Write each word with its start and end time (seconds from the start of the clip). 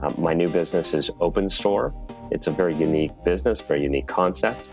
Um, 0.00 0.14
my 0.18 0.32
new 0.32 0.48
business 0.48 0.94
is 0.94 1.10
Open 1.20 1.50
Store. 1.50 1.92
It's 2.30 2.46
a 2.46 2.50
very 2.50 2.74
unique 2.74 3.12
business, 3.24 3.60
very 3.60 3.82
unique 3.82 4.06
concept. 4.06 4.68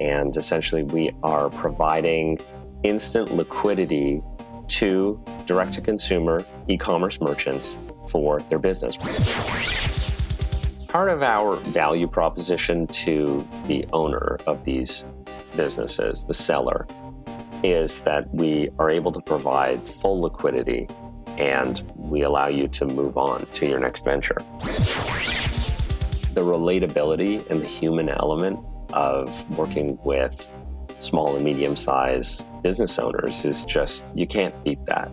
And 0.00 0.36
essentially, 0.36 0.84
we 0.84 1.10
are 1.22 1.50
providing 1.50 2.38
instant 2.84 3.32
liquidity 3.32 4.22
to 4.68 5.20
direct 5.46 5.72
to 5.74 5.80
consumer 5.80 6.44
e 6.68 6.76
commerce 6.76 7.20
merchants 7.20 7.76
for 8.06 8.40
their 8.42 8.58
business. 8.58 8.96
Part 10.86 11.08
of 11.08 11.22
our 11.22 11.56
value 11.56 12.06
proposition 12.06 12.86
to 12.86 13.46
the 13.66 13.84
owner 13.92 14.38
of 14.46 14.64
these 14.64 15.04
businesses, 15.56 16.24
the 16.24 16.34
seller, 16.34 16.86
is 17.64 18.00
that 18.02 18.32
we 18.32 18.70
are 18.78 18.90
able 18.90 19.10
to 19.10 19.20
provide 19.20 19.86
full 19.88 20.20
liquidity 20.20 20.86
and 21.38 21.82
we 21.96 22.22
allow 22.22 22.48
you 22.48 22.68
to 22.68 22.84
move 22.84 23.16
on 23.16 23.46
to 23.46 23.66
your 23.66 23.78
next 23.78 24.04
venture. 24.04 24.38
The 26.34 26.44
relatability 26.44 27.48
and 27.48 27.62
the 27.62 27.66
human 27.66 28.08
element 28.08 28.58
of 28.92 29.58
working 29.58 29.98
with 30.04 30.48
small 30.98 31.36
and 31.36 31.44
medium 31.44 31.76
sized 31.76 32.44
business 32.62 32.98
owners 32.98 33.44
is 33.44 33.64
just, 33.64 34.04
you 34.14 34.26
can't 34.26 34.54
beat 34.64 34.84
that. 34.86 35.10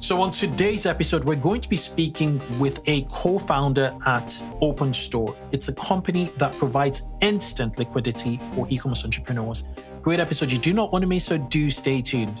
So, 0.00 0.20
on 0.20 0.30
today's 0.30 0.86
episode, 0.86 1.24
we're 1.24 1.34
going 1.34 1.60
to 1.60 1.68
be 1.68 1.74
speaking 1.74 2.40
with 2.60 2.80
a 2.86 3.02
co 3.10 3.40
founder 3.40 3.92
at 4.06 4.40
Open 4.60 4.92
Store. 4.92 5.34
It's 5.50 5.66
a 5.66 5.74
company 5.74 6.30
that 6.36 6.56
provides 6.58 7.02
instant 7.22 7.76
liquidity 7.76 8.38
for 8.52 8.68
e 8.70 8.78
commerce 8.78 9.04
entrepreneurs. 9.04 9.64
Great 10.02 10.20
episode. 10.20 10.52
You 10.52 10.58
do 10.58 10.72
not 10.72 10.92
want 10.92 11.02
to 11.02 11.08
miss, 11.08 11.24
so 11.24 11.38
do 11.38 11.70
stay 11.70 12.00
tuned. 12.00 12.40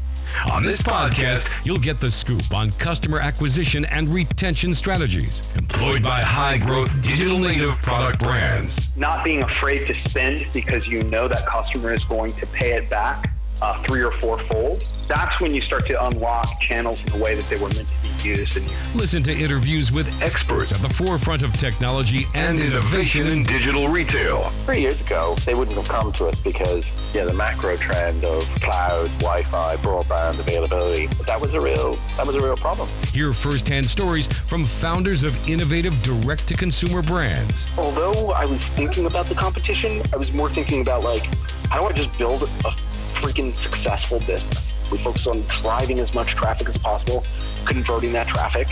On 0.51 0.63
this 0.63 0.81
podcast, 0.81 1.49
you'll 1.65 1.79
get 1.79 1.99
the 1.99 2.09
scoop 2.09 2.53
on 2.53 2.71
customer 2.71 3.19
acquisition 3.19 3.85
and 3.85 4.07
retention 4.09 4.73
strategies 4.73 5.55
employed 5.55 6.03
by 6.03 6.21
high 6.21 6.57
growth 6.57 6.89
digital 7.01 7.39
native 7.39 7.73
product 7.81 8.19
brands. 8.19 8.95
Not 8.97 9.23
being 9.23 9.43
afraid 9.43 9.87
to 9.87 9.93
spend 10.09 10.45
because 10.53 10.87
you 10.87 11.03
know 11.03 11.27
that 11.27 11.45
customer 11.45 11.93
is 11.93 12.03
going 12.05 12.33
to 12.33 12.45
pay 12.47 12.73
it 12.73 12.89
back 12.89 13.35
uh, 13.61 13.77
three 13.83 14.03
or 14.03 14.11
four 14.11 14.39
fold. 14.39 14.83
That's 15.07 15.39
when 15.39 15.53
you 15.53 15.61
start 15.61 15.85
to 15.87 16.05
unlock 16.05 16.59
channels 16.59 16.99
in 17.05 17.17
the 17.17 17.23
way 17.23 17.35
that 17.35 17.45
they 17.45 17.61
were 17.61 17.69
meant 17.69 17.87
to 17.87 18.10
used. 18.23 18.57
And 18.57 18.65
Listen 18.95 19.23
to 19.23 19.33
interviews 19.33 19.91
with 19.91 20.21
experts 20.21 20.71
at 20.71 20.79
the 20.79 20.89
forefront 20.89 21.43
of 21.43 21.53
technology 21.57 22.25
and 22.35 22.59
innovation 22.59 23.27
in 23.27 23.43
digital 23.43 23.87
retail. 23.87 24.41
Three 24.65 24.81
years 24.81 24.99
ago, 25.01 25.35
they 25.45 25.53
wouldn't 25.53 25.77
have 25.77 25.87
come 25.87 26.11
to 26.11 26.25
us 26.25 26.43
because 26.43 27.15
yeah, 27.15 27.25
the 27.25 27.33
macro 27.33 27.75
trend 27.77 28.23
of 28.23 28.43
cloud, 28.61 29.07
Wi-Fi, 29.19 29.75
broadband 29.77 30.39
availability 30.39 31.07
that 31.25 31.39
was 31.39 31.53
a 31.53 31.59
real 31.59 31.93
that 32.17 32.25
was 32.25 32.35
a 32.35 32.41
real 32.41 32.55
problem. 32.55 32.87
Hear 33.13 33.33
firsthand 33.33 33.87
stories 33.87 34.27
from 34.27 34.63
founders 34.63 35.23
of 35.23 35.35
innovative 35.49 35.93
direct-to-consumer 36.03 37.03
brands. 37.03 37.71
Although 37.77 38.31
I 38.31 38.45
was 38.45 38.63
thinking 38.63 39.05
about 39.05 39.25
the 39.25 39.35
competition, 39.35 40.01
I 40.13 40.17
was 40.17 40.31
more 40.33 40.49
thinking 40.49 40.81
about 40.81 41.03
like 41.03 41.23
how 41.69 41.79
do 41.79 41.85
I 41.85 41.93
just 41.93 42.17
build 42.17 42.43
a 42.43 42.73
freaking 43.21 43.55
successful 43.55 44.19
business. 44.19 44.91
We 44.91 44.97
focus 44.97 45.25
on 45.27 45.41
driving 45.61 45.99
as 45.99 46.13
much 46.13 46.31
traffic 46.31 46.67
as 46.67 46.77
possible, 46.77 47.21
converting 47.65 48.11
that 48.13 48.27
traffic, 48.27 48.67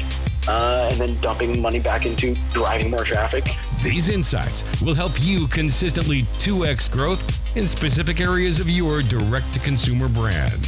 uh, 0.48 0.90
and 0.92 1.00
then 1.00 1.20
dumping 1.22 1.62
money 1.62 1.80
back 1.80 2.06
into 2.06 2.34
driving 2.52 2.90
more 2.90 3.04
traffic. 3.04 3.46
These 3.84 4.10
insights 4.10 4.64
will 4.82 4.96
help 4.96 5.14
you 5.20 5.48
consistently 5.48 6.24
2x 6.40 6.92
growth 6.92 7.56
in 7.56 7.66
specific 7.66 8.20
areas 8.20 8.60
of 8.60 8.70
your 8.70 9.02
direct 9.02 9.54
to 9.54 9.60
consumer 9.60 10.10
brand. 10.10 10.62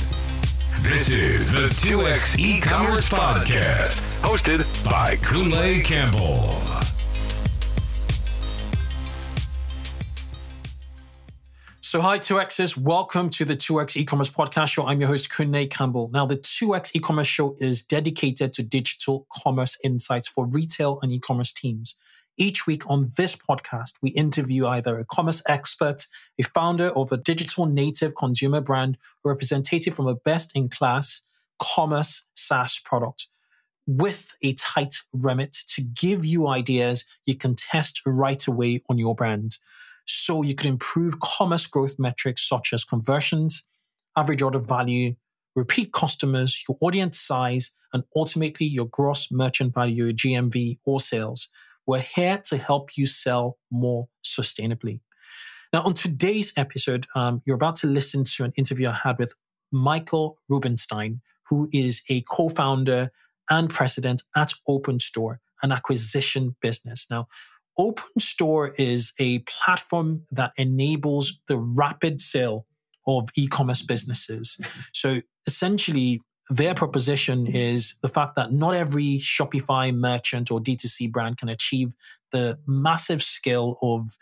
This 0.81 1.09
is 1.09 1.51
the 1.51 1.67
2x 1.67 2.39
e 2.39 2.59
commerce 2.59 3.07
podcast, 3.07 4.01
hosted 4.21 4.65
by 4.83 5.15
Kunle 5.17 5.83
Campbell. 5.83 6.90
So, 11.91 11.99
hi, 11.99 12.19
2Xers. 12.19 12.77
Welcome 12.77 13.29
to 13.31 13.43
the 13.43 13.53
2X 13.53 13.97
e-commerce 13.97 14.29
podcast 14.29 14.69
show. 14.69 14.87
I'm 14.87 15.01
your 15.01 15.09
host, 15.09 15.29
Kunle 15.29 15.69
Campbell. 15.69 16.09
Now, 16.13 16.25
the 16.25 16.37
2X 16.37 16.95
e-commerce 16.95 17.27
show 17.27 17.57
is 17.59 17.81
dedicated 17.81 18.53
to 18.53 18.63
digital 18.63 19.27
commerce 19.35 19.77
insights 19.83 20.25
for 20.25 20.45
retail 20.45 20.99
and 21.01 21.11
e-commerce 21.11 21.51
teams. 21.51 21.97
Each 22.37 22.65
week 22.65 22.89
on 22.89 23.09
this 23.17 23.35
podcast, 23.35 23.95
we 24.01 24.11
interview 24.11 24.67
either 24.67 24.99
a 24.99 25.03
commerce 25.03 25.43
expert, 25.49 26.07
a 26.39 26.43
founder 26.43 26.91
of 26.91 27.11
a 27.11 27.17
digital 27.17 27.65
native 27.65 28.15
consumer 28.15 28.61
brand, 28.61 28.97
or 29.25 29.33
representative 29.33 29.93
from 29.93 30.07
a 30.07 30.15
best-in-class 30.15 31.23
commerce 31.59 32.25
SaaS 32.35 32.79
product 32.85 33.27
with 33.85 34.33
a 34.41 34.53
tight 34.53 34.95
remit 35.11 35.51
to 35.67 35.81
give 35.81 36.23
you 36.23 36.47
ideas 36.47 37.03
you 37.25 37.35
can 37.35 37.53
test 37.53 38.01
right 38.05 38.47
away 38.47 38.81
on 38.89 38.97
your 38.97 39.13
brand 39.13 39.57
so 40.05 40.41
you 40.41 40.55
could 40.55 40.67
improve 40.67 41.19
commerce 41.19 41.67
growth 41.67 41.95
metrics 41.97 42.47
such 42.47 42.73
as 42.73 42.83
conversions, 42.83 43.63
average 44.17 44.41
order 44.41 44.59
value, 44.59 45.15
repeat 45.55 45.93
customers, 45.93 46.63
your 46.67 46.77
audience 46.81 47.19
size, 47.19 47.71
and 47.93 48.03
ultimately 48.15 48.65
your 48.65 48.87
gross 48.87 49.31
merchant 49.31 49.73
value, 49.73 50.05
your 50.05 50.13
GMV 50.13 50.79
or 50.85 50.99
sales. 50.99 51.49
We're 51.85 51.99
here 51.99 52.41
to 52.45 52.57
help 52.57 52.97
you 52.97 53.05
sell 53.05 53.57
more 53.69 54.07
sustainably. 54.23 55.01
Now, 55.73 55.83
on 55.83 55.93
today's 55.93 56.53
episode, 56.57 57.05
um, 57.15 57.41
you're 57.45 57.55
about 57.55 57.77
to 57.77 57.87
listen 57.87 58.23
to 58.35 58.43
an 58.43 58.53
interview 58.55 58.89
I 58.89 58.99
had 59.03 59.17
with 59.17 59.33
Michael 59.71 60.37
Rubenstein, 60.49 61.21
who 61.47 61.69
is 61.71 62.01
a 62.09 62.21
co 62.21 62.49
founder 62.49 63.09
and 63.49 63.69
president 63.69 64.23
at 64.35 64.53
Open 64.67 64.99
Store, 64.99 65.39
an 65.63 65.71
acquisition 65.71 66.55
business. 66.61 67.07
Now, 67.09 67.27
Open 67.77 68.19
Store 68.19 68.73
is 68.77 69.13
a 69.19 69.39
platform 69.39 70.23
that 70.31 70.51
enables 70.57 71.39
the 71.47 71.57
rapid 71.57 72.21
sale 72.21 72.65
of 73.07 73.29
e 73.35 73.47
commerce 73.47 73.81
businesses. 73.81 74.59
So 74.93 75.21
essentially, 75.47 76.21
their 76.49 76.75
proposition 76.75 77.47
is 77.47 77.95
the 78.01 78.09
fact 78.09 78.35
that 78.35 78.51
not 78.51 78.75
every 78.75 79.17
Shopify 79.19 79.95
merchant 79.95 80.51
or 80.51 80.59
D2C 80.59 81.11
brand 81.11 81.37
can 81.37 81.49
achieve 81.49 81.93
the 82.31 82.59
massive 82.67 83.23
scale 83.23 83.77
of 83.81 84.17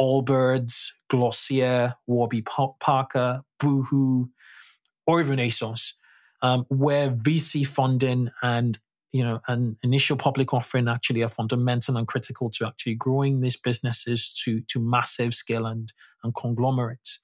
Allbirds, 0.00 0.88
Glossier, 1.08 1.94
Warby 2.06 2.42
Parker, 2.42 3.42
Boohoo, 3.60 4.28
or 5.06 5.20
even 5.20 5.38
ASOS, 5.38 5.92
um, 6.42 6.64
where 6.68 7.10
VC 7.10 7.66
funding 7.66 8.30
and 8.42 8.78
you 9.12 9.22
know, 9.22 9.40
an 9.46 9.76
initial 9.82 10.16
public 10.16 10.54
offering 10.54 10.88
actually 10.88 11.22
are 11.22 11.28
fundamental 11.28 11.96
and 11.96 12.08
critical 12.08 12.50
to 12.50 12.66
actually 12.66 12.94
growing 12.94 13.40
these 13.40 13.56
businesses 13.56 14.32
to 14.44 14.60
to 14.62 14.80
massive 14.80 15.34
scale 15.34 15.66
and 15.66 15.92
and 16.24 16.34
conglomerates. 16.34 17.20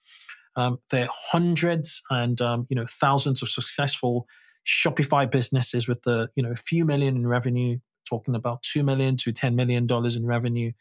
Um, 0.56 0.78
there 0.90 1.04
are 1.04 1.12
hundreds 1.12 2.02
and 2.10 2.40
um, 2.40 2.66
you 2.68 2.76
know 2.76 2.86
thousands 2.88 3.42
of 3.42 3.48
successful 3.48 4.26
Shopify 4.66 5.30
businesses 5.30 5.88
with 5.88 6.02
the 6.02 6.30
you 6.36 6.42
know 6.42 6.50
a 6.50 6.56
few 6.56 6.84
million 6.84 7.16
in 7.16 7.26
revenue, 7.26 7.78
talking 8.08 8.34
about 8.34 8.62
two 8.62 8.82
million 8.82 9.16
to 9.16 9.32
ten 9.32 9.56
million 9.56 9.86
dollars 9.86 10.14
in 10.14 10.26
revenue, 10.26 10.72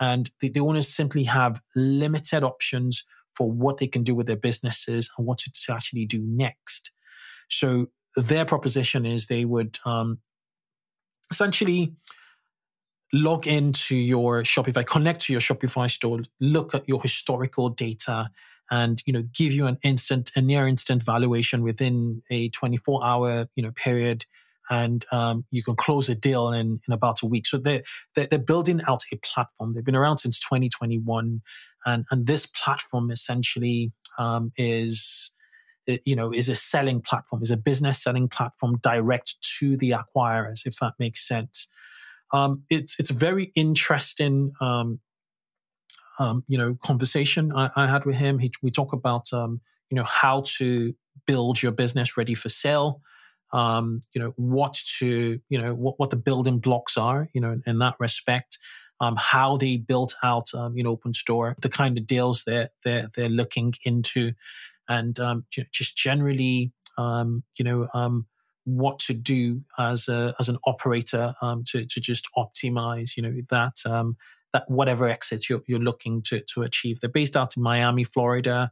and 0.00 0.30
the, 0.40 0.48
the 0.48 0.60
owners 0.60 0.86
simply 0.86 1.24
have 1.24 1.60
limited 1.74 2.44
options 2.44 3.04
for 3.34 3.50
what 3.50 3.78
they 3.78 3.86
can 3.86 4.04
do 4.04 4.14
with 4.14 4.26
their 4.26 4.36
businesses 4.36 5.10
and 5.16 5.26
what 5.26 5.38
to, 5.38 5.50
to 5.50 5.72
actually 5.72 6.04
do 6.04 6.20
next. 6.24 6.92
So 7.48 7.88
their 8.14 8.44
proposition 8.44 9.06
is 9.06 9.26
they 9.26 9.44
would 9.44 9.78
um, 9.86 10.18
essentially 11.32 11.94
log 13.12 13.46
into 13.46 13.96
your 13.96 14.42
Shopify, 14.42 14.86
connect 14.86 15.22
to 15.22 15.32
your 15.32 15.40
Shopify 15.40 15.90
store, 15.90 16.20
look 16.40 16.74
at 16.74 16.88
your 16.88 17.02
historical 17.02 17.68
data, 17.68 18.30
and 18.70 19.02
you 19.06 19.12
know 19.12 19.22
give 19.34 19.52
you 19.52 19.66
an 19.66 19.78
instant, 19.82 20.30
a 20.36 20.40
near 20.40 20.66
instant 20.66 21.02
valuation 21.02 21.62
within 21.62 22.22
a 22.30 22.48
24 22.50 23.04
hour 23.04 23.46
you 23.56 23.62
know 23.62 23.72
period, 23.72 24.24
and 24.70 25.04
um, 25.10 25.44
you 25.50 25.62
can 25.62 25.74
close 25.74 26.08
a 26.08 26.14
deal 26.14 26.52
in 26.52 26.80
in 26.86 26.92
about 26.92 27.22
a 27.22 27.26
week. 27.26 27.46
So 27.46 27.58
they're, 27.58 27.82
they're 28.14 28.26
they're 28.26 28.38
building 28.38 28.80
out 28.86 29.02
a 29.12 29.16
platform. 29.16 29.74
They've 29.74 29.84
been 29.84 29.96
around 29.96 30.18
since 30.18 30.38
2021, 30.38 31.42
and 31.86 32.04
and 32.10 32.26
this 32.26 32.46
platform 32.46 33.10
essentially 33.10 33.92
um, 34.18 34.52
is 34.56 35.32
you 35.86 36.16
know, 36.16 36.32
is 36.32 36.48
a 36.48 36.54
selling 36.54 37.00
platform, 37.00 37.42
is 37.42 37.50
a 37.50 37.56
business 37.56 38.02
selling 38.02 38.28
platform 38.28 38.78
direct 38.82 39.36
to 39.58 39.76
the 39.76 39.90
acquirers, 39.90 40.66
if 40.66 40.76
that 40.76 40.94
makes 40.98 41.26
sense. 41.26 41.68
Um, 42.32 42.62
it's 42.70 42.98
it's 42.98 43.10
a 43.10 43.14
very 43.14 43.52
interesting 43.54 44.52
um, 44.60 45.00
um, 46.18 46.44
you 46.48 46.56
know 46.56 46.76
conversation 46.82 47.52
I, 47.52 47.70
I, 47.76 47.86
had 47.86 48.04
with 48.04 48.16
him. 48.16 48.38
He, 48.38 48.50
we 48.62 48.70
talk 48.70 48.92
about 48.92 49.32
um, 49.32 49.60
you 49.90 49.96
know 49.96 50.04
how 50.04 50.42
to 50.58 50.94
build 51.26 51.62
your 51.62 51.72
business 51.72 52.16
ready 52.16 52.34
for 52.34 52.48
sale. 52.48 53.00
Um, 53.52 54.00
you 54.14 54.20
know 54.20 54.32
what 54.36 54.78
to 54.98 55.40
you 55.48 55.58
know 55.58 55.74
what, 55.74 55.98
what 55.98 56.10
the 56.10 56.16
building 56.16 56.58
blocks 56.58 56.96
are 56.96 57.28
you 57.34 57.40
know 57.40 57.52
in, 57.52 57.62
in 57.66 57.78
that 57.80 57.96
respect 57.98 58.56
um, 59.00 59.16
how 59.16 59.58
they 59.58 59.76
built 59.76 60.14
out 60.22 60.54
um, 60.54 60.74
you 60.74 60.82
know 60.82 60.90
open 60.90 61.12
store 61.12 61.54
the 61.60 61.68
kind 61.68 61.98
of 61.98 62.06
deals 62.06 62.44
they're 62.44 62.70
they're, 62.82 63.10
they're 63.14 63.28
looking 63.28 63.74
into 63.84 64.32
and 64.88 65.18
um, 65.20 65.44
just 65.72 65.96
generally 65.96 66.72
um, 66.98 67.42
you 67.58 67.64
know 67.64 67.88
um, 67.94 68.26
what 68.64 68.98
to 69.00 69.14
do 69.14 69.62
as 69.78 70.08
a 70.08 70.34
as 70.38 70.48
an 70.48 70.58
operator 70.66 71.34
um, 71.42 71.64
to 71.66 71.84
to 71.86 72.00
just 72.00 72.28
optimize 72.36 73.16
you 73.16 73.22
know 73.22 73.34
that 73.50 73.76
that 74.52 74.64
whatever 74.68 75.08
exits 75.08 75.48
you're, 75.48 75.62
you're 75.66 75.78
looking 75.78 76.20
to 76.20 76.40
to 76.40 76.62
achieve 76.62 77.00
they're 77.00 77.08
based 77.10 77.36
out 77.36 77.56
in 77.56 77.62
Miami 77.62 78.04
Florida 78.04 78.70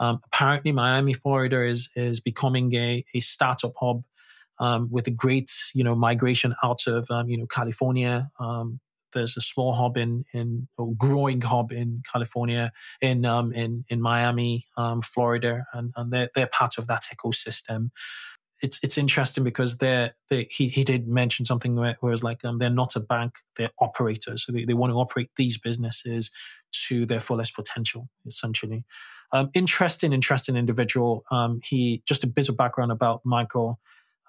um, 0.00 0.20
apparently, 0.26 0.72
Miami, 0.72 1.12
Florida 1.12 1.64
is 1.64 1.90
is 1.96 2.20
becoming 2.20 2.74
a, 2.74 3.04
a 3.14 3.20
startup 3.20 3.72
hub 3.78 4.02
um, 4.58 4.88
with 4.90 5.06
a 5.06 5.10
great 5.10 5.50
you 5.74 5.84
know 5.84 5.94
migration 5.94 6.54
out 6.62 6.86
of 6.86 7.10
um, 7.10 7.28
you 7.28 7.36
know 7.36 7.46
California. 7.46 8.30
There's 9.12 9.36
a 9.36 9.40
small 9.40 9.72
hub 9.74 9.96
in 9.96 10.24
in 10.32 10.68
or 10.76 10.94
growing 10.94 11.40
hub 11.40 11.72
in 11.72 12.02
California, 12.10 12.72
in 13.00 13.24
um, 13.24 13.52
in 13.52 13.84
in 13.88 14.00
Miami, 14.00 14.66
um, 14.76 15.02
Florida, 15.02 15.64
and, 15.72 15.92
and 15.96 16.12
they're 16.12 16.30
they're 16.34 16.48
part 16.48 16.78
of 16.78 16.86
that 16.86 17.04
ecosystem 17.14 17.90
it's 18.60 18.80
it's 18.82 18.98
interesting 18.98 19.44
because 19.44 19.78
they're 19.78 20.12
they, 20.30 20.46
he 20.50 20.68
he 20.68 20.84
did 20.84 21.06
mention 21.06 21.44
something 21.44 21.76
where, 21.76 21.96
where 22.00 22.12
it's 22.12 22.22
like 22.22 22.44
um, 22.44 22.58
they're 22.58 22.70
not 22.70 22.96
a 22.96 23.00
bank, 23.00 23.34
they're 23.56 23.70
operators, 23.80 24.44
so 24.44 24.52
they, 24.52 24.64
they 24.64 24.74
want 24.74 24.92
to 24.92 24.98
operate 24.98 25.30
these 25.36 25.58
businesses 25.58 26.30
to 26.88 27.06
their 27.06 27.20
fullest 27.20 27.54
potential, 27.54 28.08
essentially. 28.26 28.84
Um, 29.32 29.50
interesting, 29.54 30.12
interesting 30.12 30.56
individual. 30.56 31.24
Um, 31.30 31.60
he 31.62 32.02
just 32.06 32.24
a 32.24 32.26
bit 32.26 32.48
of 32.48 32.56
background 32.56 32.92
about 32.92 33.20
Michael. 33.24 33.78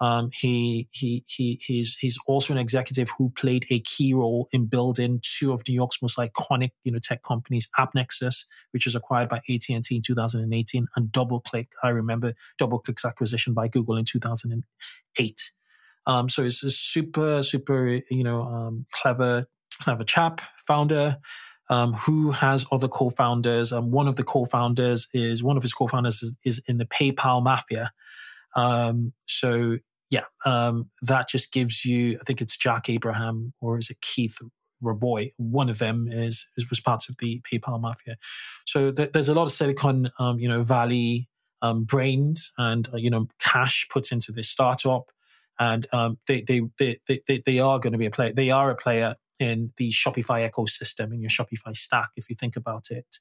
Um, 0.02 0.30
he 0.32 0.88
he 0.92 1.24
he 1.28 1.60
he's 1.62 1.96
he's 1.98 2.18
also 2.26 2.54
an 2.54 2.58
executive 2.58 3.10
who 3.18 3.30
played 3.30 3.66
a 3.68 3.80
key 3.80 4.14
role 4.14 4.48
in 4.50 4.64
building 4.64 5.20
two 5.22 5.52
of 5.52 5.62
New 5.68 5.74
York's 5.74 6.00
most 6.00 6.16
iconic 6.16 6.70
you 6.84 6.92
know 6.92 6.98
tech 6.98 7.22
companies, 7.22 7.68
AppNexus, 7.78 8.46
which 8.70 8.86
was 8.86 8.94
acquired 8.94 9.28
by 9.28 9.38
AT 9.50 9.68
and 9.68 9.84
T 9.84 9.96
in 9.96 10.02
2018, 10.02 10.86
and 10.96 11.08
DoubleClick. 11.08 11.68
I 11.82 11.90
remember 11.90 12.32
DoubleClick's 12.58 13.04
acquisition 13.04 13.52
by 13.52 13.68
Google 13.68 13.98
in 13.98 14.06
2008. 14.06 15.52
Um, 16.06 16.28
so 16.30 16.44
he's 16.44 16.62
a 16.62 16.70
super 16.70 17.42
super 17.42 18.00
you 18.10 18.24
know 18.24 18.42
um, 18.42 18.86
clever 18.92 19.44
clever 19.82 20.04
chap, 20.04 20.40
founder. 20.66 21.18
Um, 21.68 21.92
who 21.92 22.32
has 22.32 22.66
other 22.72 22.88
co-founders? 22.88 23.72
Um, 23.72 23.92
one 23.92 24.08
of 24.08 24.16
the 24.16 24.24
co-founders 24.24 25.06
is 25.14 25.40
one 25.40 25.56
of 25.56 25.62
his 25.62 25.72
co-founders 25.72 26.20
is, 26.20 26.36
is 26.44 26.60
in 26.66 26.78
the 26.78 26.84
PayPal 26.84 27.44
mafia. 27.44 27.92
Um, 28.56 29.12
so 29.26 29.78
yeah, 30.10 30.24
um, 30.44 30.90
that 31.02 31.28
just 31.28 31.52
gives 31.52 31.84
you. 31.84 32.18
I 32.20 32.24
think 32.24 32.40
it's 32.40 32.56
Jack 32.56 32.88
Abraham 32.88 33.52
or 33.60 33.78
is 33.78 33.90
it 33.90 34.00
Keith 34.00 34.36
Rabois? 34.82 35.32
One 35.36 35.68
of 35.68 35.78
them 35.78 36.08
is, 36.10 36.48
is 36.56 36.68
was 36.68 36.80
part 36.80 37.08
of 37.08 37.16
the 37.18 37.40
PayPal 37.50 37.80
mafia. 37.80 38.16
So 38.66 38.90
th- 38.90 39.12
there's 39.12 39.28
a 39.28 39.34
lot 39.34 39.44
of 39.44 39.52
Silicon, 39.52 40.10
um, 40.18 40.40
you 40.40 40.48
know, 40.48 40.62
Valley 40.62 41.28
um, 41.62 41.84
brains 41.84 42.52
and 42.58 42.88
uh, 42.92 42.96
you 42.96 43.10
know 43.10 43.28
cash 43.38 43.86
put 43.90 44.10
into 44.10 44.32
this 44.32 44.48
startup, 44.48 45.10
and 45.60 45.86
um, 45.92 46.18
they, 46.26 46.42
they, 46.42 46.62
they 46.78 46.98
they 47.06 47.42
they 47.46 47.58
are 47.60 47.78
going 47.78 47.92
to 47.92 47.98
be 47.98 48.06
a 48.06 48.10
player. 48.10 48.32
They 48.32 48.50
are 48.50 48.70
a 48.70 48.76
player 48.76 49.14
in 49.38 49.72
the 49.76 49.90
Shopify 49.90 50.48
ecosystem 50.48 51.14
in 51.14 51.20
your 51.20 51.30
Shopify 51.30 51.76
stack. 51.76 52.10
If 52.16 52.28
you 52.28 52.34
think 52.34 52.56
about 52.56 52.90
it. 52.90 53.18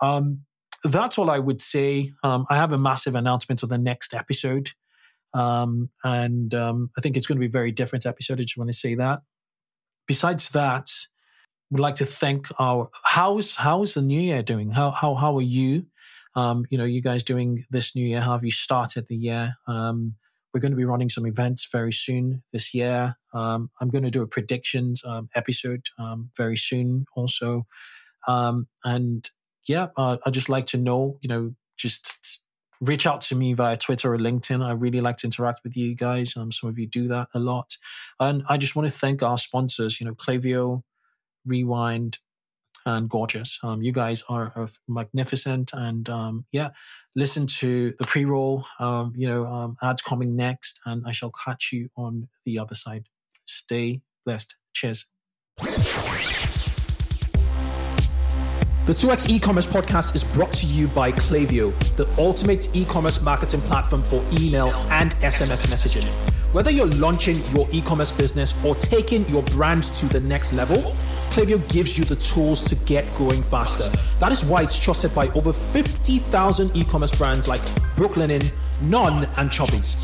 Um, 0.00 0.40
that's 0.84 1.18
all 1.18 1.30
I 1.30 1.38
would 1.38 1.60
say. 1.60 2.10
Um, 2.24 2.46
I 2.50 2.56
have 2.56 2.72
a 2.72 2.78
massive 2.78 3.14
announcement 3.14 3.62
on 3.62 3.68
the 3.68 3.78
next 3.78 4.14
episode. 4.14 4.70
Um, 5.34 5.90
and 6.04 6.52
um, 6.54 6.90
I 6.96 7.00
think 7.00 7.16
it's 7.16 7.26
going 7.26 7.36
to 7.36 7.40
be 7.40 7.46
a 7.46 7.50
very 7.50 7.72
different 7.72 8.06
episode. 8.06 8.40
I 8.40 8.44
just 8.44 8.58
want 8.58 8.70
to 8.70 8.76
say 8.76 8.94
that. 8.96 9.20
Besides 10.06 10.50
that, 10.50 10.90
we'd 11.70 11.80
like 11.80 11.94
to 11.96 12.04
thank 12.04 12.48
our 12.58 12.90
how's 13.04 13.54
how's 13.54 13.94
the 13.94 14.02
new 14.02 14.20
year 14.20 14.42
doing? 14.42 14.70
How 14.70 14.90
how 14.90 15.14
how 15.14 15.36
are 15.36 15.42
you? 15.42 15.86
Um, 16.34 16.64
you 16.70 16.78
know, 16.78 16.84
you 16.84 17.02
guys 17.02 17.22
doing 17.22 17.64
this 17.70 17.94
new 17.94 18.06
year? 18.06 18.20
How 18.20 18.32
have 18.32 18.44
you 18.44 18.50
started 18.50 19.06
the 19.08 19.16
year? 19.16 19.54
Um, 19.66 20.16
we're 20.52 20.60
going 20.60 20.72
to 20.72 20.76
be 20.76 20.84
running 20.84 21.08
some 21.08 21.26
events 21.26 21.66
very 21.70 21.92
soon 21.92 22.42
this 22.52 22.74
year. 22.74 23.16
Um, 23.32 23.70
I'm 23.80 23.88
going 23.88 24.04
to 24.04 24.10
do 24.10 24.22
a 24.22 24.26
predictions 24.26 25.02
um, 25.04 25.28
episode 25.34 25.86
um, 25.98 26.30
very 26.36 26.56
soon 26.56 27.06
also. 27.16 27.66
Um, 28.28 28.66
and 28.84 29.28
yeah, 29.66 29.88
uh, 29.96 30.18
I 30.26 30.30
just 30.30 30.48
like 30.48 30.66
to 30.68 30.78
know, 30.78 31.18
you 31.22 31.28
know, 31.28 31.54
just 31.78 32.41
reach 32.82 33.06
out 33.06 33.20
to 33.22 33.36
me 33.36 33.54
via 33.54 33.76
Twitter 33.76 34.12
or 34.12 34.18
LinkedIn. 34.18 34.64
I 34.64 34.72
really 34.72 35.00
like 35.00 35.16
to 35.18 35.26
interact 35.26 35.60
with 35.64 35.76
you 35.76 35.94
guys. 35.94 36.36
Um, 36.36 36.50
some 36.50 36.68
of 36.68 36.78
you 36.78 36.86
do 36.86 37.08
that 37.08 37.28
a 37.32 37.38
lot. 37.38 37.76
And 38.20 38.42
I 38.48 38.58
just 38.58 38.76
want 38.76 38.88
to 38.88 38.92
thank 38.92 39.22
our 39.22 39.38
sponsors, 39.38 40.00
you 40.00 40.06
know, 40.06 40.14
Klaviyo, 40.14 40.82
Rewind, 41.46 42.18
and 42.84 43.08
Gorgias. 43.08 43.60
Um, 43.62 43.82
you 43.82 43.92
guys 43.92 44.24
are, 44.28 44.52
are 44.56 44.68
magnificent. 44.88 45.70
And 45.72 46.08
um, 46.08 46.44
yeah, 46.50 46.70
listen 47.14 47.46
to 47.46 47.94
the 47.98 48.04
pre 48.04 48.24
roll, 48.24 48.66
um, 48.80 49.12
you 49.16 49.28
know, 49.28 49.46
um, 49.46 49.76
ads 49.82 50.02
coming 50.02 50.34
next. 50.34 50.80
And 50.84 51.04
I 51.06 51.12
shall 51.12 51.30
catch 51.30 51.70
you 51.72 51.88
on 51.96 52.28
the 52.44 52.58
other 52.58 52.74
side. 52.74 53.08
Stay 53.44 54.02
blessed. 54.24 54.56
Cheers. 54.74 55.06
The 58.92 58.98
2x 59.08 59.30
e-commerce 59.30 59.66
podcast 59.66 60.14
is 60.14 60.22
brought 60.22 60.52
to 60.52 60.66
you 60.66 60.86
by 60.88 61.12
Klaviyo, 61.12 61.72
the 61.96 62.06
ultimate 62.18 62.68
e-commerce 62.76 63.22
marketing 63.22 63.62
platform 63.62 64.02
for 64.02 64.22
email 64.38 64.68
and 64.90 65.16
SMS 65.16 65.66
messaging. 65.68 66.04
Whether 66.54 66.70
you're 66.70 66.94
launching 66.96 67.42
your 67.54 67.66
e-commerce 67.72 68.12
business 68.12 68.54
or 68.62 68.74
taking 68.74 69.26
your 69.28 69.44
brand 69.44 69.84
to 69.84 70.06
the 70.10 70.20
next 70.20 70.52
level, 70.52 70.76
Klaviyo 71.30 71.66
gives 71.72 71.96
you 71.96 72.04
the 72.04 72.16
tools 72.16 72.60
to 72.64 72.74
get 72.84 73.10
growing 73.14 73.42
faster. 73.42 73.90
That 74.20 74.30
is 74.30 74.44
why 74.44 74.60
it's 74.60 74.78
trusted 74.78 75.14
by 75.14 75.28
over 75.28 75.54
50,000 75.54 76.76
e-commerce 76.76 77.16
brands 77.16 77.48
like 77.48 77.62
Brooklinen, 77.96 78.52
None, 78.82 79.24
and 79.38 79.48
Chubbies. 79.48 79.96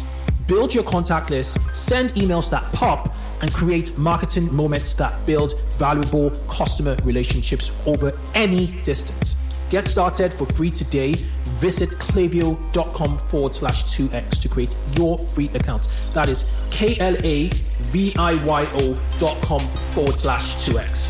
Build 0.47 0.75
your 0.75 0.85
contact 0.85 1.29
list, 1.29 1.59
send 1.75 2.15
emails 2.15 2.49
that 2.49 2.65
pop, 2.73 3.15
and 3.41 3.53
create 3.53 3.97
marketing 3.99 4.55
moments 4.55 4.95
that 4.95 5.15
build 5.27 5.61
valuable 5.79 6.31
customer 6.49 6.97
relationships 7.05 7.71
over 7.87 8.13
any 8.35 8.67
distance. 8.83 9.37
Get 9.71 9.87
started 9.87 10.33
for 10.33 10.47
free 10.47 10.71
today. 10.71 11.15
Visit 11.61 11.91
klaviyo.com 11.91 13.19
forward 13.19 13.55
slash 13.55 13.85
2x 13.85 14.41
to 14.43 14.49
create 14.49 14.75
your 14.97 15.19
free 15.19 15.49
account. 15.49 15.89
That 16.15 16.29
is 16.29 16.47
K 16.71 16.97
L 16.99 17.17
A 17.25 17.49
V 17.93 18.15
I 18.17 18.35
Y 18.45 18.69
O 18.75 19.01
dot 19.19 19.41
com 19.43 19.61
forward 19.93 20.19
slash 20.19 20.53
2x. 20.55 21.09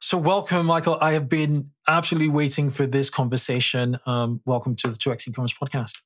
So, 0.00 0.18
welcome, 0.18 0.66
Michael. 0.66 0.98
I 1.00 1.14
have 1.14 1.28
been 1.30 1.70
absolutely 1.88 2.28
waiting 2.28 2.68
for 2.68 2.86
this 2.86 3.08
conversation. 3.08 3.98
Um, 4.04 4.42
welcome 4.44 4.76
to 4.76 4.88
the 4.88 4.94
2x 4.94 5.28
e-commerce 5.28 5.54
podcast. 5.54 5.96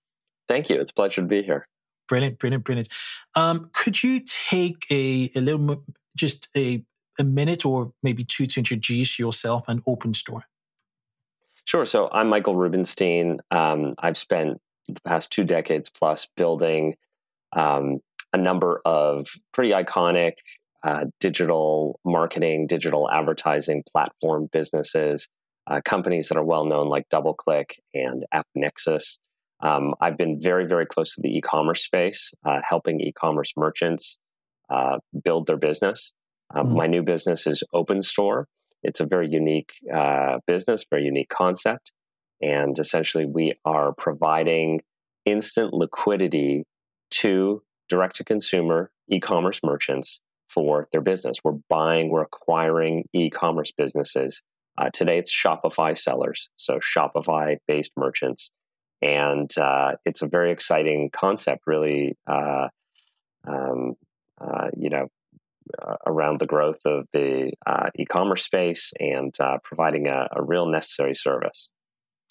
Thank 0.48 0.70
you. 0.70 0.80
It's 0.80 0.92
a 0.92 0.94
pleasure 0.94 1.22
to 1.22 1.26
be 1.26 1.42
here. 1.42 1.64
Brilliant, 2.08 2.38
brilliant, 2.38 2.64
brilliant. 2.64 2.88
Um, 3.34 3.70
could 3.72 4.02
you 4.02 4.20
take 4.24 4.86
a, 4.90 5.30
a 5.34 5.40
little, 5.40 5.84
just 6.16 6.48
a, 6.56 6.84
a 7.18 7.24
minute 7.24 7.64
or 7.66 7.92
maybe 8.02 8.24
two 8.24 8.46
to 8.46 8.60
introduce 8.60 9.18
yourself 9.18 9.64
and 9.68 9.82
Open 9.86 10.14
Store? 10.14 10.44
Sure. 11.64 11.84
So 11.84 12.08
I'm 12.12 12.28
Michael 12.28 12.54
Rubenstein. 12.54 13.40
Um, 13.50 13.94
I've 13.98 14.16
spent 14.16 14.60
the 14.88 15.00
past 15.00 15.32
two 15.32 15.42
decades 15.42 15.90
plus 15.90 16.28
building 16.36 16.94
um, 17.52 17.98
a 18.32 18.38
number 18.38 18.80
of 18.84 19.28
pretty 19.52 19.70
iconic 19.70 20.34
uh, 20.84 21.06
digital 21.18 21.98
marketing, 22.04 22.68
digital 22.68 23.10
advertising 23.10 23.82
platform 23.90 24.48
businesses, 24.52 25.28
uh, 25.68 25.80
companies 25.84 26.28
that 26.28 26.36
are 26.36 26.44
well 26.44 26.64
known 26.64 26.88
like 26.88 27.08
DoubleClick 27.12 27.72
and 27.92 28.24
AppNexus. 28.32 29.18
Um, 29.60 29.94
I've 30.00 30.18
been 30.18 30.38
very, 30.40 30.66
very 30.66 30.86
close 30.86 31.14
to 31.14 31.20
the 31.22 31.36
e 31.36 31.40
commerce 31.40 31.82
space, 31.84 32.32
uh, 32.44 32.60
helping 32.68 33.00
e 33.00 33.12
commerce 33.12 33.52
merchants 33.56 34.18
uh, 34.68 34.98
build 35.24 35.46
their 35.46 35.56
business. 35.56 36.12
Um, 36.54 36.66
mm-hmm. 36.66 36.76
My 36.76 36.86
new 36.86 37.02
business 37.02 37.46
is 37.46 37.64
Open 37.72 38.02
Store. 38.02 38.48
It's 38.82 39.00
a 39.00 39.06
very 39.06 39.28
unique 39.28 39.72
uh, 39.92 40.38
business, 40.46 40.84
very 40.88 41.04
unique 41.04 41.30
concept. 41.30 41.92
And 42.42 42.78
essentially, 42.78 43.24
we 43.24 43.54
are 43.64 43.94
providing 43.96 44.82
instant 45.24 45.72
liquidity 45.72 46.64
to 47.10 47.62
direct 47.88 48.16
to 48.16 48.24
consumer 48.24 48.90
e 49.10 49.20
commerce 49.20 49.60
merchants 49.64 50.20
for 50.48 50.86
their 50.92 51.00
business. 51.00 51.38
We're 51.42 51.58
buying, 51.68 52.10
we're 52.10 52.22
acquiring 52.22 53.04
e 53.14 53.30
commerce 53.30 53.72
businesses. 53.76 54.42
Uh, 54.78 54.90
today, 54.92 55.18
it's 55.18 55.34
Shopify 55.34 55.96
sellers, 55.96 56.50
so 56.56 56.78
Shopify 56.78 57.56
based 57.66 57.92
merchants 57.96 58.50
and 59.02 59.50
uh, 59.58 59.92
it's 60.04 60.22
a 60.22 60.26
very 60.26 60.52
exciting 60.52 61.10
concept. 61.12 61.62
Really, 61.66 62.16
uh, 62.26 62.68
um, 63.46 63.94
uh, 64.40 64.68
you 64.76 64.90
know, 64.90 65.08
around 66.06 66.40
the 66.40 66.46
growth 66.46 66.80
of 66.86 67.06
the 67.12 67.52
e-commerce 67.98 68.44
space 68.44 68.92
and 68.98 69.34
providing 69.64 70.06
a, 70.06 70.28
a, 70.32 70.42
real 70.42 70.66
necessary 70.66 71.14
service. 71.14 71.68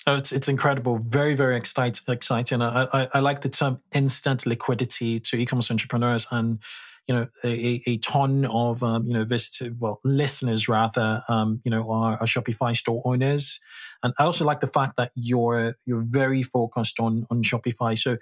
Oh, 0.07 0.15
it's 0.15 0.31
it's 0.31 0.48
incredible, 0.48 1.00
very 1.00 1.34
very 1.34 1.57
excite, 1.57 2.01
exciting. 2.07 2.62
I, 2.62 2.88
I, 2.93 3.07
I 3.15 3.19
like 3.19 3.41
the 3.41 3.50
term 3.50 3.79
instant 3.93 4.45
liquidity 4.45 5.19
to 5.22 5.38
e-commerce 5.38 5.72
entrepreneurs, 5.72 6.27
and 6.31 6.60
you 7.07 7.15
know 7.15 7.27
a, 7.43 7.81
a 7.85 7.97
ton 8.00 8.45
of 8.45 8.83
um, 8.83 9.07
you 9.07 9.13
know 9.13 9.25
visitors, 9.25 9.74
well 9.79 10.00
listeners 10.03 10.67
rather, 10.67 11.24
um, 11.27 11.62
you 11.63 11.71
know 11.71 11.89
are, 11.91 12.17
are 12.19 12.25
Shopify 12.25 12.75
store 12.75 13.01
owners, 13.05 13.59
and 14.03 14.13
I 14.19 14.24
also 14.24 14.45
like 14.45 14.59
the 14.59 14.67
fact 14.67 14.97
that 14.97 15.12
you're 15.15 15.75
you're 15.85 16.05
very 16.07 16.43
focused 16.43 17.00
on 17.00 17.25
on 17.29 17.43
Shopify. 17.43 17.97
So 17.97 18.17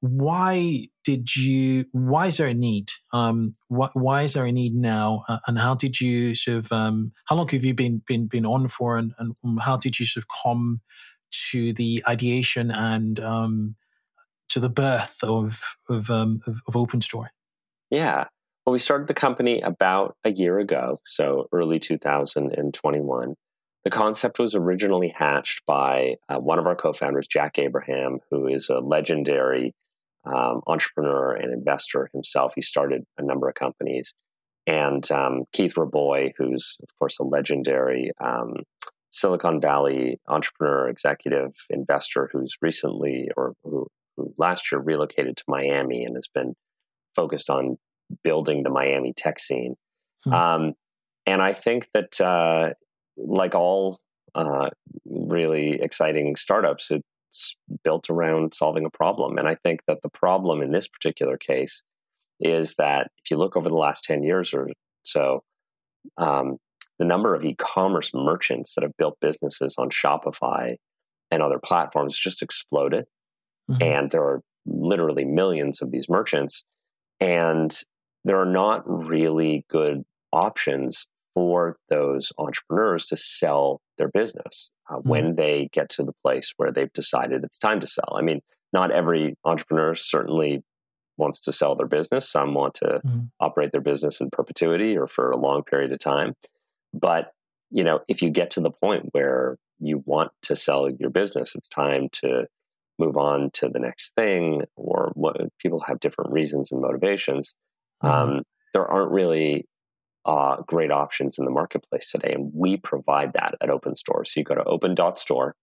why 0.00 0.86
did 1.02 1.34
you 1.34 1.86
why 1.92 2.26
is 2.26 2.36
there 2.36 2.48
a 2.48 2.54
need 2.54 2.90
um 3.14 3.52
why, 3.68 3.88
why 3.94 4.22
is 4.22 4.34
there 4.34 4.44
a 4.44 4.52
need 4.52 4.74
now? 4.74 5.24
Uh, 5.28 5.38
and 5.46 5.58
how 5.58 5.74
did 5.74 5.98
you 6.00 6.34
sort 6.34 6.58
of 6.58 6.72
um 6.72 7.12
how 7.26 7.36
long 7.36 7.48
have 7.48 7.64
you 7.64 7.74
been 7.74 8.02
been 8.06 8.26
been 8.26 8.44
on 8.44 8.68
for? 8.68 8.98
And, 8.98 9.14
and 9.18 9.34
how 9.60 9.78
did 9.78 9.98
you 9.98 10.04
sort 10.04 10.24
of 10.24 10.28
come 10.42 10.80
to 11.50 11.72
the 11.72 12.04
ideation 12.06 12.70
and 12.70 13.18
um 13.20 13.76
to 14.50 14.60
the 14.60 14.68
birth 14.68 15.18
of 15.22 15.76
of 15.88 16.10
um 16.10 16.40
of, 16.46 16.60
of 16.68 16.76
open 16.76 17.00
store 17.00 17.30
yeah 17.94 18.24
well 18.66 18.72
we 18.72 18.78
started 18.78 19.08
the 19.08 19.14
company 19.14 19.60
about 19.60 20.16
a 20.24 20.32
year 20.32 20.58
ago 20.58 20.98
so 21.06 21.46
early 21.52 21.78
2021 21.78 23.34
the 23.84 23.90
concept 23.90 24.38
was 24.38 24.54
originally 24.54 25.08
hatched 25.08 25.60
by 25.66 26.14
uh, 26.28 26.38
one 26.38 26.58
of 26.58 26.66
our 26.66 26.76
co-founders 26.76 27.26
jack 27.26 27.58
abraham 27.58 28.18
who 28.30 28.46
is 28.46 28.68
a 28.68 28.78
legendary 28.78 29.74
um, 30.26 30.62
entrepreneur 30.66 31.32
and 31.34 31.52
investor 31.52 32.08
himself. 32.12 32.52
He 32.54 32.62
started 32.62 33.04
a 33.18 33.22
number 33.22 33.48
of 33.48 33.54
companies. 33.54 34.14
And 34.66 35.10
um, 35.10 35.44
Keith 35.52 35.76
Rabois, 35.76 36.30
who's, 36.38 36.78
of 36.82 36.88
course, 36.98 37.18
a 37.18 37.24
legendary 37.24 38.12
um, 38.22 38.54
Silicon 39.10 39.60
Valley 39.60 40.18
entrepreneur, 40.26 40.88
executive 40.88 41.52
investor 41.68 42.30
who's 42.32 42.56
recently 42.62 43.28
or 43.36 43.54
who, 43.62 43.86
who, 44.16 44.32
last 44.38 44.72
year 44.72 44.80
relocated 44.80 45.36
to 45.36 45.44
Miami 45.48 46.04
and 46.04 46.16
has 46.16 46.28
been 46.32 46.54
focused 47.14 47.50
on 47.50 47.76
building 48.22 48.62
the 48.62 48.70
Miami 48.70 49.12
tech 49.16 49.38
scene. 49.38 49.76
Hmm. 50.24 50.32
Um, 50.32 50.72
and 51.26 51.40
I 51.40 51.52
think 51.52 51.88
that, 51.94 52.20
uh, 52.20 52.74
like 53.16 53.54
all 53.54 53.98
uh, 54.34 54.70
really 55.06 55.80
exciting 55.80 56.36
startups, 56.36 56.90
it's 56.90 57.56
built 57.82 58.10
around 58.10 58.54
solving 58.54 58.84
a 58.84 58.90
problem. 58.90 59.38
And 59.38 59.48
I 59.48 59.56
think 59.62 59.80
that 59.86 59.98
the 60.02 60.10
problem 60.10 60.60
in 60.60 60.72
this 60.72 60.88
particular 60.88 61.36
case 61.36 61.82
is 62.40 62.76
that 62.76 63.10
if 63.22 63.30
you 63.30 63.36
look 63.36 63.56
over 63.56 63.68
the 63.68 63.76
last 63.76 64.04
10 64.04 64.22
years 64.22 64.52
or 64.52 64.68
so, 65.02 65.42
um, 66.18 66.58
the 66.98 67.04
number 67.04 67.34
of 67.34 67.44
e 67.44 67.54
commerce 67.58 68.10
merchants 68.14 68.74
that 68.74 68.82
have 68.82 68.96
built 68.98 69.18
businesses 69.20 69.76
on 69.78 69.90
Shopify 69.90 70.76
and 71.30 71.42
other 71.42 71.58
platforms 71.58 72.16
just 72.16 72.42
exploded. 72.42 73.06
Mm-hmm. 73.70 73.82
And 73.82 74.10
there 74.10 74.22
are 74.22 74.40
literally 74.66 75.24
millions 75.24 75.82
of 75.82 75.90
these 75.90 76.08
merchants. 76.08 76.64
And 77.20 77.74
there 78.24 78.40
are 78.40 78.46
not 78.46 78.82
really 78.86 79.64
good 79.68 80.04
options 80.32 81.06
for 81.34 81.74
those 81.88 82.32
entrepreneurs 82.38 83.06
to 83.06 83.16
sell 83.16 83.80
their 83.98 84.08
business 84.08 84.70
uh, 84.88 84.96
mm-hmm. 84.96 85.08
when 85.08 85.36
they 85.36 85.68
get 85.72 85.88
to 85.90 86.04
the 86.04 86.14
place 86.22 86.54
where 86.56 86.70
they've 86.70 86.92
decided 86.92 87.44
it's 87.44 87.58
time 87.58 87.80
to 87.80 87.86
sell. 87.86 88.14
I 88.16 88.22
mean, 88.22 88.40
not 88.72 88.90
every 88.90 89.36
entrepreneur 89.44 89.94
certainly 89.94 90.62
wants 91.16 91.40
to 91.40 91.52
sell 91.52 91.76
their 91.76 91.86
business. 91.86 92.28
Some 92.28 92.54
want 92.54 92.74
to 92.74 93.00
mm-hmm. 93.04 93.20
operate 93.40 93.72
their 93.72 93.80
business 93.80 94.20
in 94.20 94.30
perpetuity 94.30 94.96
or 94.96 95.06
for 95.06 95.30
a 95.30 95.36
long 95.36 95.62
period 95.62 95.92
of 95.92 95.98
time. 95.98 96.34
But, 96.92 97.32
you 97.70 97.84
know, 97.84 98.00
if 98.08 98.22
you 98.22 98.30
get 98.30 98.50
to 98.52 98.60
the 98.60 98.70
point 98.70 99.08
where 99.12 99.56
you 99.78 100.02
want 100.06 100.32
to 100.42 100.56
sell 100.56 100.88
your 100.90 101.10
business, 101.10 101.54
it's 101.54 101.68
time 101.68 102.08
to 102.12 102.46
move 102.98 103.16
on 103.16 103.50
to 103.54 103.68
the 103.68 103.78
next 103.78 104.14
thing 104.14 104.62
or 104.76 105.12
what 105.14 105.36
people 105.58 105.80
have 105.80 106.00
different 106.00 106.32
reasons 106.32 106.72
and 106.72 106.80
motivations. 106.80 107.54
Mm-hmm. 108.02 108.30
Um, 108.36 108.42
there 108.72 108.86
aren't 108.86 109.12
really 109.12 109.66
uh, 110.26 110.56
great 110.66 110.90
options 110.90 111.38
in 111.38 111.44
the 111.44 111.50
marketplace 111.50 112.10
today. 112.10 112.32
And 112.32 112.50
we 112.54 112.76
provide 112.76 113.34
that 113.34 113.54
at 113.60 113.70
Open 113.70 113.94
Store. 113.94 114.24
So 114.24 114.40
you 114.40 114.44
go 114.44 114.54
to 114.54 114.64
open.store, 114.64 115.54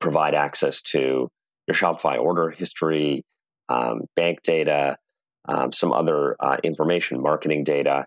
provide 0.00 0.34
access 0.34 0.80
to 0.82 1.30
your 1.68 1.74
Shopify 1.74 2.18
order 2.18 2.50
history, 2.50 3.24
um, 3.68 4.02
bank 4.16 4.42
data, 4.42 4.96
um, 5.48 5.72
some 5.72 5.92
other 5.92 6.36
uh, 6.40 6.56
information, 6.62 7.20
marketing 7.20 7.64
data, 7.64 8.06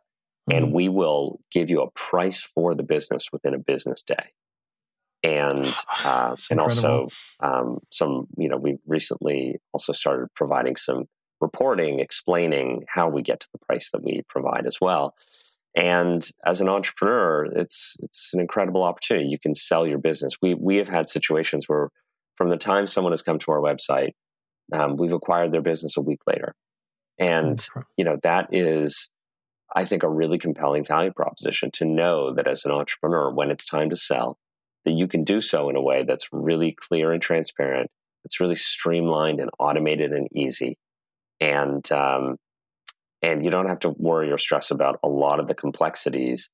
mm-hmm. 0.50 0.63
and 0.63 0.74
we 0.74 0.89
will 0.89 1.39
give 1.51 1.70
you 1.70 1.82
a 1.82 1.91
price 1.91 2.41
for 2.41 2.74
the 2.74 2.84
business 2.84 3.27
within 3.32 3.53
a 3.53 3.60
business 3.60 4.01
day. 4.01 4.32
And 5.25 5.74
uh, 6.03 6.36
and 6.51 6.60
also 6.60 7.08
um, 7.39 7.79
some, 7.89 8.27
you 8.38 8.48
know, 8.48 8.58
we 8.58 8.77
recently 8.86 9.55
also 9.74 9.91
started 9.91 10.27
providing 10.36 10.75
some 10.75 11.05
reporting 11.41 12.00
explaining 12.00 12.84
how 12.88 13.10
we 13.10 13.24
get 13.24 13.39
to 13.39 13.48
the 13.51 13.60
price 13.65 13.89
that 13.91 14.03
we 14.03 14.22
provide 14.29 14.65
as 14.67 14.77
well. 14.79 15.15
And 15.75 16.25
as 16.46 16.62
an 16.62 16.70
entrepreneur, 16.70 17.46
it's 17.46 17.96
it's 18.01 18.29
an 18.34 18.39
incredible 18.39 18.84
opportunity. 18.84 19.27
You 19.27 19.39
can 19.39 19.55
sell 19.55 19.88
your 19.88 19.98
business. 19.98 20.34
We 20.41 20.53
we 20.53 20.75
have 20.77 20.89
had 20.89 21.10
situations 21.10 21.67
where, 21.67 21.89
from 22.36 22.50
the 22.50 22.58
time 22.58 22.86
someone 22.86 23.12
has 23.12 23.24
come 23.24 23.39
to 23.39 23.51
our 23.51 23.60
website, 23.60 24.12
um, 24.74 24.96
we've 24.96 25.12
acquired 25.12 25.51
their 25.51 25.62
business 25.62 25.98
a 25.98 26.01
week 26.01 26.22
later, 26.27 26.53
and 27.20 27.65
you 27.98 28.05
know 28.05 28.17
that 28.22 28.50
is, 28.51 29.10
I 29.75 29.86
think, 29.86 30.03
a 30.03 30.10
really 30.10 30.38
compelling 30.38 30.86
value 30.86 31.12
proposition 31.12 31.72
to 31.74 31.86
know 31.86 32.32
that 32.36 32.48
as 32.48 32.63
an 32.63 32.72
entrepreneur, 32.72 33.34
when 33.34 33.50
it's 33.51 33.65
time 33.65 33.89
to 33.89 33.98
sell, 33.98 34.38
that 34.86 34.94
you 34.94 35.08
can 35.08 35.24
do 35.24 35.42
so 35.42 35.70
in 35.70 35.75
a 35.75 35.82
way 35.82 36.04
that's 36.04 36.30
really 36.32 36.75
clear 36.80 37.12
and 37.12 37.22
transparent. 37.22 37.89
that's 38.24 38.39
really 38.39 38.56
streamlined 38.56 39.39
and 39.39 39.50
automated 39.60 40.12
and 40.12 40.27
easy, 40.34 40.77
and 41.39 41.92
um, 41.92 42.38
and 43.22 43.44
you 43.44 43.51
don't 43.51 43.68
have 43.68 43.80
to 43.80 43.89
worry 43.89 44.32
or 44.32 44.38
stress 44.38 44.72
about 44.72 45.00
a 45.04 45.08
lot 45.08 45.39
of 45.39 45.48
the 45.48 45.56
complexities 45.56 46.50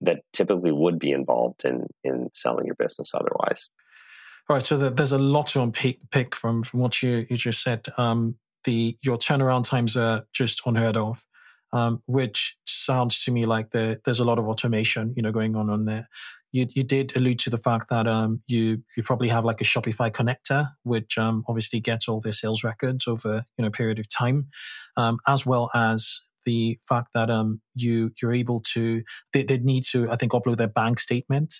that 0.00 0.20
typically 0.32 0.72
would 0.72 0.98
be 0.98 1.12
involved 1.12 1.64
in 1.64 1.86
in 2.02 2.30
selling 2.34 2.66
your 2.66 2.76
business 2.76 3.12
otherwise. 3.14 3.70
All 4.48 4.56
right, 4.56 4.62
so 4.62 4.76
there's 4.76 5.12
a 5.12 5.18
lot 5.18 5.46
to 5.48 5.62
unpick 5.62 6.34
from 6.34 6.62
from 6.62 6.80
what 6.80 7.02
you 7.02 7.26
you 7.30 7.36
just 7.36 7.62
said. 7.62 7.86
Um, 7.96 8.36
the 8.64 8.96
your 9.02 9.18
turnaround 9.18 9.64
times 9.64 9.96
are 9.96 10.24
just 10.32 10.62
unheard 10.66 10.96
of, 10.96 11.24
um, 11.72 12.02
which 12.06 12.56
sounds 12.84 13.24
to 13.24 13.32
me 13.32 13.46
like 13.46 13.70
the, 13.70 14.00
there's 14.04 14.20
a 14.20 14.24
lot 14.24 14.38
of 14.38 14.46
automation, 14.46 15.12
you 15.16 15.22
know, 15.22 15.32
going 15.32 15.56
on 15.56 15.70
on 15.70 15.84
there 15.84 16.08
you, 16.54 16.68
you 16.72 16.84
did 16.84 17.14
allude 17.16 17.40
to 17.40 17.50
the 17.50 17.58
fact 17.58 17.90
that 17.90 18.06
um, 18.06 18.40
you 18.46 18.80
you 18.96 19.02
probably 19.02 19.28
have 19.28 19.44
like 19.44 19.60
a 19.60 19.64
Shopify 19.64 20.08
connector, 20.08 20.70
which 20.84 21.18
um, 21.18 21.44
obviously 21.48 21.80
gets 21.80 22.08
all 22.08 22.20
their 22.20 22.32
sales 22.32 22.62
records 22.62 23.08
over 23.08 23.44
you 23.58 23.62
know 23.62 23.68
a 23.68 23.72
period 23.72 23.98
of 23.98 24.08
time, 24.08 24.46
um, 24.96 25.18
as 25.26 25.44
well 25.44 25.68
as 25.74 26.20
the 26.46 26.78
fact 26.88 27.08
that 27.12 27.28
um, 27.28 27.60
you 27.74 28.12
you're 28.22 28.32
able 28.32 28.60
to 28.74 29.02
they, 29.32 29.42
they 29.42 29.58
need 29.58 29.82
to 29.90 30.08
I 30.12 30.16
think 30.16 30.30
upload 30.30 30.58
their 30.58 30.68
bank 30.68 31.00
statement. 31.00 31.56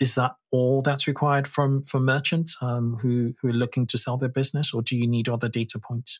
Is 0.00 0.16
that 0.16 0.32
all 0.50 0.82
that's 0.82 1.06
required 1.06 1.46
from 1.46 1.84
from 1.84 2.04
merchants 2.04 2.56
um, 2.60 2.96
who 3.00 3.34
who 3.40 3.48
are 3.48 3.52
looking 3.52 3.86
to 3.86 3.98
sell 3.98 4.16
their 4.16 4.28
business, 4.28 4.74
or 4.74 4.82
do 4.82 4.96
you 4.96 5.06
need 5.06 5.28
other 5.28 5.48
data 5.48 5.78
points? 5.78 6.18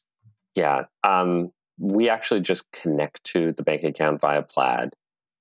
Yeah, 0.54 0.84
um, 1.02 1.50
we 1.82 2.08
actually 2.08 2.40
just 2.40 2.70
connect 2.72 3.24
to 3.24 3.52
the 3.52 3.62
bank 3.62 3.82
account 3.82 4.20
via 4.20 4.42
Plaid. 4.42 4.90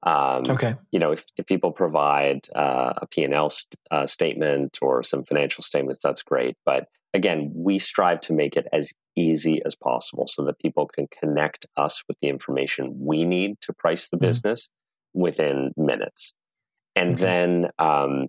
Um, 0.03 0.43
okay. 0.49 0.75
You 0.91 0.99
know, 0.99 1.11
if, 1.11 1.25
if 1.37 1.45
people 1.45 1.71
provide 1.71 2.47
uh, 2.55 2.93
a 2.97 3.05
P&L 3.05 3.49
st- 3.51 3.75
uh, 3.91 4.07
statement 4.07 4.79
or 4.81 5.03
some 5.03 5.23
financial 5.23 5.63
statements, 5.63 6.01
that's 6.01 6.23
great. 6.23 6.55
But 6.65 6.87
again, 7.13 7.51
we 7.53 7.77
strive 7.77 8.21
to 8.21 8.33
make 8.33 8.55
it 8.55 8.67
as 8.73 8.91
easy 9.15 9.61
as 9.63 9.75
possible 9.75 10.25
so 10.27 10.43
that 10.45 10.57
people 10.57 10.87
can 10.87 11.07
connect 11.07 11.67
us 11.77 12.03
with 12.07 12.17
the 12.21 12.29
information 12.29 12.95
we 12.99 13.23
need 13.23 13.61
to 13.61 13.73
price 13.73 14.09
the 14.09 14.17
mm-hmm. 14.17 14.25
business 14.25 14.69
within 15.13 15.71
minutes. 15.77 16.33
And 16.95 17.13
okay. 17.13 17.21
then 17.21 17.69
um, 17.77 18.27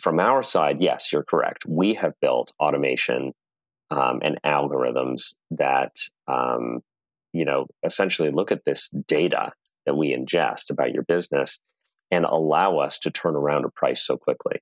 from 0.00 0.18
our 0.18 0.42
side, 0.42 0.80
yes, 0.80 1.12
you're 1.12 1.22
correct. 1.22 1.64
We 1.66 1.94
have 1.94 2.14
built 2.20 2.52
automation 2.58 3.32
um, 3.90 4.20
and 4.22 4.38
algorithms 4.44 5.34
that, 5.52 5.96
um, 6.26 6.80
you 7.32 7.44
know, 7.44 7.66
essentially 7.84 8.30
look 8.30 8.52
at 8.52 8.64
this 8.64 8.88
data 9.06 9.52
that 9.86 9.96
we 9.96 10.14
ingest 10.14 10.70
about 10.70 10.92
your 10.92 11.04
business 11.04 11.58
and 12.10 12.24
allow 12.24 12.78
us 12.78 12.98
to 13.00 13.10
turn 13.10 13.36
around 13.36 13.64
a 13.64 13.70
price 13.70 14.02
so 14.02 14.16
quickly. 14.16 14.60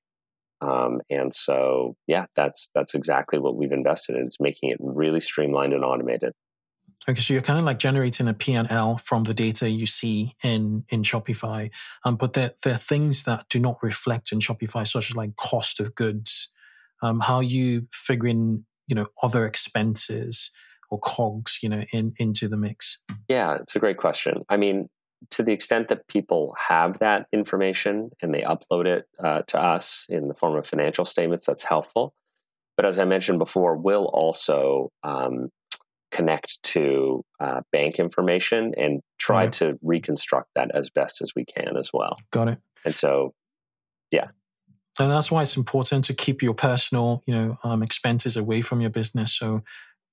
Um, 0.60 1.00
and 1.10 1.34
so, 1.34 1.96
yeah, 2.06 2.26
that's 2.34 2.70
that's 2.74 2.94
exactly 2.94 3.38
what 3.38 3.56
we've 3.56 3.72
invested 3.72 4.16
in. 4.16 4.26
It's 4.26 4.40
making 4.40 4.70
it 4.70 4.78
really 4.80 5.20
streamlined 5.20 5.74
and 5.74 5.84
automated. 5.84 6.32
Okay, 7.08 7.20
so 7.20 7.34
you're 7.34 7.42
kind 7.42 7.58
of 7.58 7.64
like 7.64 7.78
generating 7.78 8.26
a 8.26 8.34
P&L 8.34 8.98
from 8.98 9.24
the 9.24 9.34
data 9.34 9.68
you 9.68 9.86
see 9.86 10.34
in 10.42 10.84
in 10.88 11.02
Shopify, 11.02 11.70
um, 12.04 12.16
but 12.16 12.32
there 12.32 12.52
there 12.62 12.74
are 12.74 12.78
things 12.78 13.24
that 13.24 13.48
do 13.48 13.60
not 13.60 13.82
reflect 13.82 14.32
in 14.32 14.38
Shopify, 14.38 14.86
such 14.88 15.10
as 15.10 15.16
like 15.16 15.36
cost 15.36 15.78
of 15.78 15.94
goods. 15.94 16.48
Um, 17.02 17.20
how 17.20 17.40
you 17.40 17.86
figuring 17.92 18.64
you 18.88 18.96
know 18.96 19.06
other 19.22 19.46
expenses 19.46 20.50
or 20.90 20.98
cogs 21.00 21.58
you 21.62 21.68
know 21.68 21.82
in 21.92 22.14
into 22.18 22.48
the 22.48 22.56
mix? 22.56 22.98
Yeah, 23.28 23.56
it's 23.56 23.76
a 23.76 23.78
great 23.78 23.96
question. 23.98 24.44
I 24.48 24.56
mean, 24.56 24.88
to 25.30 25.42
the 25.42 25.52
extent 25.52 25.88
that 25.88 26.06
people 26.08 26.54
have 26.68 26.98
that 26.98 27.26
information 27.32 28.10
and 28.22 28.34
they 28.34 28.42
upload 28.42 28.86
it 28.86 29.06
uh, 29.22 29.42
to 29.48 29.60
us 29.60 30.06
in 30.08 30.28
the 30.28 30.34
form 30.34 30.56
of 30.56 30.66
financial 30.66 31.04
statements, 31.04 31.46
that's 31.46 31.64
helpful. 31.64 32.14
But 32.76 32.86
as 32.86 32.98
I 32.98 33.04
mentioned 33.04 33.38
before, 33.38 33.76
we'll 33.76 34.04
also 34.06 34.90
um, 35.02 35.48
connect 36.12 36.62
to 36.62 37.24
uh, 37.40 37.60
bank 37.72 37.98
information 37.98 38.74
and 38.76 39.00
try 39.18 39.44
right. 39.44 39.52
to 39.54 39.78
reconstruct 39.82 40.50
that 40.54 40.70
as 40.74 40.90
best 40.90 41.22
as 41.22 41.32
we 41.34 41.44
can 41.44 41.76
as 41.76 41.90
well. 41.92 42.16
Got 42.30 42.48
it. 42.48 42.58
And 42.84 42.94
so, 42.94 43.34
yeah. 44.10 44.28
And 44.98 45.10
that's 45.10 45.30
why 45.30 45.42
it's 45.42 45.56
important 45.56 46.04
to 46.04 46.14
keep 46.14 46.42
your 46.42 46.54
personal, 46.54 47.22
you 47.26 47.34
know, 47.34 47.58
um, 47.64 47.82
expenses 47.82 48.36
away 48.36 48.62
from 48.62 48.80
your 48.80 48.90
business. 48.90 49.34
So, 49.34 49.62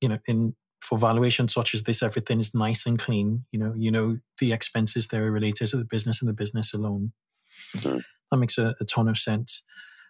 you 0.02 0.10
know, 0.10 0.20
in 0.28 0.56
for 0.84 0.98
valuations 0.98 1.54
such 1.54 1.74
as 1.74 1.84
this, 1.84 2.04
everything 2.04 2.40
is 2.40 2.54
nice 2.54 2.86
and 2.86 3.00
clean. 3.00 3.46
You 3.52 3.60
know, 3.60 3.74
you 3.76 3.90
know 3.90 4.18
the 4.40 4.52
expenses 4.52 5.08
that 5.08 5.22
are 5.22 5.32
related 5.32 5.68
to 5.68 5.78
the 5.78 5.86
business 5.86 6.22
and 6.22 6.30
the 6.30 6.34
business 6.34 6.74
alone. 6.74 7.14
Mm-hmm. 7.76 8.00
That 8.32 8.38
makes 8.38 8.58
a, 8.58 8.76
a, 8.82 8.86
ton 8.86 9.08
of 9.08 9.18
sense. 9.18 9.64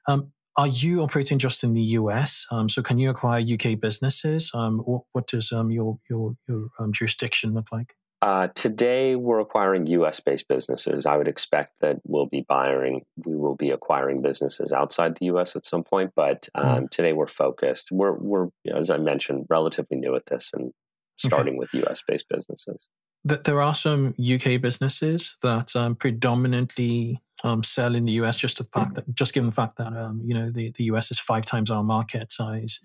Um, 0.08 0.32
are 0.58 0.68
you 0.68 1.01
operating 1.01 1.38
just 1.38 1.63
in 1.63 1.74
the 1.74 1.82
US? 1.82 2.48
Um, 2.51 2.70
so 2.70 2.82
can 2.82 2.98
you 2.98 3.12
acquire 3.12 3.42
UK 3.42 3.80
businesses? 3.80 4.51
Um, 4.53 4.80
what, 4.80 5.03
what, 5.12 5.27
does 5.27 5.51
um, 5.51 5.70
your 5.70 6.00
your, 6.10 6.36
your 6.48 6.70
um, 6.80 6.92
jurisdiction 6.92 7.53
look 7.53 7.68
like? 7.72 7.96
Uh, 8.24 8.48
today, 8.56 9.18
we're 9.18 9.42
acquiring 9.42 9.86
U.S.-based 9.86 10.48
businesses. 10.48 11.06
I 11.06 11.18
would 11.18 11.27
expect 11.27 11.74
that 11.82 11.98
we'll 12.06 12.25
be 12.25 12.46
buying, 12.48 13.01
we 13.25 13.36
will 13.36 13.58
be 13.58 13.70
acquiring 13.70 14.22
businesses 14.22 14.72
outside 14.72 15.18
the 15.18 15.25
U.S. 15.25 15.58
at 15.58 15.65
some 15.65 15.84
point. 15.84 16.12
But 16.15 16.48
um, 16.56 16.86
mm. 16.86 16.89
today, 16.89 17.12
we're 17.12 17.27
focused. 17.27 17.89
We're, 17.92 18.13
we're, 18.13 18.46
you 18.63 18.72
know, 18.72 18.77
as 18.77 18.89
I 18.89 18.96
mentioned, 18.96 19.48
relatively 19.50 19.98
new 19.98 20.15
at 20.15 20.27
this 20.27 20.51
and 20.53 20.72
starting 21.18 21.56
okay. 21.56 21.58
with 21.58 21.74
U.S.-based 21.74 22.24
businesses. 22.30 22.88
There 23.25 23.62
are 23.62 23.75
some 23.75 24.15
UK 24.18 24.62
businesses 24.62 25.36
that 25.42 25.75
um, 25.75 25.94
predominantly 25.94 27.22
um, 27.44 27.62
sell 27.62 27.94
in 27.94 28.06
the 28.06 28.13
US. 28.13 28.38
Just 28.38 28.60
the 28.60 28.63
fact 28.74 28.96
that, 28.96 29.13
just 29.13 29.34
given 29.34 29.50
the 29.50 29.56
fact 29.56 29.77
that 29.80 29.92
um, 29.92 30.22
you 30.24 30.34
know 30.34 30.50
the, 30.50 30.72
the 30.77 30.86
US 30.86 31.12
is 31.12 31.20
five 31.20 31.44
times 31.44 31.70
our 31.70 31.84
market 31.84 32.32
size, 32.32 32.80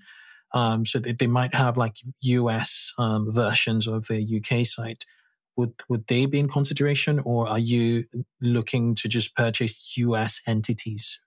um, 0.52 0.84
so 0.84 0.98
they, 0.98 1.12
they, 1.12 1.26
might 1.26 1.54
have 1.54 1.76
like 1.76 1.96
US 2.22 2.92
um, 2.98 3.26
versions 3.30 3.86
of 3.86 4.06
the 4.06 4.40
UK 4.40 4.64
site 4.64 5.04
would 5.58 5.74
would 5.88 6.06
they 6.06 6.24
be 6.24 6.38
in 6.38 6.48
consideration, 6.48 7.18
or 7.18 7.48
are 7.48 7.58
you 7.58 8.04
looking 8.40 8.94
to 8.94 9.08
just 9.08 9.36
purchase 9.36 9.96
U.S. 9.98 10.40
entities? 10.46 11.20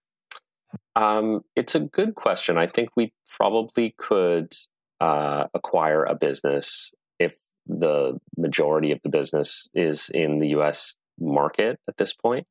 Um, 0.96 1.42
it's 1.56 1.76
a 1.76 1.82
good 1.82 2.16
question. 2.16 2.58
I 2.58 2.66
think 2.66 2.90
we 2.96 3.14
probably 3.38 3.94
could 3.98 4.54
uh, 5.02 5.46
acquire 5.54 6.06
a 6.06 6.16
business 6.16 6.92
if 7.20 7.36
the 7.68 8.18
majority 8.38 8.92
of 8.92 9.00
the 9.04 9.10
business 9.10 9.68
is 9.74 10.10
in 10.10 10.40
the 10.40 10.50
U.S. 10.50 10.96
market 11.20 11.78
at 11.88 11.98
this 11.98 12.14
point. 12.14 12.48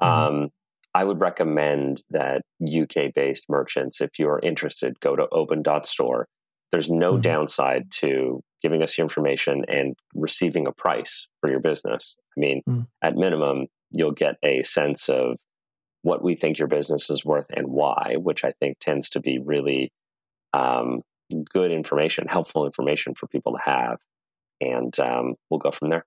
Mm-hmm. 0.00 0.34
Um, 0.42 0.48
I 0.94 1.04
would 1.04 1.20
recommend 1.20 2.02
that 2.10 2.42
UK 2.64 3.14
based 3.14 3.44
merchants, 3.48 4.00
if 4.00 4.18
you're 4.18 4.40
interested, 4.42 4.98
go 5.00 5.14
to 5.14 5.28
open.store. 5.30 6.26
There's 6.70 6.90
no 6.90 7.12
mm-hmm. 7.12 7.22
downside 7.22 7.90
to 8.00 8.42
giving 8.62 8.82
us 8.82 8.98
your 8.98 9.04
information 9.04 9.64
and 9.68 9.94
receiving 10.14 10.66
a 10.66 10.72
price 10.72 11.28
for 11.40 11.50
your 11.50 11.60
business. 11.60 12.16
I 12.36 12.40
mean, 12.40 12.62
mm. 12.68 12.86
at 13.02 13.16
minimum, 13.16 13.66
you'll 13.90 14.12
get 14.12 14.36
a 14.42 14.62
sense 14.64 15.08
of 15.08 15.36
what 16.02 16.22
we 16.22 16.34
think 16.34 16.58
your 16.58 16.68
business 16.68 17.10
is 17.10 17.24
worth 17.24 17.46
and 17.54 17.68
why, 17.68 18.16
which 18.18 18.44
I 18.44 18.52
think 18.60 18.78
tends 18.80 19.10
to 19.10 19.20
be 19.20 19.38
really 19.38 19.92
um, 20.52 21.02
good 21.52 21.70
information, 21.70 22.26
helpful 22.28 22.66
information 22.66 23.14
for 23.14 23.26
people 23.26 23.52
to 23.52 23.58
have. 23.64 23.98
And 24.60 24.98
um, 24.98 25.34
we'll 25.50 25.60
go 25.60 25.70
from 25.70 25.90
there. 25.90 26.04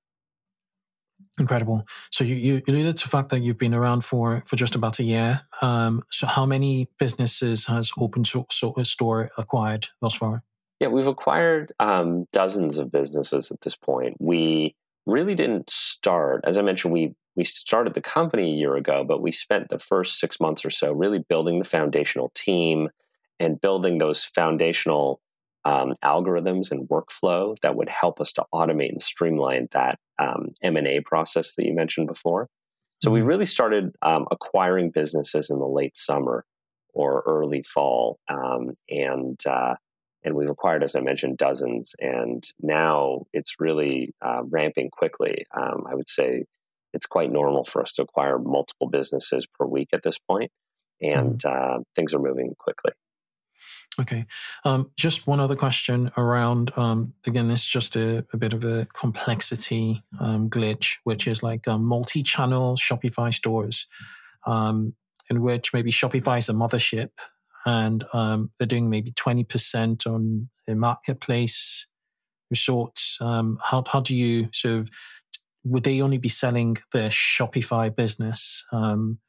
Incredible. 1.39 1.85
So 2.11 2.23
you, 2.23 2.35
you 2.35 2.61
alluded 2.67 2.97
to 2.97 3.03
the 3.03 3.09
fact 3.09 3.29
that 3.29 3.39
you've 3.41 3.57
been 3.57 3.73
around 3.73 4.03
for, 4.03 4.43
for 4.45 4.55
just 4.55 4.75
about 4.75 4.99
a 4.99 5.03
year. 5.03 5.41
Um, 5.61 6.03
so 6.11 6.27
how 6.27 6.45
many 6.45 6.87
businesses 6.99 7.65
has 7.65 7.91
Open 7.97 8.25
Source 8.25 8.63
Store 8.83 9.29
acquired 9.37 9.87
thus 10.01 10.15
far? 10.15 10.43
Yeah, 10.81 10.87
we've 10.87 11.05
acquired 11.05 11.73
um, 11.79 12.25
dozens 12.33 12.79
of 12.79 12.91
businesses 12.91 13.51
at 13.51 13.61
this 13.61 13.75
point. 13.75 14.17
We 14.19 14.75
really 15.05 15.35
didn't 15.35 15.69
start, 15.69 16.43
as 16.43 16.57
I 16.57 16.63
mentioned, 16.63 16.91
we 16.91 17.13
we 17.35 17.43
started 17.43 17.93
the 17.93 18.01
company 18.01 18.51
a 18.51 18.55
year 18.55 18.75
ago, 18.75 19.05
but 19.07 19.21
we 19.21 19.31
spent 19.31 19.69
the 19.69 19.79
first 19.79 20.19
six 20.19 20.39
months 20.41 20.65
or 20.65 20.71
so 20.71 20.91
really 20.91 21.19
building 21.19 21.59
the 21.59 21.65
foundational 21.65 22.31
team 22.33 22.89
and 23.39 23.61
building 23.61 23.99
those 23.99 24.23
foundational 24.23 25.21
um, 25.63 25.93
algorithms 26.03 26.71
and 26.71 26.89
workflow 26.89 27.55
that 27.61 27.75
would 27.75 27.87
help 27.87 28.19
us 28.19 28.33
to 28.33 28.43
automate 28.53 28.89
and 28.89 29.01
streamline 29.01 29.69
that 29.71 29.99
um, 30.19 30.49
M&A 30.61 30.99
process 31.01 31.55
that 31.55 31.65
you 31.65 31.73
mentioned 31.73 32.07
before. 32.07 32.49
So 33.01 33.11
we 33.11 33.19
mm-hmm. 33.19 33.29
really 33.29 33.45
started 33.45 33.95
um, 34.01 34.25
acquiring 34.29 34.89
businesses 34.89 35.49
in 35.49 35.59
the 35.59 35.67
late 35.67 35.95
summer 35.95 36.43
or 36.93 37.23
early 37.25 37.63
fall, 37.63 38.19
um, 38.27 38.71
and 38.89 39.39
uh, 39.45 39.75
and 40.23 40.35
we've 40.35 40.49
acquired, 40.49 40.83
as 40.83 40.95
I 40.95 41.01
mentioned, 41.01 41.37
dozens. 41.37 41.95
And 41.99 42.43
now 42.61 43.25
it's 43.33 43.59
really 43.59 44.13
uh, 44.21 44.43
ramping 44.49 44.89
quickly. 44.89 45.45
Um, 45.55 45.85
I 45.89 45.95
would 45.95 46.09
say 46.09 46.45
it's 46.93 47.05
quite 47.05 47.31
normal 47.31 47.63
for 47.63 47.81
us 47.81 47.93
to 47.93 48.03
acquire 48.03 48.37
multiple 48.37 48.87
businesses 48.87 49.47
per 49.47 49.65
week 49.65 49.89
at 49.93 50.03
this 50.03 50.19
point, 50.19 50.51
and 51.01 51.39
mm. 51.39 51.49
uh, 51.49 51.79
things 51.95 52.13
are 52.13 52.19
moving 52.19 52.53
quickly. 52.59 52.91
Okay. 53.99 54.25
Um, 54.63 54.89
just 54.97 55.27
one 55.27 55.41
other 55.41 55.55
question 55.55 56.11
around, 56.15 56.71
um, 56.77 57.13
again, 57.27 57.49
this 57.49 57.61
is 57.61 57.67
just 57.67 57.95
a, 57.97 58.25
a, 58.31 58.37
bit 58.37 58.53
of 58.53 58.63
a 58.63 58.87
complexity 58.93 60.01
um, 60.19 60.49
glitch, 60.49 60.97
which 61.03 61.27
is 61.27 61.43
like 61.43 61.67
um, 61.67 61.83
multi 61.83 62.23
channel 62.23 62.77
Shopify 62.77 63.33
stores, 63.33 63.87
um, 64.47 64.93
in 65.29 65.41
which 65.41 65.73
maybe 65.73 65.91
Shopify 65.91 66.37
is 66.37 66.47
a 66.47 66.53
mothership 66.53 67.09
and 67.65 68.03
um, 68.13 68.51
they're 68.57 68.67
doing 68.67 68.89
maybe 68.89 69.11
20% 69.11 70.07
on 70.07 70.49
a 70.67 70.75
marketplace 70.75 71.87
resorts. 72.49 73.17
Um, 73.21 73.59
how, 73.63 73.83
how 73.87 74.01
do 74.01 74.15
you 74.15 74.49
sort 74.53 74.75
of, 74.75 74.89
would 75.63 75.83
they 75.83 76.01
only 76.01 76.17
be 76.17 76.29
selling 76.29 76.77
their 76.93 77.09
Shopify 77.09 77.95
business? 77.95 78.65
Um, 78.71 79.19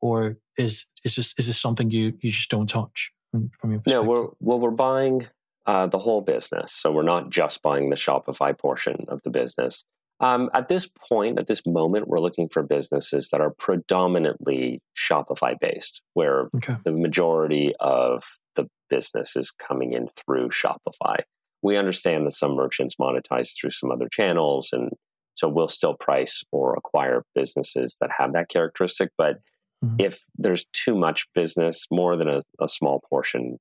or 0.00 0.36
is, 0.58 0.86
is 1.04 1.16
this, 1.16 1.34
is 1.38 1.46
this 1.46 1.58
something 1.58 1.90
you, 1.90 2.12
you 2.20 2.30
just 2.30 2.50
don't 2.50 2.68
touch 2.68 3.12
from 3.30 3.50
your 3.70 3.80
perspective? 3.80 3.92
No, 3.92 4.02
we're, 4.02 4.28
well, 4.40 4.58
we're 4.58 4.70
buying 4.70 5.26
uh, 5.66 5.86
the 5.86 5.98
whole 5.98 6.20
business. 6.20 6.72
So 6.72 6.92
we're 6.92 7.02
not 7.02 7.30
just 7.30 7.62
buying 7.62 7.90
the 7.90 7.96
Shopify 7.96 8.56
portion 8.56 9.06
of 9.08 9.22
the 9.24 9.30
business. 9.30 9.84
Um, 10.20 10.48
at 10.54 10.68
this 10.68 10.88
point, 11.08 11.38
at 11.38 11.46
this 11.46 11.62
moment, 11.66 12.08
we're 12.08 12.20
looking 12.20 12.48
for 12.48 12.62
businesses 12.62 13.28
that 13.30 13.40
are 13.40 13.52
predominantly 13.58 14.80
Shopify 14.96 15.58
based, 15.60 16.00
where 16.14 16.48
okay. 16.56 16.76
the 16.84 16.92
majority 16.92 17.74
of 17.80 18.24
the 18.54 18.66
business 18.88 19.36
is 19.36 19.50
coming 19.50 19.92
in 19.92 20.08
through 20.08 20.48
Shopify. 20.48 21.16
We 21.62 21.76
understand 21.76 22.26
that 22.26 22.32
some 22.32 22.54
merchants 22.54 22.94
monetize 22.98 23.50
through 23.58 23.72
some 23.72 23.90
other 23.90 24.08
channels, 24.10 24.70
and 24.72 24.90
so 25.34 25.48
we'll 25.48 25.68
still 25.68 25.94
price 25.94 26.42
or 26.50 26.74
acquire 26.74 27.22
businesses 27.34 27.98
that 28.00 28.10
have 28.16 28.32
that 28.32 28.48
characteristic. 28.48 29.10
But 29.18 29.36
mm-hmm. 29.84 29.96
if 29.98 30.22
there's 30.36 30.64
too 30.72 30.94
much 30.94 31.26
business, 31.34 31.86
more 31.90 32.16
than 32.16 32.28
a, 32.28 32.40
a, 32.58 32.68
small 32.68 33.02
portion 33.10 33.58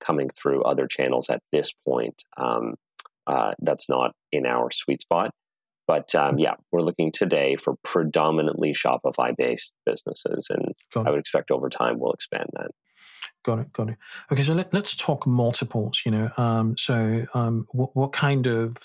coming 0.00 0.30
through 0.30 0.62
other 0.62 0.86
channels 0.86 1.28
at 1.28 1.42
this 1.52 1.72
point, 1.86 2.22
um, 2.38 2.76
uh, 3.26 3.52
that's 3.58 3.90
not 3.90 4.12
in 4.32 4.46
our 4.46 4.70
sweet 4.70 5.02
spot 5.02 5.32
but 5.88 6.14
um, 6.14 6.38
yeah, 6.38 6.54
we're 6.70 6.82
looking 6.82 7.10
today 7.10 7.56
for 7.56 7.74
predominantly 7.82 8.72
Shopify 8.74 9.34
based 9.34 9.72
businesses. 9.86 10.48
And 10.50 10.74
I 10.94 11.10
would 11.10 11.18
expect 11.18 11.50
over 11.50 11.70
time 11.70 11.98
we'll 11.98 12.12
expand 12.12 12.50
that. 12.52 12.70
Got 13.42 13.60
it. 13.60 13.72
Got 13.72 13.88
it. 13.88 13.96
Okay. 14.30 14.42
So 14.42 14.52
let, 14.52 14.72
us 14.74 14.94
talk 14.94 15.26
multiples, 15.26 16.02
you 16.04 16.12
know. 16.12 16.30
Um, 16.36 16.76
so 16.76 17.24
um, 17.32 17.66
what, 17.72 17.96
what, 17.96 18.12
kind 18.12 18.46
of, 18.46 18.76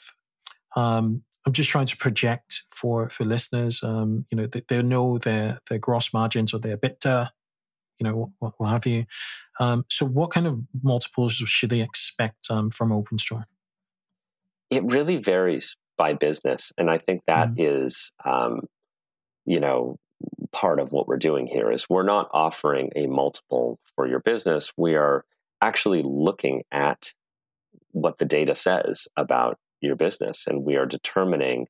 um, 0.78 1.24
I'm 1.46 1.52
just 1.52 1.70
trying 1.70 1.88
to 1.88 1.98
project 1.98 2.64
for, 2.70 3.10
for 3.10 3.26
listeners, 3.26 3.84
um, 3.84 4.26
you 4.32 4.38
know, 4.38 4.48
they, 4.48 4.62
they 4.70 4.82
know 4.82 5.18
their, 5.18 5.60
their 5.70 5.80
gross 5.80 6.14
margins 6.14 6.54
or 6.54 6.60
their 6.60 6.78
EBITDA, 6.78 7.30
you 8.00 8.06
know, 8.06 8.32
what, 8.40 8.54
what 8.58 8.70
have 8.70 8.86
you. 8.86 9.06
Um, 9.60 9.84
so 9.90 10.06
what 10.06 10.32
kind 10.32 10.48
of 10.48 10.62
multiples 10.82 11.34
should 11.34 11.70
they 11.70 11.82
expect 11.82 12.46
from 12.48 12.72
OpenStore? 12.72 13.44
It 14.70 14.84
really 14.86 15.18
varies 15.18 15.76
by 15.98 16.14
business. 16.14 16.72
And 16.78 16.90
I 16.90 16.98
think 16.98 17.22
that 17.28 17.50
mm-hmm. 17.50 17.88
is, 17.88 18.12
um, 18.26 18.62
you 19.46 19.60
know, 19.60 19.98
part 20.52 20.80
of 20.80 20.92
what 20.92 21.08
we're 21.08 21.18
doing 21.18 21.48
here 21.48 21.72
is 21.72 21.90
we're 21.90 22.04
not 22.04 22.30
offering 22.32 22.92
a 22.96 23.08
multiple 23.08 23.80
for 23.96 24.08
your 24.08 24.20
business. 24.20 24.72
We 24.78 24.96
are 24.96 25.26
actually 25.62 26.04
looking 26.04 26.64
at 26.72 27.14
what 27.92 28.18
the 28.18 28.26
data 28.26 28.56
says 28.56 29.08
about 29.18 29.58
your 29.82 29.96
business, 29.96 30.48
and 30.48 30.64
we 30.64 30.78
are 30.78 30.86
determining 30.86 31.68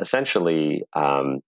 essentially, 0.00 0.82
um, 0.94 1.40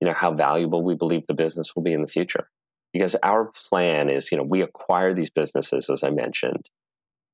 you 0.00 0.06
know, 0.06 0.14
how 0.14 0.32
valuable 0.32 0.82
we 0.82 0.94
believe 0.94 1.22
the 1.26 1.34
business 1.34 1.74
will 1.74 1.82
be 1.82 1.92
in 1.92 2.02
the 2.02 2.08
future. 2.08 2.48
Because 2.92 3.16
our 3.22 3.50
plan 3.70 4.10
is, 4.10 4.30
you 4.30 4.36
know, 4.36 4.44
we 4.44 4.60
acquire 4.60 5.14
these 5.14 5.30
businesses, 5.30 5.88
as 5.88 6.04
I 6.04 6.10
mentioned, 6.10 6.68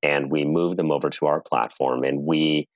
and 0.04 0.30
we 0.30 0.44
move 0.44 0.76
them 0.76 0.92
over 0.92 1.10
to 1.10 1.26
our 1.26 1.40
platform, 1.40 2.04
and 2.04 2.22
we 2.22 2.68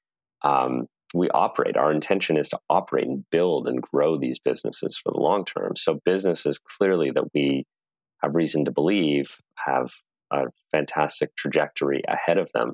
um, 0.43 0.89
we 1.15 1.29
operate. 1.31 1.77
Our 1.77 1.93
intention 1.93 2.37
is 2.37 2.49
to 2.51 2.59
operate 2.71 3.07
and 3.07 3.25
build 3.31 3.69
and 3.69 3.83
grow 3.83 4.19
these 4.19 4.39
businesses 4.39 4.97
for 4.97 5.13
the 5.13 5.21
long 5.21 5.45
term. 5.45 5.77
So 5.77 6.01
businesses 6.05 6.59
clearly 6.59 7.11
that 7.11 7.33
we 7.35 7.65
have 8.23 8.35
reason 8.35 8.65
to 8.65 8.71
believe 8.71 9.39
have 9.67 9.93
a 10.31 10.47
fantastic 10.71 11.37
trajectory 11.37 12.03
ahead 12.09 12.39
of 12.39 12.51
them 12.53 12.73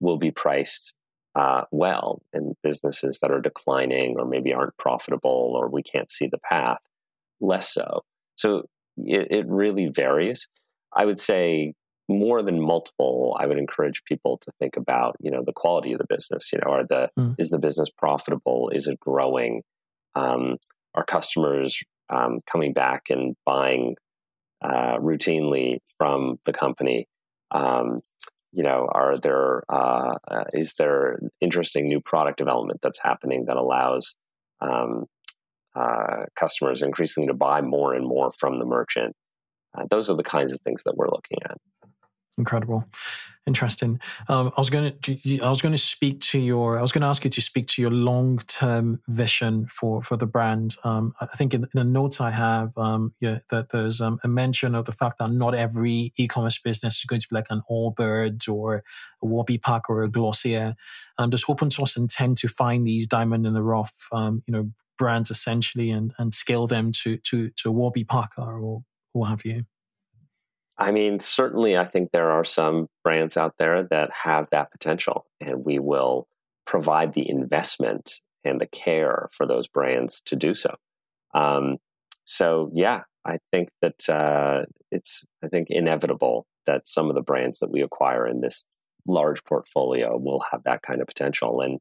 will 0.00 0.18
be 0.18 0.30
priced 0.30 0.94
uh, 1.34 1.62
well, 1.70 2.22
and 2.32 2.54
businesses 2.62 3.20
that 3.20 3.30
are 3.30 3.40
declining 3.40 4.16
or 4.18 4.26
maybe 4.26 4.52
aren't 4.52 4.76
profitable 4.78 5.52
or 5.54 5.68
we 5.68 5.82
can't 5.82 6.10
see 6.10 6.26
the 6.26 6.38
path, 6.38 6.78
less 7.40 7.72
so. 7.72 8.02
So 8.34 8.64
it, 8.96 9.28
it 9.30 9.46
really 9.48 9.86
varies. 9.86 10.48
I 10.94 11.04
would 11.04 11.18
say 11.18 11.74
more 12.10 12.42
than 12.42 12.60
multiple, 12.60 13.36
I 13.38 13.46
would 13.46 13.58
encourage 13.58 14.04
people 14.04 14.38
to 14.38 14.52
think 14.58 14.76
about, 14.76 15.16
you 15.20 15.30
know, 15.30 15.42
the 15.44 15.52
quality 15.52 15.92
of 15.92 15.98
the 15.98 16.06
business. 16.08 16.52
You 16.52 16.58
know, 16.58 16.72
are 16.72 16.84
the 16.84 17.10
mm. 17.18 17.34
is 17.38 17.50
the 17.50 17.58
business 17.58 17.88
profitable? 17.90 18.70
Is 18.74 18.86
it 18.86 19.00
growing? 19.00 19.62
Um, 20.14 20.56
are 20.94 21.04
customers 21.04 21.82
um, 22.08 22.40
coming 22.50 22.72
back 22.72 23.04
and 23.10 23.36
buying 23.46 23.96
uh, 24.62 24.98
routinely 24.98 25.78
from 25.96 26.38
the 26.44 26.52
company? 26.52 27.06
Um, 27.52 27.98
you 28.52 28.64
know, 28.64 28.88
are 28.92 29.16
there 29.16 29.62
uh, 29.68 30.16
uh, 30.28 30.44
is 30.52 30.74
there 30.74 31.18
interesting 31.40 31.86
new 31.86 32.00
product 32.00 32.38
development 32.38 32.80
that's 32.82 33.00
happening 33.00 33.44
that 33.46 33.56
allows 33.56 34.16
um, 34.60 35.06
uh, 35.76 36.24
customers 36.36 36.82
increasingly 36.82 37.28
to 37.28 37.34
buy 37.34 37.60
more 37.60 37.94
and 37.94 38.06
more 38.06 38.32
from 38.38 38.56
the 38.56 38.66
merchant? 38.66 39.14
Uh, 39.76 39.84
those 39.88 40.10
are 40.10 40.16
the 40.16 40.24
kinds 40.24 40.52
of 40.52 40.60
things 40.62 40.82
that 40.84 40.96
we're 40.96 41.08
looking 41.08 41.38
at 41.44 41.56
incredible. 42.40 42.84
Interesting. 43.46 43.98
Um, 44.28 44.52
i 44.56 44.60
was 44.60 44.70
going 44.70 44.92
to 45.02 45.40
i 45.40 45.48
was 45.48 45.62
going 45.62 45.72
to 45.72 45.78
speak 45.78 46.20
to 46.20 46.38
your 46.38 46.78
i 46.78 46.82
was 46.82 46.92
going 46.92 47.02
to 47.02 47.08
ask 47.08 47.24
you 47.24 47.30
to 47.30 47.40
speak 47.40 47.66
to 47.68 47.82
your 47.82 47.90
long-term 47.90 49.00
vision 49.08 49.66
for 49.66 50.02
for 50.02 50.16
the 50.16 50.26
brand. 50.26 50.76
Um, 50.84 51.14
i 51.20 51.26
think 51.26 51.54
in, 51.54 51.62
in, 51.62 51.70
the 51.74 51.84
notes 51.84 52.20
i 52.20 52.30
have 52.30 52.76
um, 52.76 53.14
yeah, 53.20 53.38
that 53.48 53.70
there's 53.70 54.00
um, 54.00 54.20
a 54.22 54.28
mention 54.28 54.74
of 54.74 54.84
the 54.84 54.92
fact 54.92 55.18
that 55.18 55.30
not 55.30 55.54
every 55.54 56.12
e-commerce 56.16 56.58
business 56.58 56.98
is 56.98 57.04
going 57.04 57.20
to 57.20 57.28
be 57.28 57.36
like 57.36 57.50
an 57.50 57.62
allbirds 57.70 58.48
or 58.48 58.84
a 59.22 59.26
warby 59.26 59.58
parker 59.58 59.94
or 59.94 60.02
a 60.02 60.10
glossier. 60.10 60.74
Um, 61.18 61.30
does 61.30 61.44
open 61.48 61.70
source 61.70 61.96
intend 61.96 62.36
to 62.38 62.48
find 62.48 62.86
these 62.86 63.06
diamond 63.06 63.46
in 63.46 63.54
the 63.54 63.62
rough 63.62 64.08
um, 64.12 64.42
you 64.46 64.52
know 64.52 64.70
brands 64.98 65.30
essentially 65.30 65.90
and 65.90 66.12
and 66.18 66.34
scale 66.34 66.66
them 66.66 66.92
to 66.92 67.16
to 67.28 67.50
to 67.56 67.72
warby 67.72 68.04
parker 68.04 68.42
or 68.42 68.82
what 69.12 69.28
have 69.28 69.44
you 69.44 69.64
I 70.80 70.92
mean, 70.92 71.20
certainly, 71.20 71.76
I 71.76 71.84
think 71.84 72.10
there 72.10 72.30
are 72.30 72.44
some 72.44 72.88
brands 73.04 73.36
out 73.36 73.54
there 73.58 73.82
that 73.84 74.10
have 74.24 74.48
that 74.50 74.70
potential, 74.72 75.26
and 75.40 75.64
we 75.64 75.78
will 75.78 76.26
provide 76.66 77.12
the 77.12 77.28
investment 77.28 78.20
and 78.44 78.58
the 78.58 78.66
care 78.66 79.28
for 79.30 79.46
those 79.46 79.68
brands 79.68 80.22
to 80.24 80.36
do 80.36 80.54
so. 80.54 80.74
Um, 81.34 81.76
so, 82.24 82.70
yeah, 82.72 83.02
I 83.26 83.38
think 83.52 83.68
that 83.82 84.08
uh, 84.08 84.62
it's, 84.90 85.24
I 85.44 85.48
think, 85.48 85.68
inevitable 85.68 86.46
that 86.66 86.88
some 86.88 87.10
of 87.10 87.14
the 87.14 87.22
brands 87.22 87.58
that 87.58 87.70
we 87.70 87.82
acquire 87.82 88.26
in 88.26 88.40
this 88.40 88.64
large 89.06 89.44
portfolio 89.44 90.16
will 90.16 90.42
have 90.50 90.62
that 90.64 90.80
kind 90.82 91.02
of 91.02 91.06
potential. 91.06 91.60
And 91.60 91.78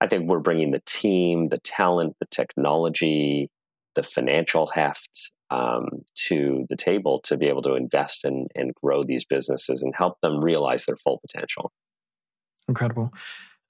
I 0.00 0.08
think 0.08 0.28
we're 0.28 0.40
bringing 0.40 0.72
the 0.72 0.82
team, 0.84 1.48
the 1.48 1.58
talent, 1.58 2.16
the 2.18 2.26
technology, 2.26 3.50
the 3.94 4.02
financial 4.02 4.66
heft 4.66 5.30
um, 5.50 6.04
to 6.28 6.64
the 6.68 6.76
table 6.76 7.20
to 7.24 7.36
be 7.36 7.46
able 7.46 7.62
to 7.62 7.74
invest 7.74 8.24
and, 8.24 8.48
and 8.54 8.74
grow 8.74 9.02
these 9.02 9.24
businesses 9.24 9.82
and 9.82 9.94
help 9.96 10.20
them 10.20 10.40
realize 10.40 10.86
their 10.86 10.96
full 10.96 11.18
potential. 11.18 11.72
Incredible. 12.68 13.12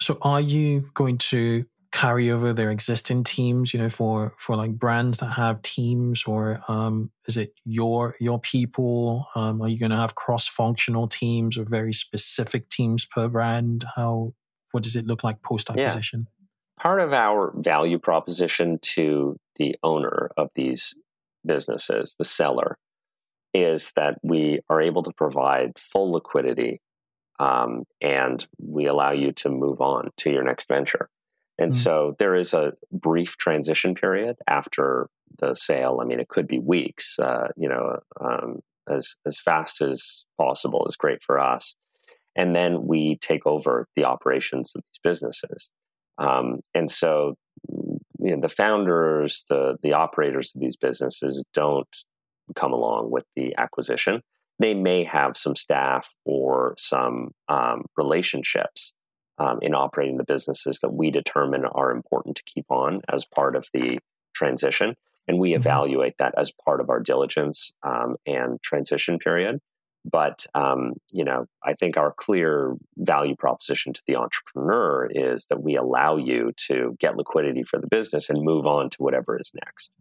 So, 0.00 0.18
are 0.22 0.40
you 0.40 0.90
going 0.94 1.18
to 1.18 1.64
carry 1.92 2.30
over 2.30 2.52
their 2.52 2.70
existing 2.70 3.24
teams? 3.24 3.72
You 3.72 3.80
know, 3.80 3.90
for 3.90 4.34
for 4.38 4.56
like 4.56 4.72
brands 4.72 5.18
that 5.18 5.30
have 5.30 5.62
teams, 5.62 6.24
or 6.26 6.60
um, 6.68 7.10
is 7.26 7.36
it 7.36 7.52
your 7.64 8.14
your 8.20 8.38
people? 8.38 9.26
Um, 9.34 9.62
are 9.62 9.68
you 9.68 9.78
going 9.78 9.90
to 9.90 9.96
have 9.96 10.14
cross 10.14 10.46
functional 10.46 11.08
teams 11.08 11.56
or 11.56 11.64
very 11.64 11.92
specific 11.92 12.68
teams 12.68 13.06
per 13.06 13.28
brand? 13.28 13.84
How 13.96 14.34
what 14.72 14.82
does 14.82 14.96
it 14.96 15.06
look 15.06 15.24
like 15.24 15.42
post 15.42 15.70
acquisition? 15.70 16.26
Yeah. 16.28 16.82
Part 16.82 17.00
of 17.00 17.12
our 17.12 17.52
value 17.56 17.98
proposition 17.98 18.78
to 18.94 19.36
the 19.56 19.76
owner 19.82 20.30
of 20.38 20.48
these 20.54 20.94
businesses, 21.44 22.14
the 22.18 22.24
seller, 22.24 22.78
is 23.52 23.92
that 23.96 24.18
we 24.22 24.60
are 24.68 24.80
able 24.80 25.02
to 25.02 25.12
provide 25.12 25.78
full 25.78 26.12
liquidity 26.12 26.80
um, 27.38 27.84
and 28.00 28.46
we 28.58 28.86
allow 28.86 29.12
you 29.12 29.32
to 29.32 29.48
move 29.48 29.80
on 29.80 30.10
to 30.18 30.30
your 30.30 30.44
next 30.44 30.68
venture. 30.68 31.08
And 31.58 31.72
mm-hmm. 31.72 31.82
so 31.82 32.16
there 32.18 32.34
is 32.34 32.54
a 32.54 32.74
brief 32.92 33.36
transition 33.38 33.94
period 33.94 34.36
after 34.46 35.08
the 35.38 35.54
sale. 35.54 36.00
I 36.02 36.04
mean, 36.04 36.20
it 36.20 36.28
could 36.28 36.46
be 36.46 36.58
weeks, 36.58 37.18
uh, 37.18 37.48
you 37.56 37.68
know, 37.68 37.98
um, 38.20 38.60
as, 38.88 39.16
as 39.26 39.40
fast 39.40 39.80
as 39.80 40.24
possible 40.38 40.86
is 40.86 40.96
great 40.96 41.22
for 41.22 41.38
us. 41.38 41.76
And 42.36 42.54
then 42.54 42.86
we 42.86 43.16
take 43.20 43.46
over 43.46 43.88
the 43.96 44.04
operations 44.04 44.72
of 44.76 44.82
these 44.82 45.00
businesses. 45.02 45.70
Um, 46.18 46.60
and 46.74 46.90
so 46.90 47.34
you 48.22 48.34
know, 48.34 48.40
the 48.40 48.48
founders, 48.48 49.44
the 49.48 49.76
the 49.82 49.92
operators 49.92 50.54
of 50.54 50.60
these 50.60 50.76
businesses 50.76 51.42
don't 51.54 51.88
come 52.54 52.72
along 52.72 53.10
with 53.10 53.24
the 53.36 53.54
acquisition. 53.58 54.22
They 54.58 54.74
may 54.74 55.04
have 55.04 55.36
some 55.36 55.56
staff 55.56 56.12
or 56.24 56.74
some 56.78 57.30
um, 57.48 57.86
relationships 57.96 58.92
um, 59.38 59.58
in 59.62 59.74
operating 59.74 60.18
the 60.18 60.24
businesses 60.24 60.80
that 60.80 60.92
we 60.92 61.10
determine 61.10 61.64
are 61.64 61.90
important 61.90 62.36
to 62.36 62.42
keep 62.44 62.66
on 62.70 63.00
as 63.08 63.24
part 63.24 63.56
of 63.56 63.66
the 63.72 63.98
transition, 64.34 64.94
and 65.26 65.38
we 65.38 65.50
mm-hmm. 65.50 65.60
evaluate 65.60 66.14
that 66.18 66.34
as 66.36 66.52
part 66.64 66.80
of 66.80 66.90
our 66.90 67.00
diligence 67.00 67.72
um, 67.82 68.16
and 68.26 68.60
transition 68.62 69.18
period. 69.18 69.60
But 70.04 70.46
um, 70.54 70.94
you 71.12 71.24
know, 71.24 71.46
I 71.62 71.74
think 71.74 71.96
our 71.96 72.12
clear 72.12 72.76
value 72.96 73.36
proposition 73.36 73.92
to 73.92 74.02
the 74.06 74.16
entrepreneur 74.16 75.08
is 75.10 75.46
that 75.46 75.62
we 75.62 75.76
allow 75.76 76.16
you 76.16 76.52
to 76.68 76.96
get 76.98 77.16
liquidity 77.16 77.62
for 77.62 77.78
the 77.78 77.86
business 77.86 78.30
and 78.30 78.42
move 78.42 78.66
on 78.66 78.90
to 78.90 78.96
whatever 78.98 79.38
is 79.38 79.52
next. 79.54 79.92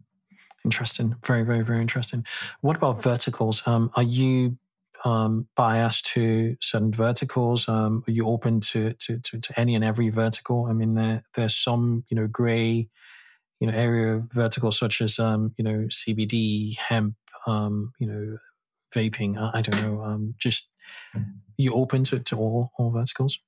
Interesting, 0.64 1.14
very, 1.24 1.42
very, 1.42 1.62
very 1.62 1.80
interesting. 1.80 2.24
What 2.60 2.76
about 2.76 3.02
verticals? 3.02 3.66
Um, 3.66 3.90
are 3.94 4.02
you 4.02 4.58
um, 5.04 5.48
biased 5.56 6.06
to 6.06 6.56
certain 6.60 6.92
verticals? 6.92 7.68
Um, 7.68 8.04
are 8.06 8.10
you 8.10 8.26
open 8.26 8.60
to, 8.60 8.92
to, 8.92 9.18
to 9.18 9.38
to 9.38 9.60
any 9.60 9.74
and 9.74 9.84
every 9.84 10.10
vertical? 10.10 10.66
I 10.66 10.72
mean, 10.72 10.94
there 10.94 11.22
there's 11.34 11.56
some 11.56 12.04
you 12.08 12.16
know 12.16 12.26
gray 12.26 12.88
you 13.60 13.66
know 13.66 13.72
area 13.72 14.16
of 14.16 14.32
verticals 14.32 14.78
such 14.78 15.00
as 15.00 15.18
um, 15.18 15.54
you 15.56 15.64
know 15.64 15.86
CBD, 15.88 16.76
hemp, 16.76 17.14
um, 17.46 17.92
you 17.98 18.06
know 18.06 18.38
vaping? 18.94 19.38
I, 19.38 19.58
I 19.58 19.62
don't 19.62 19.82
know. 19.82 20.02
Um, 20.02 20.34
just 20.38 20.70
you 21.56 21.74
open 21.74 22.04
to, 22.04 22.18
to 22.18 22.36
all 22.36 22.72
all 22.78 22.90
verticals? 22.90 23.38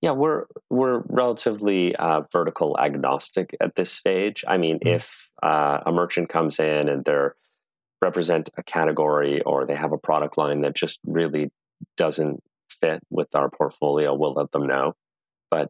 Yeah, 0.00 0.12
we're 0.12 0.46
we're 0.70 1.02
relatively 1.08 1.94
uh, 1.96 2.22
vertical 2.32 2.78
agnostic 2.78 3.54
at 3.60 3.74
this 3.74 3.92
stage. 3.92 4.44
I 4.48 4.56
mean, 4.56 4.78
mm-hmm. 4.78 4.96
if 4.96 5.30
uh, 5.42 5.80
a 5.84 5.92
merchant 5.92 6.28
comes 6.28 6.58
in 6.58 6.88
and 6.88 7.04
they're 7.04 7.34
represent 8.02 8.48
a 8.56 8.62
category 8.62 9.42
or 9.42 9.66
they 9.66 9.76
have 9.76 9.92
a 9.92 9.98
product 9.98 10.38
line 10.38 10.62
that 10.62 10.74
just 10.74 11.00
really 11.06 11.50
doesn't 11.98 12.42
fit 12.80 13.00
with 13.10 13.34
our 13.34 13.50
portfolio, 13.50 14.14
we'll 14.14 14.32
let 14.32 14.50
them 14.52 14.66
know. 14.66 14.94
But 15.50 15.68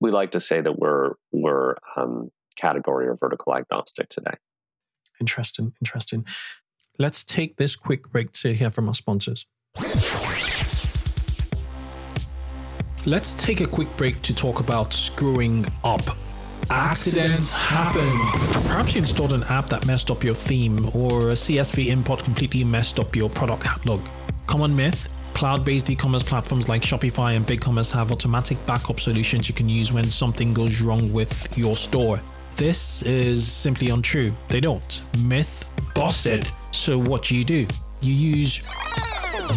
we 0.00 0.12
like 0.12 0.32
to 0.32 0.40
say 0.40 0.60
that 0.60 0.78
we're 0.78 1.14
we're 1.32 1.74
um, 1.96 2.30
category 2.56 3.08
or 3.08 3.16
vertical 3.16 3.56
agnostic 3.56 4.08
today. 4.08 4.36
Interesting, 5.20 5.72
interesting. 5.80 6.26
Let's 6.98 7.24
take 7.24 7.56
this 7.56 7.74
quick 7.74 8.10
break 8.12 8.32
to 8.32 8.54
hear 8.54 8.70
from 8.70 8.88
our 8.88 8.94
sponsors. 8.94 9.46
Let's 13.06 13.32
take 13.34 13.60
a 13.60 13.66
quick 13.66 13.88
break 13.96 14.22
to 14.22 14.34
talk 14.34 14.60
about 14.60 14.92
screwing 14.92 15.66
up. 15.82 16.02
Accidents 16.70 17.52
happen. 17.52 18.08
Perhaps 18.68 18.94
you 18.94 19.02
installed 19.02 19.32
an 19.32 19.42
app 19.44 19.66
that 19.66 19.86
messed 19.86 20.10
up 20.10 20.24
your 20.24 20.34
theme, 20.34 20.86
or 20.94 21.30
a 21.30 21.34
CSV 21.34 21.88
import 21.88 22.22
completely 22.22 22.64
messed 22.64 22.98
up 22.98 23.14
your 23.14 23.28
product 23.28 23.62
catalog. 23.64 24.00
Common 24.46 24.74
myth 24.74 25.10
Cloud 25.34 25.64
based 25.64 25.90
e 25.90 25.96
commerce 25.96 26.22
platforms 26.22 26.68
like 26.68 26.82
Shopify 26.82 27.36
and 27.36 27.44
BigCommerce 27.44 27.90
have 27.90 28.12
automatic 28.12 28.56
backup 28.66 29.00
solutions 29.00 29.48
you 29.48 29.54
can 29.54 29.68
use 29.68 29.92
when 29.92 30.04
something 30.04 30.52
goes 30.52 30.80
wrong 30.80 31.12
with 31.12 31.58
your 31.58 31.74
store. 31.74 32.20
This 32.56 33.02
is 33.02 33.50
simply 33.50 33.90
untrue. 33.90 34.32
They 34.48 34.60
don't. 34.60 35.02
Myth 35.24 35.70
busted. 35.94 36.48
So 36.70 36.98
what 36.98 37.24
do 37.24 37.36
you 37.36 37.44
do? 37.44 37.66
You 38.00 38.12
use 38.12 38.60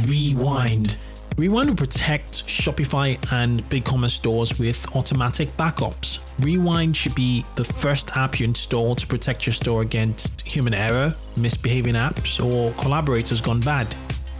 Rewind. 0.08 0.98
Rewind 1.38 1.70
will 1.70 1.76
protect 1.76 2.48
Shopify 2.48 3.16
and 3.32 3.62
BigCommerce 3.70 4.10
stores 4.10 4.58
with 4.58 4.96
automatic 4.96 5.56
backups. 5.58 6.20
Rewind 6.44 6.98
should 6.98 7.14
be 7.14 7.46
the 7.56 7.64
first 7.64 8.18
app 8.18 8.40
you 8.40 8.46
install 8.46 8.96
to 8.96 9.06
protect 9.06 9.46
your 9.46 9.54
store 9.54 9.84
against 9.84 10.42
human 10.42 10.74
error, 10.74 11.14
misbehaving 11.38 11.94
apps, 11.94 12.44
or 12.44 12.74
collaborators 12.82 13.42
gone 13.42 13.60
bad. 13.62 13.96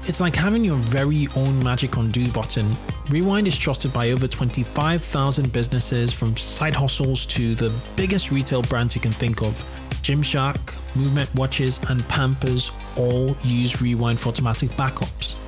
It's 0.08 0.22
like 0.22 0.36
having 0.36 0.64
your 0.64 0.78
very 0.78 1.28
own 1.36 1.62
magic 1.64 1.98
undo 1.98 2.32
button. 2.32 2.66
Rewind 3.10 3.48
is 3.48 3.58
trusted 3.58 3.92
by 3.92 4.12
over 4.12 4.26
25,000 4.26 5.52
businesses 5.52 6.14
from 6.14 6.38
side 6.38 6.74
hustles 6.74 7.26
to 7.28 7.54
the 7.54 7.74
biggest 7.98 8.32
retail 8.32 8.62
brands 8.62 8.96
you 8.96 9.02
can 9.02 9.12
think 9.12 9.42
of. 9.42 9.54
Gymshark, 10.02 10.96
Movement 10.96 11.34
Watches, 11.36 11.80
and 11.90 12.08
Pampers 12.08 12.72
all 12.96 13.36
use 13.44 13.82
Rewind 13.82 14.20
for 14.20 14.30
automatic 14.30 14.70
backups. 14.72 15.40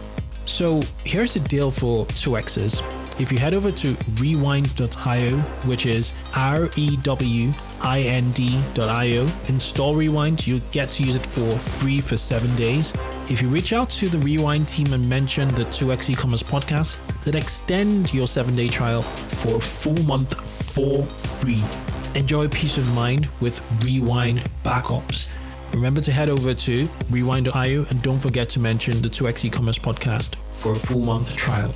So 0.46 0.82
here's 1.06 1.34
the 1.34 1.40
deal 1.40 1.72
for 1.72 2.06
2Xs. 2.08 2.82
If 3.22 3.32
you 3.32 3.38
head 3.38 3.54
over 3.54 3.72
to 3.72 3.98
rewind.io, 4.16 5.38
which 5.68 5.86
is 5.86 6.14
R 6.36 6.70
E 6.76 6.98
W 7.04 7.52
I 7.82 8.02
N 8.02 8.32
D.io, 8.32 9.28
install 9.48 9.96
Rewind, 9.96 10.46
you'll 10.48 10.62
get 10.72 10.90
to 10.92 11.04
use 11.04 11.16
it 11.16 11.26
for 11.26 11.52
free 11.52 12.02
for 12.02 12.18
seven 12.18 12.54
days. 12.56 12.94
If 13.30 13.44
you 13.44 13.48
reach 13.48 13.74
out 13.74 13.92
to 13.92 14.10
the 14.10 14.18
Rewind 14.18 14.68
team 14.68 14.92
and 14.92 15.08
mention 15.08 15.50
the 15.50 15.64
2x 15.64 16.10
e-commerce 16.10 16.42
podcast, 16.42 16.98
they'll 17.24 17.36
extend 17.36 18.12
your 18.12 18.26
seven-day 18.26 18.70
trial 18.70 19.04
for 19.04 19.58
a 19.58 19.60
full 19.60 20.02
month 20.04 20.34
for 20.74 21.06
free. 21.06 21.64
Enjoy 22.16 22.48
peace 22.48 22.80
of 22.80 22.92
mind 22.96 23.30
with 23.40 23.62
Rewind 23.84 24.40
backups. 24.64 25.30
Remember 25.74 26.02
to 26.02 26.12
head 26.12 26.30
over 26.30 26.56
to 26.56 26.90
rewind.io 27.12 27.86
and 27.92 28.02
don't 28.02 28.18
forget 28.18 28.50
to 28.50 28.60
mention 28.60 29.00
the 29.00 29.10
2x 29.10 29.46
e-commerce 29.46 29.78
podcast 29.78 30.36
for 30.52 30.74
a 30.74 30.76
full 30.76 31.02
month 31.02 31.36
trial. 31.36 31.76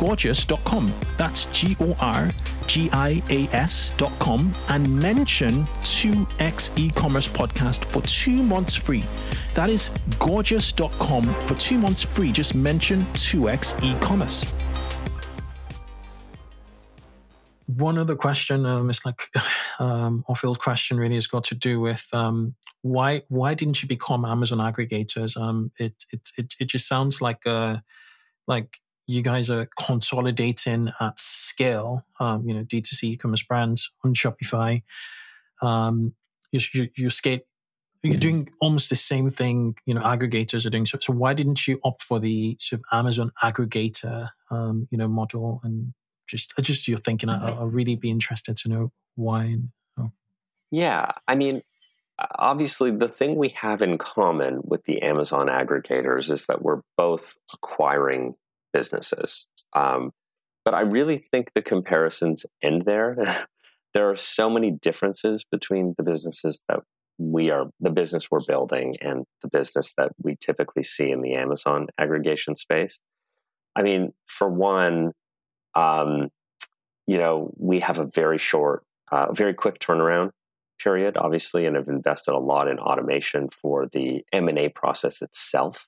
gorgias.com. 0.00 0.90
That's 1.18 1.44
G 1.46 1.76
O 1.78 1.94
R 2.00 2.30
G 2.66 2.88
I 2.92 3.22
A 3.28 3.48
S.com 3.54 4.50
and 4.70 5.00
mention 5.00 5.64
2x 5.82 6.70
e-commerce 6.78 7.28
podcast 7.28 7.84
for 7.84 8.00
two 8.02 8.42
months 8.42 8.74
free. 8.74 9.04
That 9.54 9.68
is 9.68 9.90
gorgias.com 10.18 11.34
for 11.40 11.54
two 11.56 11.76
months 11.76 12.02
free. 12.02 12.32
Just 12.32 12.54
mention 12.54 13.00
2x 13.12 13.82
e-commerce. 13.84 14.44
One 17.66 17.98
other 17.98 18.16
question, 18.16 18.64
um, 18.64 18.88
it's 18.88 19.04
like 19.04 19.28
um, 19.78 20.24
off-field 20.28 20.60
question, 20.60 20.96
really 20.96 21.16
has 21.16 21.26
got 21.26 21.44
to 21.44 21.54
do 21.54 21.78
with 21.78 22.06
um, 22.12 22.54
why 22.82 23.22
why 23.28 23.52
didn't 23.52 23.82
you 23.82 23.88
become 23.88 24.24
Amazon 24.24 24.58
aggregators? 24.58 25.36
Um, 25.36 25.70
it, 25.78 26.04
it 26.10 26.30
it 26.38 26.54
it 26.58 26.64
just 26.66 26.88
sounds 26.88 27.20
like 27.20 27.46
uh, 27.46 27.76
like 28.46 28.78
you 29.10 29.22
guys 29.22 29.50
are 29.50 29.66
consolidating 29.76 30.92
at 31.00 31.18
scale, 31.18 32.04
um, 32.20 32.46
you 32.46 32.54
know, 32.54 32.62
D2C 32.62 33.02
e-commerce 33.02 33.42
brands 33.42 33.90
on 34.04 34.14
Shopify. 34.14 34.82
Um, 35.60 36.14
you're, 36.52 36.86
you're, 36.96 37.10
scale, 37.10 37.40
you're 38.04 38.16
doing 38.16 38.48
almost 38.60 38.88
the 38.88 38.94
same 38.94 39.28
thing, 39.30 39.74
you 39.84 39.94
know, 39.94 40.00
aggregators 40.02 40.64
are 40.64 40.70
doing. 40.70 40.86
So, 40.86 40.98
so 41.00 41.12
why 41.12 41.34
didn't 41.34 41.66
you 41.66 41.80
opt 41.82 42.04
for 42.04 42.20
the 42.20 42.56
sort 42.60 42.80
of 42.80 42.84
Amazon 42.96 43.32
aggregator, 43.42 44.30
um, 44.48 44.86
you 44.92 44.98
know, 44.98 45.08
model? 45.08 45.60
And 45.64 45.92
just, 46.28 46.54
just 46.60 46.86
you're 46.86 46.98
thinking, 46.98 47.28
I, 47.28 47.58
will 47.58 47.66
really 47.66 47.96
be 47.96 48.10
interested 48.10 48.56
to 48.58 48.68
know 48.68 48.92
why. 49.16 49.56
oh. 49.98 50.12
Yeah, 50.70 51.10
I 51.26 51.34
mean, 51.34 51.62
obviously 52.38 52.92
the 52.92 53.08
thing 53.08 53.34
we 53.34 53.48
have 53.50 53.82
in 53.82 53.98
common 53.98 54.60
with 54.62 54.84
the 54.84 55.02
Amazon 55.02 55.48
aggregators 55.48 56.30
is 56.30 56.46
that 56.46 56.62
we're 56.62 56.82
both 56.96 57.36
acquiring 57.52 58.36
businesses. 58.72 59.46
Um, 59.74 60.12
but 60.64 60.74
I 60.74 60.80
really 60.82 61.18
think 61.18 61.52
the 61.54 61.62
comparisons 61.62 62.46
end 62.62 62.82
there. 62.82 63.46
there 63.94 64.10
are 64.10 64.16
so 64.16 64.50
many 64.50 64.70
differences 64.70 65.44
between 65.50 65.94
the 65.96 66.02
businesses 66.02 66.60
that 66.68 66.80
we 67.18 67.50
are, 67.50 67.66
the 67.80 67.90
business 67.90 68.30
we're 68.30 68.38
building, 68.46 68.94
and 69.02 69.24
the 69.42 69.48
business 69.48 69.94
that 69.96 70.12
we 70.22 70.36
typically 70.36 70.82
see 70.82 71.10
in 71.10 71.20
the 71.20 71.34
Amazon 71.34 71.86
aggregation 71.98 72.56
space. 72.56 72.98
I 73.76 73.82
mean, 73.82 74.12
for 74.26 74.48
one, 74.48 75.12
um, 75.74 76.28
you 77.06 77.18
know, 77.18 77.52
we 77.56 77.80
have 77.80 77.98
a 77.98 78.06
very 78.14 78.38
short, 78.38 78.84
uh, 79.12 79.32
very 79.32 79.54
quick 79.54 79.78
turnaround 79.80 80.30
period, 80.82 81.16
obviously, 81.16 81.66
and 81.66 81.76
have 81.76 81.88
invested 81.88 82.32
a 82.32 82.38
lot 82.38 82.68
in 82.68 82.78
automation 82.78 83.48
for 83.50 83.86
the 83.86 84.24
M 84.32 84.48
and 84.48 84.58
A 84.58 84.68
process 84.70 85.20
itself. 85.20 85.86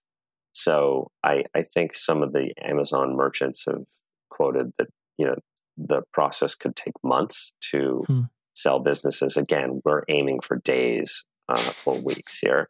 So 0.52 1.10
I, 1.24 1.44
I 1.54 1.62
think 1.62 1.94
some 1.94 2.22
of 2.22 2.32
the 2.32 2.52
Amazon 2.62 3.16
merchants 3.16 3.64
have 3.66 3.84
quoted 4.30 4.72
that 4.78 4.88
you 5.18 5.26
know 5.26 5.36
the 5.76 6.02
process 6.12 6.54
could 6.54 6.76
take 6.76 6.94
months 7.02 7.52
to 7.70 8.04
hmm. 8.06 8.20
sell 8.54 8.78
businesses. 8.78 9.36
Again, 9.36 9.80
we're 9.84 10.02
aiming 10.08 10.40
for 10.40 10.58
days 10.58 11.24
uh, 11.48 11.72
or 11.84 11.98
weeks 11.98 12.38
here. 12.38 12.68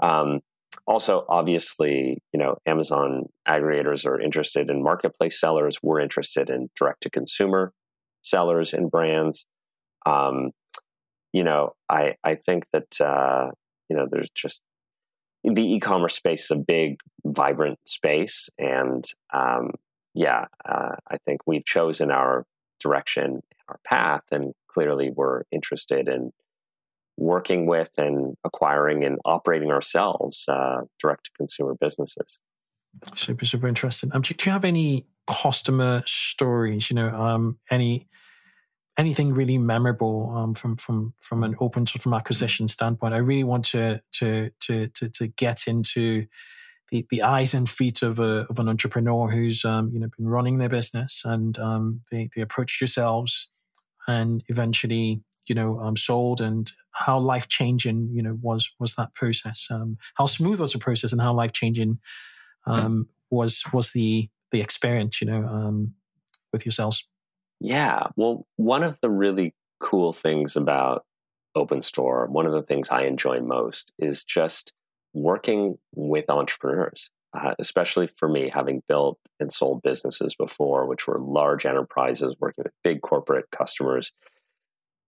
Um, 0.00 0.40
also, 0.86 1.24
obviously, 1.28 2.18
you 2.32 2.38
know, 2.38 2.56
Amazon 2.66 3.24
aggregators 3.48 4.06
are 4.06 4.20
interested 4.20 4.70
in 4.70 4.82
marketplace 4.82 5.40
sellers. 5.40 5.78
We're 5.82 6.00
interested 6.00 6.48
in 6.48 6.68
direct 6.76 7.02
to 7.02 7.10
consumer 7.10 7.72
sellers 8.22 8.72
and 8.72 8.90
brands. 8.90 9.46
Um, 10.04 10.50
you 11.32 11.42
know, 11.42 11.72
I 11.88 12.14
I 12.22 12.36
think 12.36 12.66
that 12.72 13.00
uh, 13.00 13.50
you 13.88 13.96
know 13.96 14.06
there's 14.08 14.30
just 14.30 14.62
the 15.44 15.74
e-commerce 15.74 16.16
space 16.16 16.44
is 16.44 16.50
a 16.50 16.56
big, 16.56 16.98
vibrant 17.24 17.78
space, 17.86 18.48
and 18.58 19.04
um, 19.32 19.72
yeah, 20.14 20.46
uh, 20.64 20.96
I 21.10 21.18
think 21.24 21.42
we've 21.46 21.64
chosen 21.64 22.10
our 22.10 22.46
direction, 22.80 23.42
our 23.68 23.78
path, 23.84 24.22
and 24.32 24.54
clearly 24.68 25.10
we're 25.10 25.42
interested 25.52 26.08
in 26.08 26.32
working 27.16 27.66
with 27.66 27.90
and 27.96 28.36
acquiring 28.44 29.04
and 29.04 29.18
operating 29.24 29.70
ourselves 29.70 30.44
uh, 30.48 30.82
direct 31.00 31.24
to 31.24 31.30
consumer 31.32 31.74
businesses. 31.80 32.40
Super, 33.14 33.44
super 33.44 33.68
interesting. 33.68 34.10
Um, 34.12 34.22
do, 34.22 34.34
do, 34.34 34.48
you 34.48 34.52
have 34.52 34.64
any 34.64 35.06
customer 35.26 36.02
stories? 36.06 36.90
You 36.90 36.96
know, 36.96 37.08
um, 37.08 37.58
any 37.70 38.08
anything 38.98 39.32
really 39.32 39.58
memorable 39.58 40.32
um, 40.34 40.54
from 40.54 40.76
from 40.76 41.14
from 41.20 41.44
an 41.44 41.54
open 41.60 41.86
from 41.86 42.14
acquisition 42.14 42.68
standpoint. 42.68 43.14
I 43.14 43.18
really 43.18 43.44
want 43.44 43.64
to 43.66 44.00
to 44.14 44.50
to 44.60 44.88
to, 44.88 45.08
to 45.10 45.26
get 45.28 45.66
into 45.66 46.26
the, 46.90 47.06
the 47.10 47.22
eyes 47.22 47.54
and 47.54 47.68
feet 47.68 48.02
of 48.02 48.20
a 48.20 48.46
of 48.48 48.58
an 48.58 48.68
entrepreneur 48.68 49.28
who's 49.28 49.64
um, 49.64 49.90
you 49.92 50.00
know 50.00 50.08
been 50.16 50.28
running 50.28 50.58
their 50.58 50.68
business 50.68 51.22
and 51.24 51.58
um, 51.58 52.00
they 52.10 52.28
they 52.34 52.42
approached 52.42 52.80
yourselves 52.80 53.48
and 54.08 54.44
eventually 54.48 55.22
you 55.48 55.54
know 55.54 55.80
um, 55.80 55.96
sold 55.96 56.40
and 56.40 56.72
how 56.92 57.18
life 57.18 57.48
changing 57.48 58.08
you 58.12 58.22
know 58.22 58.38
was 58.40 58.70
was 58.78 58.94
that 58.94 59.14
process 59.14 59.68
um, 59.70 59.96
how 60.14 60.26
smooth 60.26 60.60
was 60.60 60.72
the 60.72 60.78
process 60.78 61.12
and 61.12 61.20
how 61.20 61.32
life 61.32 61.52
changing 61.52 61.98
um, 62.66 63.08
was 63.30 63.62
was 63.72 63.92
the 63.92 64.28
the 64.52 64.60
experience 64.60 65.20
you 65.20 65.26
know 65.26 65.44
um, 65.46 65.92
with 66.52 66.64
yourselves 66.64 67.04
yeah. 67.60 68.08
Well, 68.16 68.46
one 68.56 68.82
of 68.82 68.98
the 69.00 69.10
really 69.10 69.54
cool 69.80 70.12
things 70.12 70.56
about 70.56 71.04
Open 71.54 71.82
Store, 71.82 72.28
one 72.30 72.46
of 72.46 72.52
the 72.52 72.62
things 72.62 72.88
I 72.90 73.02
enjoy 73.02 73.40
most 73.40 73.92
is 73.98 74.24
just 74.24 74.72
working 75.14 75.78
with 75.94 76.28
entrepreneurs, 76.28 77.10
uh, 77.32 77.54
especially 77.58 78.06
for 78.06 78.28
me, 78.28 78.50
having 78.52 78.82
built 78.88 79.18
and 79.40 79.52
sold 79.52 79.82
businesses 79.82 80.34
before, 80.34 80.86
which 80.86 81.06
were 81.06 81.18
large 81.18 81.64
enterprises 81.64 82.34
working 82.40 82.64
with 82.64 82.72
big 82.84 83.00
corporate 83.00 83.46
customers, 83.56 84.12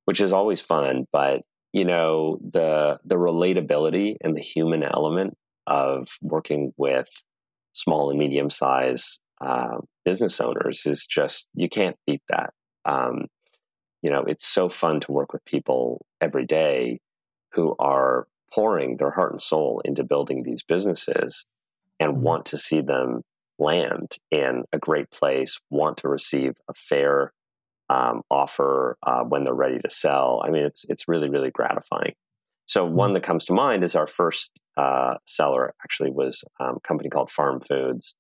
which 0.06 0.20
is 0.20 0.32
always 0.32 0.61
fun. 0.61 1.06
But 1.12 1.42
you 1.72 1.84
know 1.84 2.38
the 2.40 2.98
the 3.04 3.16
relatability 3.16 4.16
and 4.22 4.37
the 4.37 4.40
human 4.40 4.82
element 4.82 5.37
of 5.66 6.08
working 6.22 6.72
with 6.76 7.08
small 7.72 8.11
and 8.11 8.18
medium 8.18 8.50
size 8.50 9.20
uh, 9.40 9.79
business 10.05 10.40
owners 10.40 10.83
is 10.87 11.07
just 11.07 11.48
you 11.55 11.68
can't 11.68 11.96
beat 12.07 12.22
that. 12.29 12.53
Um, 12.85 13.27
you 14.03 14.11
know, 14.11 14.22
it's 14.27 14.46
so 14.46 14.68
fun 14.68 15.01
to 15.01 15.12
work 15.12 15.33
with 15.33 15.44
people 15.44 16.05
every 16.20 16.46
day 16.46 17.01
who 17.53 17.74
are 17.79 18.27
pouring 18.53 18.96
their 18.96 19.11
heart 19.11 19.33
and 19.33 19.42
soul 19.42 19.83
into 19.85 20.05
building 20.05 20.42
these 20.42 20.62
businesses 20.62 21.44
and 22.01 22.12
mm-hmm. 22.12 22.22
want 22.22 22.46
to 22.46 22.59
see 22.59 22.81
them 22.81 23.22
land 23.59 24.16
in 24.31 24.64
a 24.72 24.79
great 24.79 25.11
place, 25.11 25.61
want 25.70 25.98
to 25.98 26.09
receive 26.09 26.55
a 26.68 26.74
fair 26.74 27.33
um, 27.90 28.22
offer 28.31 28.96
uh, 29.03 29.22
when 29.22 29.44
they're 29.44 29.55
ready 29.55 29.79
to 29.79 29.90
sell. 29.90 30.42
I 30.44 30.51
mean, 30.51 30.64
it's 30.64 30.85
it's 30.88 31.09
really 31.09 31.29
really 31.29 31.51
gratifying. 31.51 32.14
So 32.66 32.85
mm-hmm. 32.85 32.94
one 32.94 33.12
that 33.14 33.22
comes 33.22 33.46
to 33.46 33.53
mind 33.53 33.83
is 33.83 33.94
our 33.94 34.07
first 34.07 34.53
uh, 34.77 35.14
seller. 35.27 35.74
Actually, 35.83 36.11
was 36.11 36.44
um, 36.61 36.77
a 36.77 36.81
company 36.81 37.09
called 37.09 37.31
Farm 37.31 37.61
Foods. 37.61 38.14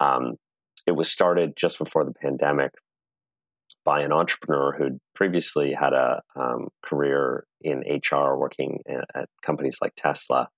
Um, 0.00 0.36
it 0.86 0.92
was 0.92 1.10
started 1.10 1.54
just 1.56 1.78
before 1.78 2.04
the 2.04 2.12
pandemic 2.12 2.72
by 3.84 4.00
an 4.00 4.12
entrepreneur 4.12 4.72
who'd 4.72 4.98
previously 5.14 5.72
had 5.72 5.92
a 5.92 6.22
um, 6.36 6.68
career 6.82 7.44
in 7.60 7.80
HR, 7.80 8.36
working 8.36 8.80
at 8.88 9.28
companies 9.42 9.78
like 9.82 9.92
Tesla, 9.96 10.48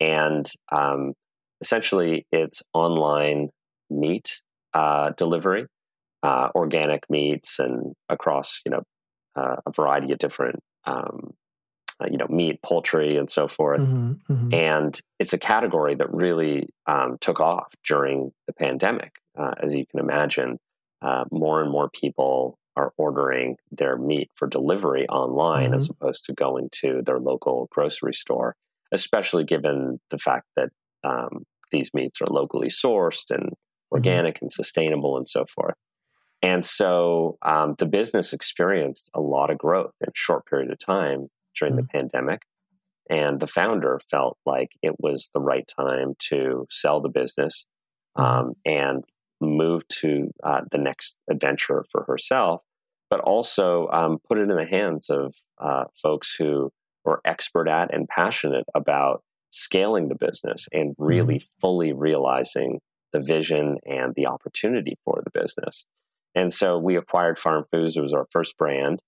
and 0.00 0.46
um, 0.72 1.12
essentially 1.60 2.26
it's 2.32 2.62
online 2.72 3.50
meat 3.90 4.42
uh, 4.74 5.10
delivery, 5.16 5.66
uh, 6.22 6.48
organic 6.54 7.08
meats, 7.10 7.58
and 7.58 7.94
across 8.08 8.60
you 8.64 8.70
know 8.70 8.82
uh, 9.36 9.56
a 9.66 9.72
variety 9.72 10.12
of 10.12 10.18
different 10.18 10.60
um, 10.84 11.32
uh, 12.00 12.06
you 12.10 12.18
know 12.18 12.26
meat, 12.28 12.60
poultry, 12.62 13.16
and 13.16 13.30
so 13.30 13.46
forth. 13.46 13.80
Mm-hmm, 13.80 14.32
mm-hmm. 14.32 14.54
And 14.54 15.00
it's 15.18 15.32
a 15.32 15.38
category 15.38 15.94
that 15.94 16.12
really 16.12 16.68
um, 16.86 17.16
took 17.20 17.40
off 17.40 17.74
during 17.86 18.32
the 18.46 18.52
pandemic, 18.52 19.18
uh, 19.36 19.54
as 19.62 19.74
you 19.74 19.86
can 19.86 20.00
imagine. 20.00 20.58
Uh, 21.02 21.24
more 21.30 21.62
and 21.62 21.70
more 21.70 21.90
people 21.90 22.58
are 22.76 22.92
ordering 22.96 23.56
their 23.70 23.96
meat 23.96 24.30
for 24.34 24.46
delivery 24.46 25.06
online 25.08 25.66
mm-hmm. 25.66 25.74
as 25.74 25.88
opposed 25.88 26.24
to 26.24 26.32
going 26.32 26.68
to 26.70 27.02
their 27.04 27.18
local 27.18 27.68
grocery 27.70 28.12
store, 28.12 28.54
especially 28.92 29.44
given 29.44 29.98
the 30.10 30.18
fact 30.18 30.46
that 30.56 30.70
um, 31.04 31.44
these 31.70 31.92
meats 31.94 32.20
are 32.20 32.32
locally 32.32 32.68
sourced 32.68 33.30
and 33.30 33.44
mm-hmm. 33.44 33.92
organic 33.92 34.40
and 34.42 34.52
sustainable 34.52 35.16
and 35.16 35.28
so 35.28 35.44
forth. 35.46 35.74
And 36.42 36.64
so 36.64 37.38
um, 37.42 37.74
the 37.78 37.86
business 37.86 38.32
experienced 38.32 39.10
a 39.14 39.20
lot 39.20 39.50
of 39.50 39.58
growth 39.58 39.92
in 40.00 40.08
a 40.08 40.12
short 40.14 40.46
period 40.46 40.70
of 40.70 40.78
time 40.78 41.28
during 41.58 41.74
mm-hmm. 41.74 41.82
the 41.82 41.88
pandemic. 41.88 42.42
And 43.08 43.40
the 43.40 43.46
founder 43.46 44.00
felt 44.10 44.36
like 44.44 44.72
it 44.82 44.96
was 44.98 45.30
the 45.32 45.40
right 45.40 45.66
time 45.66 46.14
to 46.28 46.66
sell 46.70 47.00
the 47.00 47.08
business 47.08 47.66
mm-hmm. 48.18 48.32
um, 48.32 48.52
and 48.64 49.04
move 49.40 49.86
to 49.88 50.28
uh, 50.42 50.62
the 50.70 50.78
next 50.78 51.16
adventure 51.30 51.84
for 51.90 52.04
herself, 52.04 52.62
but 53.10 53.20
also 53.20 53.88
um, 53.88 54.18
put 54.26 54.38
it 54.38 54.50
in 54.50 54.56
the 54.56 54.66
hands 54.66 55.10
of 55.10 55.34
uh, 55.58 55.84
folks 55.94 56.34
who 56.36 56.70
were 57.04 57.20
expert 57.24 57.68
at 57.68 57.94
and 57.94 58.08
passionate 58.08 58.64
about 58.74 59.22
scaling 59.50 60.08
the 60.08 60.14
business 60.14 60.68
and 60.72 60.94
really 60.98 61.36
mm-hmm. 61.36 61.60
fully 61.60 61.92
realizing 61.92 62.80
the 63.12 63.20
vision 63.20 63.78
and 63.86 64.14
the 64.14 64.26
opportunity 64.26 64.98
for 65.04 65.22
the 65.24 65.30
business. 65.30 65.86
And 66.34 66.52
so 66.52 66.76
we 66.78 66.96
acquired 66.96 67.38
Farm 67.38 67.64
Foods. 67.72 67.96
It 67.96 68.02
was 68.02 68.12
our 68.12 68.26
first 68.30 68.58
brand, 68.58 69.00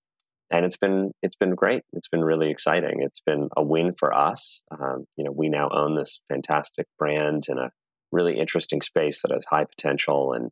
and 0.49 0.65
it's 0.65 0.77
been 0.77 1.11
it's 1.21 1.35
been 1.35 1.53
great. 1.53 1.83
It's 1.93 2.07
been 2.07 2.23
really 2.23 2.49
exciting. 2.49 3.01
It's 3.01 3.21
been 3.21 3.49
a 3.55 3.61
win 3.61 3.93
for 3.93 4.11
us. 4.11 4.63
Um, 4.71 5.05
you 5.15 5.23
know, 5.23 5.31
we 5.31 5.47
now 5.47 5.69
own 5.69 5.95
this 5.95 6.21
fantastic 6.27 6.87
brand 6.97 7.45
in 7.47 7.59
a 7.59 7.69
really 8.11 8.39
interesting 8.39 8.81
space 8.81 9.21
that 9.21 9.31
has 9.31 9.45
high 9.45 9.65
potential, 9.65 10.33
and 10.33 10.51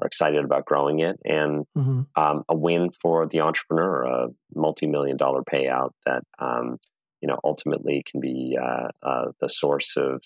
are 0.00 0.06
excited 0.06 0.44
about 0.44 0.64
growing 0.66 1.00
it. 1.00 1.18
And 1.24 1.64
mm-hmm. 1.76 2.02
um, 2.16 2.44
a 2.48 2.56
win 2.56 2.90
for 2.90 3.26
the 3.26 3.40
entrepreneur, 3.40 4.02
a 4.02 4.28
multi-million 4.54 5.16
dollar 5.16 5.42
payout 5.42 5.90
that 6.06 6.22
um, 6.38 6.78
you 7.20 7.28
know 7.28 7.38
ultimately 7.44 8.02
can 8.04 8.20
be 8.20 8.58
uh, 8.60 8.88
uh, 9.02 9.32
the 9.40 9.48
source 9.48 9.96
of 9.96 10.22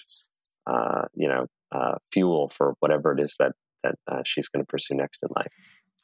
uh, 0.67 1.03
you 1.15 1.29
know 1.29 1.47
uh, 1.73 1.97
fuel 2.13 2.49
for 2.49 2.75
whatever 2.81 3.13
it 3.13 3.21
is 3.21 3.37
that 3.39 3.53
that 3.83 3.95
uh, 4.09 4.23
she's 4.25 4.49
going 4.49 4.65
to 4.65 4.67
pursue 4.67 4.95
next 4.95 5.23
in 5.23 5.29
life. 5.37 5.53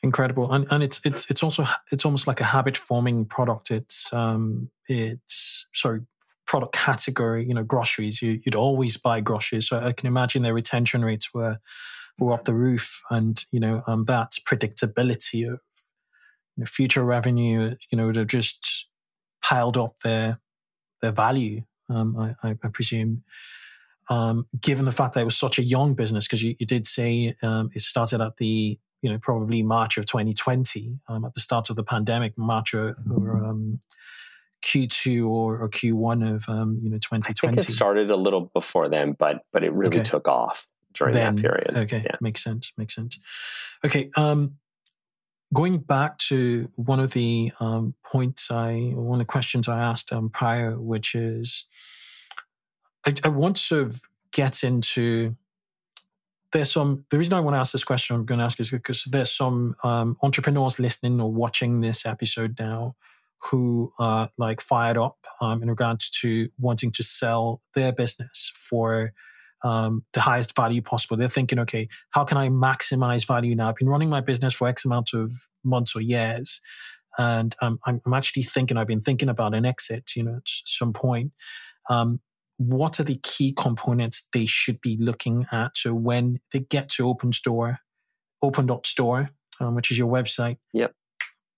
Incredible, 0.03 0.53
and 0.53 0.67
and 0.71 0.83
it's 0.83 1.01
it's 1.05 1.31
it's 1.31 1.43
also 1.43 1.65
it's 1.91 2.05
almost 2.05 2.27
like 2.27 2.41
a 2.41 2.45
habit 2.45 2.77
forming 2.77 3.25
product. 3.25 3.71
It's 3.71 4.13
um 4.13 4.71
it's 4.89 5.67
sorry 5.73 6.01
product 6.53 6.75
category. 6.75 7.47
You 7.49 7.55
know, 7.55 7.65
groceries. 7.65 8.21
You, 8.21 8.39
would 8.45 8.55
always 8.55 8.99
buy 8.99 9.21
groceries. 9.21 9.69
So 9.69 9.79
I 9.79 9.93
can 9.95 10.07
imagine 10.07 10.43
their 10.43 10.53
retention 10.53 11.03
rates 11.03 11.33
were 11.33 11.59
were 12.19 12.35
up 12.35 12.45
the 12.45 12.55
roof, 12.55 13.01
and 13.11 13.43
you 13.53 13.59
know 13.59 13.83
um, 13.87 14.05
that 14.05 14.33
predictability 14.47 15.51
of 15.51 15.61
you 16.57 16.59
know, 16.59 16.67
future 16.67 17.05
revenue. 17.05 17.75
You 17.91 17.97
know, 17.97 18.07
would 18.07 18.17
have 18.17 18.27
just 18.27 18.87
piled 19.43 19.79
up 19.79 20.01
their 20.05 20.41
their 21.01 21.13
value. 21.13 21.63
Um, 21.89 22.17
I, 22.19 22.49
I, 22.49 22.51
I, 22.63 22.69
presume, 22.69 23.23
um, 24.09 24.47
given 24.59 24.85
the 24.85 24.93
fact 24.93 25.15
that 25.15 25.23
it 25.23 25.25
was 25.25 25.37
such 25.37 25.59
a 25.59 25.63
young 25.63 25.95
business, 25.95 26.27
because 26.27 26.43
you, 26.43 26.55
you, 26.59 26.65
did 26.65 26.87
say 26.87 27.35
um, 27.43 27.71
it 27.75 27.83
started 27.83 28.21
at 28.21 28.37
the 28.37 28.79
you 29.03 29.11
know 29.11 29.19
probably 29.19 29.63
March 29.63 29.97
of 29.97 30.05
2020, 30.05 31.01
um, 31.09 31.25
at 31.25 31.33
the 31.33 31.41
start 31.41 31.71
of 31.71 31.77
the 31.77 31.83
pandemic, 31.83 32.37
March 32.37 32.75
or, 32.75 32.97
or 33.11 33.45
um, 33.45 33.81
Q2 34.63 35.29
or, 35.29 35.59
or, 35.59 35.69
Q1 35.69 36.35
of 36.35 36.49
um, 36.49 36.79
you 36.83 36.91
know 36.91 36.99
2020. 36.99 37.31
I 37.31 37.61
think 37.61 37.69
it 37.69 37.73
started 37.73 38.11
a 38.11 38.17
little 38.17 38.51
before 38.55 38.89
then, 38.89 39.13
but 39.19 39.45
but 39.53 39.65
it 39.65 39.73
really 39.73 39.99
okay. 39.99 40.05
took 40.05 40.29
off 40.29 40.69
during 40.95 41.15
then, 41.15 41.37
that 41.37 41.43
period. 41.43 41.77
Okay, 41.77 42.03
yeah. 42.05 42.17
makes 42.21 42.43
sense. 42.43 42.73
Makes 42.77 42.95
sense. 42.95 43.19
Okay, 43.85 44.11
um, 44.17 44.55
going 45.53 45.79
back 45.79 46.19
to 46.19 46.71
one 46.77 47.01
of 47.01 47.13
the 47.13 47.53
um, 47.61 47.95
points 48.05 48.51
I, 48.51 48.93
one 48.95 49.21
of 49.21 49.27
the 49.27 49.31
questions 49.31 49.69
I 49.69 49.81
asked 49.81 50.13
um, 50.13 50.31
prior, 50.31 50.79
which 50.79 51.15
is, 51.15 51.67
I, 53.07 53.15
I, 53.25 53.29
want 53.29 53.57
to 53.57 53.63
sort 53.63 53.83
of 53.83 54.01
get 54.33 54.63
into. 54.63 55.37
There's 56.53 56.71
some. 56.71 57.05
The 57.11 57.19
reason 57.19 57.35
I 57.35 57.41
want 57.41 57.55
to 57.55 57.59
ask 57.59 57.73
this 57.73 57.85
question, 57.85 58.15
I'm 58.15 58.27
going 58.27 58.39
to 58.39 58.45
ask 58.45 58.61
is 58.61 58.71
because 58.71 59.05
there's 59.05 59.33
some 59.33 59.75
um, 59.83 60.17
entrepreneurs 60.23 60.79
listening 60.79 61.21
or 61.21 61.33
watching 61.33 61.81
this 61.81 62.07
episode 62.07 62.57
now 62.61 62.95
who 63.51 63.93
are 63.99 64.31
like 64.39 64.61
fired 64.61 64.97
up 64.97 65.19
um, 65.41 65.63
in 65.63 65.69
regards 65.69 66.11
to 66.11 66.49
wanting 66.59 66.93
to 66.93 67.03
sell 67.03 67.61
their 67.75 67.93
business 67.93 68.53
for 68.55 69.13
um, 69.65 70.05
the 70.13 70.21
highest 70.21 70.55
value 70.57 70.83
possible. 70.83 71.17
They're 71.17 71.29
thinking, 71.29 71.59
okay, 71.61 71.89
how 72.11 72.25
can 72.25 72.37
I 72.37 72.49
maximize 72.49 73.27
value 73.27 73.55
now? 73.55 73.69
I've 73.69 73.77
been 73.77 73.89
running 73.89 74.11
my 74.11 74.21
business 74.21 74.55
for 74.55 74.69
X 74.69 74.85
amount 74.85 75.11
of 75.15 75.33
months 75.65 75.95
or 75.95 76.01
years. 76.01 76.61
And 77.19 77.55
um, 77.61 77.79
I'm, 77.85 78.01
actually 78.15 78.43
thinking, 78.45 78.77
I've 78.77 78.87
been 78.87 79.03
thinking 79.03 79.29
about 79.29 79.55
an 79.55 79.67
exit, 79.67 80.13
you 80.17 80.23
know, 80.23 80.37
at 80.37 80.43
some 80.47 80.93
point. 80.93 81.33
Um, 81.91 82.21
what 82.57 83.01
are 83.01 83.05
the 83.05 83.21
key 83.23 83.53
components 83.53 84.29
they 84.33 84.47
should 84.47 84.81
be 84.81 84.97
looking 84.99 85.47
at? 85.53 85.77
So 85.77 85.95
when 85.95 86.41
they 86.53 86.61
get 86.61 86.89
to 86.91 87.09
Open 87.09 87.33
Store, 87.33 87.79
open.store, 88.41 89.31
um, 89.61 89.75
which 89.75 89.91
is 89.91 89.99
your 89.99 90.11
website. 90.11 90.59
Yep. 90.73 90.95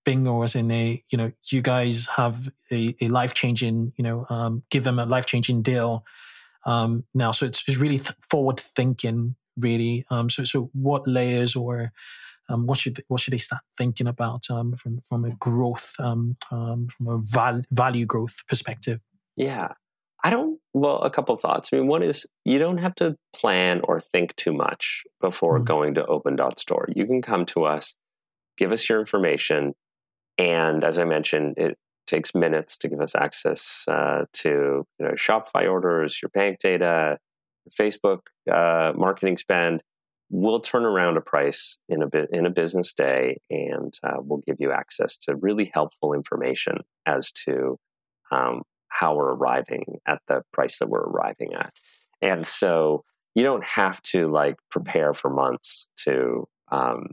Bingo 0.05 0.43
as 0.43 0.55
in 0.55 0.71
a, 0.71 1.03
you 1.11 1.19
know, 1.19 1.33
you 1.47 1.63
guys 1.63 2.07
have 2.07 2.49
a, 2.71 2.95
a 3.01 3.09
life 3.09 3.35
changing, 3.35 3.93
you 3.97 4.05
know, 4.05 4.27
um, 4.29 4.63
give 4.71 4.85
them 4.85 4.99
a 4.99 5.07
life 5.07 5.27
changing 5.27 5.63
deal 5.63 6.05
um, 6.67 7.05
now. 7.15 7.33
So 7.33 7.47
it's, 7.47 7.63
it's 7.67 7.79
really 7.79 7.99
th- 7.99 8.17
forward 8.29 8.61
thinking, 8.61 9.35
really. 9.57 10.05
Um, 10.11 10.31
so, 10.31 10.45
so 10.45 10.71
what 10.73 11.07
layers 11.09 11.57
or 11.57 11.93
um, 12.49 12.67
what 12.67 12.79
should 12.79 13.03
what 13.09 13.21
should 13.21 13.33
they 13.33 13.39
start 13.39 13.63
thinking 13.77 14.07
about 14.07 14.51
um, 14.51 14.75
from 14.77 15.01
from 15.01 15.25
a 15.25 15.31
growth 15.37 15.95
um, 15.99 16.37
um, 16.51 16.89
from 16.89 17.09
a 17.09 17.19
val- 17.19 17.63
value 17.71 18.05
growth 18.05 18.47
perspective? 18.47 19.01
Yeah, 19.37 19.69
I 20.23 20.31
don't. 20.31 20.61
Well, 20.73 20.99
a 21.03 21.11
couple 21.11 21.37
thoughts. 21.37 21.71
I 21.73 21.77
mean, 21.77 21.87
one 21.87 22.03
is 22.03 22.27
you 22.45 22.59
don't 22.59 22.79
have 22.79 22.95
to 22.97 23.17
plan 23.35 23.81
or 23.85 24.01
think 24.01 24.37
too 24.37 24.53
much 24.53 25.05
before 25.21 25.57
mm-hmm. 25.57 25.65
going 25.65 25.95
to 25.95 26.07
Open 26.07 26.37
Dot 26.37 26.59
Store. 26.59 26.89
You 26.95 27.07
can 27.07 27.23
come 27.23 27.47
to 27.47 27.65
us, 27.65 27.95
give 28.59 28.73
us 28.73 28.89
your 28.89 29.01
information, 29.01 29.75
and 30.39 30.85
as 30.85 30.99
I 30.99 31.05
mentioned, 31.05 31.55
it 31.57 31.79
takes 32.07 32.35
minutes 32.35 32.77
to 32.79 32.89
give 32.89 33.01
us 33.01 33.15
access 33.15 33.85
uh, 33.89 34.25
to 34.33 34.49
you 34.99 35.07
know 35.07 35.13
Shopify 35.13 35.71
orders, 35.71 36.21
your 36.23 36.31
bank 36.31 36.59
data, 36.61 37.19
Facebook 37.71 38.21
uh, 38.51 38.93
marketing 38.97 39.37
spend. 39.37 39.83
We'll 40.31 40.61
turn 40.61 40.85
around 40.85 41.17
a 41.17 41.21
price 41.21 41.79
in 41.89 42.03
a 42.03 42.09
bit 42.09 42.29
in 42.33 42.47
a 42.47 42.51
business 42.51 42.93
day, 42.95 43.39
and 43.51 43.95
uh, 44.03 44.17
we'll 44.19 44.43
give 44.47 44.57
you 44.59 44.73
access 44.73 45.17
to 45.19 45.37
really 45.37 45.71
helpful 45.73 46.13
information 46.13 46.79
as 47.07 47.31
to 47.47 47.79
um, 48.31 48.63
how 48.89 49.15
we're 49.15 49.35
arriving 49.35 49.99
at 50.07 50.21
the 50.29 50.43
price 50.53 50.79
that 50.79 50.89
we're 50.89 51.01
arriving 51.05 51.55
at. 51.55 51.73
And 52.23 52.47
so 52.47 53.05
you 53.35 53.43
don't 53.43 53.65
have 53.65 54.01
to 54.03 54.31
like 54.31 54.57
prepare 54.71 55.13
for 55.13 55.31
months 55.31 55.89
to 56.05 56.47
um, 56.71 57.09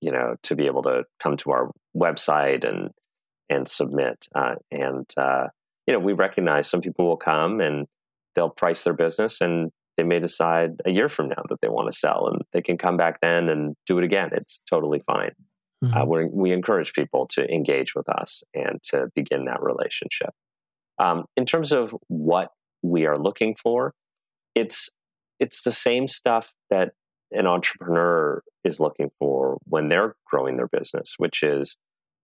you 0.00 0.10
know 0.10 0.36
to 0.42 0.54
be 0.54 0.66
able 0.66 0.82
to 0.82 1.04
come 1.18 1.36
to 1.38 1.50
our 1.50 1.70
website 1.96 2.64
and 2.68 2.90
and 3.50 3.68
submit. 3.68 4.26
Uh, 4.34 4.56
and 4.70 5.06
uh, 5.16 5.48
you 5.86 5.94
know, 5.94 6.00
we 6.00 6.12
recognize 6.12 6.68
some 6.68 6.80
people 6.80 7.06
will 7.06 7.16
come 7.16 7.60
and 7.60 7.86
they'll 8.34 8.50
price 8.50 8.84
their 8.84 8.92
business, 8.92 9.40
and 9.40 9.70
they 9.96 10.04
may 10.04 10.20
decide 10.20 10.80
a 10.84 10.90
year 10.90 11.08
from 11.08 11.28
now 11.28 11.42
that 11.48 11.60
they 11.60 11.68
want 11.68 11.90
to 11.90 11.96
sell, 11.96 12.28
and 12.28 12.42
they 12.52 12.62
can 12.62 12.78
come 12.78 12.96
back 12.96 13.20
then 13.20 13.48
and 13.48 13.74
do 13.86 13.98
it 13.98 14.04
again. 14.04 14.30
It's 14.32 14.60
totally 14.68 15.00
fine. 15.00 15.32
mm-hmm. 15.82 15.96
uh, 15.96 16.04
we, 16.04 16.26
we 16.26 16.52
encourage 16.52 16.92
people 16.92 17.26
to 17.28 17.50
engage 17.52 17.94
with 17.94 18.08
us 18.08 18.42
and 18.54 18.82
to 18.84 19.08
begin 19.14 19.46
that 19.46 19.62
relationship. 19.62 20.30
Um, 20.98 21.24
in 21.36 21.46
terms 21.46 21.72
of 21.72 21.96
what 22.08 22.50
we 22.82 23.06
are 23.06 23.16
looking 23.16 23.54
for, 23.54 23.94
it's 24.54 24.90
it's 25.40 25.62
the 25.62 25.72
same 25.72 26.08
stuff 26.08 26.52
that 26.68 26.92
an 27.30 27.46
entrepreneur 27.46 28.42
is 28.68 28.78
looking 28.78 29.10
for 29.18 29.58
when 29.64 29.88
they're 29.88 30.14
growing 30.30 30.56
their 30.56 30.68
business, 30.68 31.14
which 31.16 31.42
is 31.42 31.76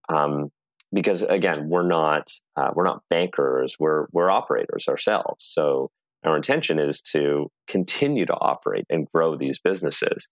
um, 0.08 0.50
because 0.92 1.22
again, 1.22 1.68
we're 1.68 1.86
not 1.86 2.30
uh, 2.56 2.70
we're 2.74 2.84
not 2.84 3.02
bankers, 3.10 3.76
we're 3.80 4.06
we're 4.12 4.30
operators 4.30 4.86
ourselves. 4.88 5.44
So 5.44 5.90
our 6.24 6.36
intention 6.36 6.78
is 6.78 7.02
to 7.12 7.50
continue 7.66 8.24
to 8.26 8.34
operate 8.34 8.86
and 8.88 9.06
grow 9.12 9.36
these 9.36 9.58
businesses. 9.58 10.28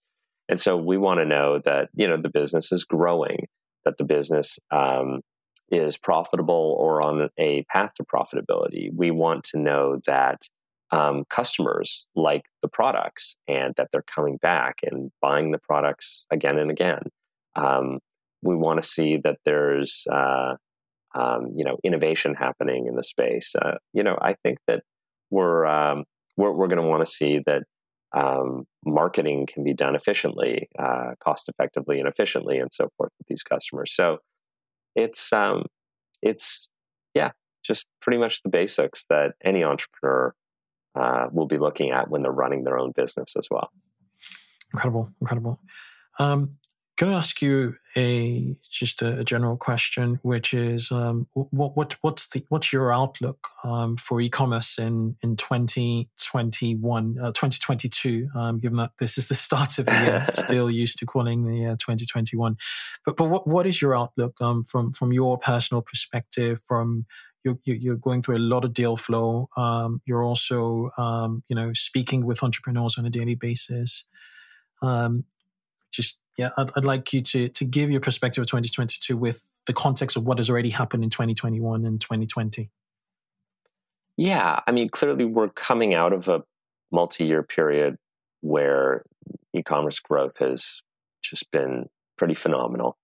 And 0.48 0.60
so 0.60 0.76
we 0.76 0.96
want 0.96 1.18
to 1.20 1.26
know 1.26 1.60
that 1.64 1.88
you 1.94 2.06
know 2.06 2.16
the 2.16 2.30
business 2.30 2.70
is 2.72 2.84
growing, 2.84 3.48
that 3.84 3.98
the 3.98 4.04
business 4.04 4.58
um, 4.70 5.20
is 5.70 5.98
profitable 5.98 6.76
or 6.78 7.02
on 7.02 7.28
a 7.38 7.64
path 7.64 7.92
to 7.96 8.04
profitability. 8.04 8.90
We 8.94 9.10
want 9.10 9.44
to 9.44 9.58
know 9.58 9.98
that 10.06 10.42
um, 10.92 11.24
customers 11.30 12.06
like 12.14 12.42
the 12.60 12.68
products 12.68 13.36
and 13.48 13.74
that 13.76 13.88
they're 13.90 14.04
coming 14.14 14.36
back 14.42 14.76
and 14.82 15.10
buying 15.20 15.50
the 15.50 15.58
products 15.58 16.26
again 16.30 16.58
and 16.58 16.70
again. 16.70 17.02
Um, 17.56 17.98
we 18.42 18.54
want 18.54 18.80
to 18.82 18.88
see 18.88 19.18
that 19.24 19.38
there's 19.44 20.04
uh, 20.12 20.54
um, 21.14 21.52
you 21.56 21.64
know 21.64 21.78
innovation 21.82 22.34
happening 22.34 22.86
in 22.86 22.94
the 22.94 23.02
space. 23.02 23.54
Uh, 23.60 23.76
you 23.92 24.02
know, 24.02 24.16
I 24.20 24.34
think 24.42 24.58
that 24.66 24.82
we're 25.30 25.66
um, 25.66 26.04
we're, 26.36 26.52
we're 26.52 26.68
going 26.68 26.82
to 26.82 26.88
want 26.88 27.04
to 27.04 27.10
see 27.10 27.40
that 27.46 27.62
um, 28.14 28.64
marketing 28.84 29.46
can 29.52 29.64
be 29.64 29.72
done 29.72 29.94
efficiently, 29.94 30.68
uh, 30.78 31.12
cost 31.22 31.48
effectively, 31.48 31.98
and 31.98 32.08
efficiently, 32.08 32.58
and 32.58 32.70
so 32.72 32.88
forth 32.96 33.12
with 33.18 33.26
these 33.28 33.42
customers. 33.42 33.94
So 33.94 34.18
it's 34.94 35.32
um, 35.32 35.64
it's 36.20 36.68
yeah, 37.14 37.30
just 37.64 37.86
pretty 38.00 38.18
much 38.18 38.42
the 38.42 38.50
basics 38.50 39.06
that 39.08 39.32
any 39.42 39.64
entrepreneur 39.64 40.34
uh, 40.94 41.28
will 41.32 41.46
be 41.46 41.58
looking 41.58 41.90
at 41.90 42.08
when 42.10 42.22
they're 42.22 42.32
running 42.32 42.64
their 42.64 42.78
own 42.78 42.92
business 42.94 43.34
as 43.36 43.48
well. 43.50 43.70
Incredible, 44.72 45.10
incredible. 45.20 45.60
Um, 46.18 46.56
can 46.98 47.08
I 47.08 47.14
ask 47.14 47.40
you 47.40 47.74
a 47.96 48.54
just 48.70 49.02
a, 49.02 49.20
a 49.20 49.24
general 49.24 49.56
question, 49.56 50.20
which 50.22 50.52
is 50.54 50.92
um, 50.92 51.26
what 51.32 51.74
what 51.76 51.96
what's 52.02 52.28
the 52.28 52.44
what's 52.48 52.72
your 52.72 52.92
outlook 52.92 53.48
um, 53.64 53.96
for 53.96 54.20
e-commerce 54.20 54.78
in 54.78 55.16
in 55.22 55.36
2021 55.36 57.18
uh, 57.18 57.32
2022 57.32 58.28
um, 58.34 58.60
given 58.60 58.76
that 58.76 58.92
this 58.98 59.16
is 59.16 59.28
the 59.28 59.34
start 59.34 59.78
of 59.78 59.86
the 59.86 59.92
year 59.92 60.26
still 60.34 60.70
used 60.70 60.98
to 60.98 61.06
calling 61.06 61.44
the 61.44 61.56
year 61.56 61.76
2021 61.76 62.56
but 63.04 63.16
but 63.16 63.28
what 63.28 63.46
what 63.48 63.66
is 63.66 63.80
your 63.80 63.96
outlook 63.96 64.40
um, 64.40 64.62
from 64.64 64.92
from 64.92 65.12
your 65.12 65.38
personal 65.38 65.82
perspective 65.82 66.60
from 66.68 67.06
you're, 67.44 67.58
you're 67.64 67.96
going 67.96 68.22
through 68.22 68.36
a 68.36 68.38
lot 68.38 68.64
of 68.64 68.72
deal 68.72 68.96
flow. 68.96 69.48
Um, 69.56 70.00
you're 70.06 70.22
also, 70.22 70.90
um, 70.96 71.42
you 71.48 71.56
know, 71.56 71.72
speaking 71.72 72.24
with 72.24 72.42
entrepreneurs 72.42 72.96
on 72.98 73.06
a 73.06 73.10
daily 73.10 73.34
basis. 73.34 74.04
Um, 74.82 75.24
just 75.90 76.18
yeah, 76.38 76.50
I'd, 76.56 76.70
I'd, 76.76 76.84
like 76.84 77.12
you 77.12 77.20
to 77.20 77.48
to 77.48 77.64
give 77.64 77.90
your 77.90 78.00
perspective 78.00 78.42
of 78.42 78.46
2022 78.46 79.16
with 79.16 79.42
the 79.66 79.72
context 79.72 80.16
of 80.16 80.24
what 80.24 80.38
has 80.38 80.48
already 80.48 80.70
happened 80.70 81.04
in 81.04 81.10
2021 81.10 81.84
and 81.84 82.00
2020. 82.00 82.70
Yeah, 84.16 84.60
I 84.66 84.72
mean, 84.72 84.88
clearly 84.88 85.24
we're 85.24 85.48
coming 85.48 85.94
out 85.94 86.12
of 86.12 86.28
a 86.28 86.42
multi-year 86.90 87.42
period 87.42 87.96
where 88.40 89.04
e-commerce 89.54 90.00
growth 90.00 90.38
has 90.38 90.82
just 91.22 91.50
been 91.50 91.86
pretty 92.18 92.34
phenomenal. 92.34 92.96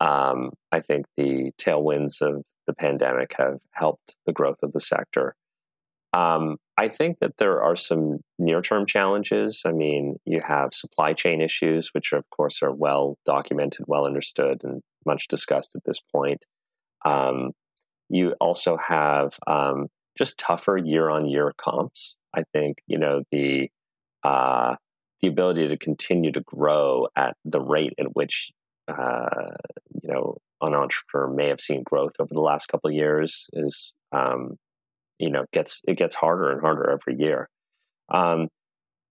Um, 0.00 0.50
I 0.72 0.80
think 0.80 1.06
the 1.16 1.52
tailwinds 1.58 2.20
of 2.20 2.44
the 2.66 2.72
pandemic 2.72 3.34
have 3.38 3.58
helped 3.72 4.16
the 4.26 4.32
growth 4.32 4.58
of 4.62 4.72
the 4.72 4.80
sector. 4.80 5.34
Um, 6.14 6.58
I 6.76 6.88
think 6.88 7.18
that 7.20 7.38
there 7.38 7.62
are 7.62 7.76
some 7.76 8.18
near 8.38 8.60
term 8.60 8.86
challenges. 8.86 9.62
I 9.64 9.72
mean, 9.72 10.16
you 10.24 10.40
have 10.46 10.74
supply 10.74 11.14
chain 11.14 11.40
issues, 11.40 11.90
which, 11.94 12.12
are, 12.12 12.18
of 12.18 12.28
course, 12.30 12.62
are 12.62 12.72
well 12.72 13.16
documented, 13.24 13.86
well 13.88 14.04
understood, 14.04 14.60
and 14.62 14.82
much 15.06 15.28
discussed 15.28 15.74
at 15.74 15.84
this 15.84 16.00
point. 16.00 16.44
Um, 17.04 17.52
you 18.08 18.34
also 18.40 18.76
have 18.76 19.38
um, 19.46 19.88
just 20.18 20.36
tougher 20.38 20.76
year 20.76 21.08
on 21.08 21.26
year 21.26 21.52
comps. 21.56 22.16
I 22.34 22.44
think, 22.52 22.78
you 22.86 22.98
know, 22.98 23.22
the 23.30 23.70
uh, 24.22 24.76
the 25.20 25.28
ability 25.28 25.68
to 25.68 25.76
continue 25.76 26.32
to 26.32 26.40
grow 26.40 27.08
at 27.16 27.36
the 27.44 27.60
rate 27.60 27.94
at 27.98 28.14
which 28.14 28.52
uh, 28.88 29.46
you 30.02 30.12
know 30.12 30.36
an 30.62 30.74
entrepreneur 30.74 31.28
may 31.28 31.48
have 31.48 31.60
seen 31.60 31.82
growth 31.82 32.12
over 32.18 32.32
the 32.32 32.40
last 32.40 32.66
couple 32.66 32.88
of 32.88 32.94
years 32.94 33.48
is 33.52 33.94
um, 34.12 34.56
you 35.18 35.30
know 35.30 35.44
gets 35.52 35.80
it 35.86 35.96
gets 35.96 36.14
harder 36.14 36.50
and 36.50 36.60
harder 36.60 36.90
every 36.90 37.20
year. 37.20 37.48
Um, 38.08 38.48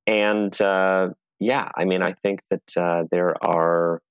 and 0.08 0.60
uh, 0.62 1.10
yeah 1.40 1.70
i 1.76 1.86
mean 1.86 2.02
i 2.02 2.14
think 2.14 2.42
that 2.50 2.78
uh, 2.78 3.04
there 3.12 3.36
are 3.44 4.02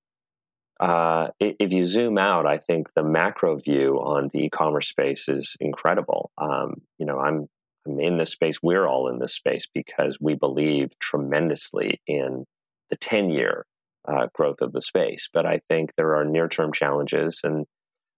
uh, 0.81 1.29
if 1.39 1.73
you 1.73 1.85
zoom 1.85 2.17
out 2.19 2.47
i 2.47 2.57
think 2.57 2.93
the 2.95 3.03
macro 3.03 3.57
view 3.57 3.97
on 3.97 4.29
the 4.33 4.45
e-commerce 4.45 4.89
space 4.89 5.29
is 5.29 5.57
incredible. 5.61 6.31
Um, 6.39 6.83
you 6.99 7.07
know 7.07 7.19
i'm 7.19 7.47
i'm 7.87 8.01
in 8.01 8.19
this 8.19 8.31
space 8.31 8.63
we're 8.63 8.87
all 8.87 9.09
in 9.09 9.19
this 9.19 9.35
space 9.35 9.67
because 9.73 10.19
we 10.21 10.35
believe 10.35 10.99
tremendously 10.99 12.01
in 12.07 12.45
the 12.91 12.97
10 12.97 13.31
year 13.31 13.67
uh, 14.11 14.27
growth 14.35 14.61
of 14.61 14.73
the 14.73 14.83
space. 14.83 15.29
But 15.33 15.47
I 15.47 15.61
think 15.69 15.91
there 15.97 16.17
are 16.17 16.25
near 16.25 16.49
term 16.49 16.73
challenges. 16.73 17.41
And 17.45 17.67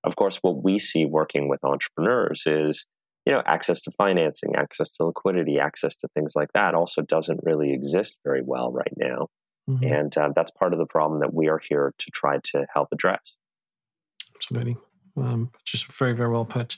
of 0.05 0.17
course, 0.17 0.39
what 0.43 0.63
we 0.63 0.79
see 0.79 1.05
working 1.05 1.49
with 1.49 1.65
entrepreneurs 1.65 2.45
is 2.47 2.87
you 3.27 3.33
know 3.33 3.43
access 3.47 3.83
to 3.83 3.91
financing 3.93 4.55
access 4.57 4.97
to 4.97 5.05
liquidity 5.05 5.59
access 5.59 5.95
to 5.97 6.09
things 6.15 6.35
like 6.35 6.53
that 6.55 6.75
also 6.75 7.03
doesn't 7.03 7.41
really 7.43 7.73
exist 7.73 8.17
very 8.25 8.43
well 8.45 8.73
right 8.73 8.93
now 8.97 9.29
mm-hmm. 9.69 9.85
and 9.85 10.17
uh, 10.19 10.31
that's 10.35 10.51
part 10.51 10.73
of 10.73 10.79
the 10.79 10.87
problem 10.87 11.21
that 11.21 11.33
we 11.33 11.49
are 11.49 11.61
here 11.69 11.95
to 11.99 12.11
try 12.13 12.39
to 12.43 12.67
help 12.75 12.89
address 12.93 13.37
absolutely 14.35 14.77
um, 15.17 15.51
just 15.65 15.87
very 15.93 16.13
very 16.13 16.31
well 16.31 16.45
put 16.45 16.77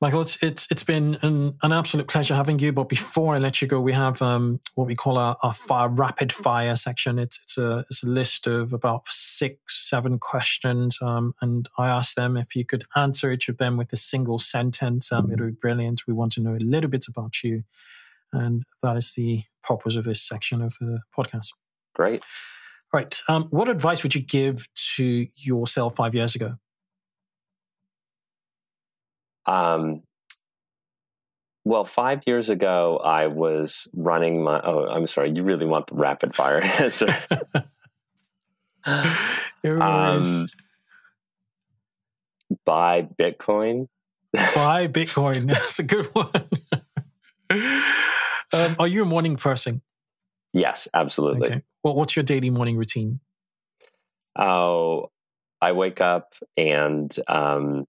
Michael, 0.00 0.22
it's 0.22 0.42
it's 0.42 0.66
it's 0.70 0.82
been 0.82 1.16
an, 1.22 1.56
an 1.62 1.72
absolute 1.72 2.08
pleasure 2.08 2.34
having 2.34 2.58
you. 2.58 2.72
But 2.72 2.88
before 2.88 3.34
I 3.34 3.38
let 3.38 3.62
you 3.62 3.68
go, 3.68 3.80
we 3.80 3.92
have 3.92 4.20
um, 4.20 4.60
what 4.74 4.86
we 4.86 4.94
call 4.94 5.16
our, 5.16 5.36
our 5.42 5.54
fire, 5.54 5.88
rapid 5.88 6.32
fire 6.32 6.74
section. 6.74 7.18
It's 7.18 7.40
it's 7.42 7.56
a 7.56 7.84
it's 7.88 8.02
a 8.02 8.08
list 8.08 8.46
of 8.46 8.72
about 8.72 9.06
six 9.06 9.88
seven 9.88 10.18
questions, 10.18 10.98
um, 11.00 11.34
and 11.40 11.68
I 11.78 11.88
ask 11.88 12.16
them 12.16 12.36
if 12.36 12.56
you 12.56 12.64
could 12.64 12.84
answer 12.96 13.32
each 13.32 13.48
of 13.48 13.58
them 13.58 13.76
with 13.76 13.92
a 13.92 13.96
single 13.96 14.38
sentence. 14.38 15.12
Um, 15.12 15.30
it 15.30 15.40
would 15.40 15.54
be 15.54 15.60
brilliant. 15.60 16.02
We 16.06 16.12
want 16.12 16.32
to 16.32 16.42
know 16.42 16.54
a 16.54 16.58
little 16.58 16.90
bit 16.90 17.06
about 17.08 17.42
you, 17.44 17.62
and 18.32 18.64
that 18.82 18.96
is 18.96 19.14
the 19.14 19.44
purpose 19.62 19.96
of 19.96 20.04
this 20.04 20.20
section 20.20 20.60
of 20.60 20.74
the 20.80 21.00
podcast. 21.16 21.52
Great. 21.94 22.22
Right. 22.92 23.20
Um, 23.28 23.44
what 23.50 23.68
advice 23.68 24.02
would 24.02 24.14
you 24.14 24.20
give 24.20 24.68
to 24.96 25.26
yourself 25.34 25.96
five 25.96 26.14
years 26.14 26.34
ago? 26.34 26.58
Um, 29.46 30.02
well, 31.64 31.84
five 31.84 32.22
years 32.26 32.50
ago, 32.50 33.00
I 33.02 33.26
was 33.28 33.88
running 33.94 34.42
my. 34.42 34.60
Oh, 34.62 34.86
I'm 34.86 35.06
sorry. 35.06 35.30
You 35.34 35.42
really 35.42 35.66
want 35.66 35.86
the 35.86 35.94
rapid 35.94 36.34
fire 36.34 36.60
answer? 36.78 37.16
um, 38.84 40.46
buy 42.66 43.08
Bitcoin. 43.18 43.88
buy 44.32 44.88
Bitcoin. 44.92 45.48
That's 45.48 45.78
a 45.78 45.84
good 45.84 46.06
one. 46.14 46.30
um, 48.52 48.76
are 48.78 48.88
you 48.88 49.02
a 49.02 49.06
morning 49.06 49.36
person? 49.36 49.80
Yes, 50.52 50.86
absolutely. 50.92 51.48
Okay. 51.48 51.62
Well, 51.82 51.94
what's 51.94 52.14
your 52.14 52.22
daily 52.22 52.50
morning 52.50 52.76
routine? 52.76 53.20
Oh, 54.38 55.10
I 55.60 55.72
wake 55.72 56.00
up 56.00 56.34
and 56.56 57.14
um, 57.26 57.86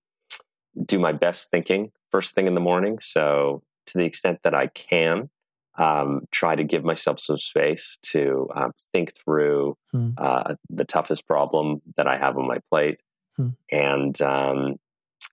do 0.83 0.99
my 0.99 1.11
best 1.11 1.51
thinking 1.51 1.91
first 2.15 2.33
thing 2.33 2.47
in 2.47 2.55
the 2.55 2.61
morning. 2.61 2.97
So, 2.99 3.61
to 3.87 3.97
the 3.97 4.05
extent 4.05 4.39
that 4.43 4.55
I 4.55 4.67
can, 4.67 5.29
um, 5.77 6.21
try 6.31 6.55
to 6.55 6.63
give 6.63 6.85
myself 6.85 7.19
some 7.19 7.37
space 7.37 7.97
to 8.03 8.49
um, 8.55 8.71
think 8.93 9.13
through 9.15 9.75
hmm. 9.91 10.11
uh, 10.17 10.55
the 10.69 10.85
toughest 10.85 11.27
problem 11.27 11.81
that 11.97 12.07
I 12.07 12.17
have 12.17 12.37
on 12.37 12.47
my 12.47 12.59
plate, 12.69 12.99
hmm. 13.35 13.49
and 13.69 14.19
um, 14.21 14.77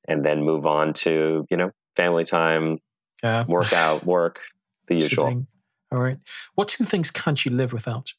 and 0.08 0.24
then 0.24 0.42
move 0.42 0.66
on 0.66 0.92
to 0.94 1.46
you 1.50 1.56
know 1.56 1.70
family 1.94 2.24
time, 2.24 2.78
yeah. 3.22 3.44
workout, 3.46 4.04
work, 4.16 4.40
the 4.88 4.98
usual. 4.98 5.46
All 5.92 5.98
right. 5.98 6.18
What 6.54 6.68
two 6.68 6.84
things 6.84 7.10
can't 7.10 7.44
you 7.44 7.52
live 7.52 7.72
without? 7.72 8.12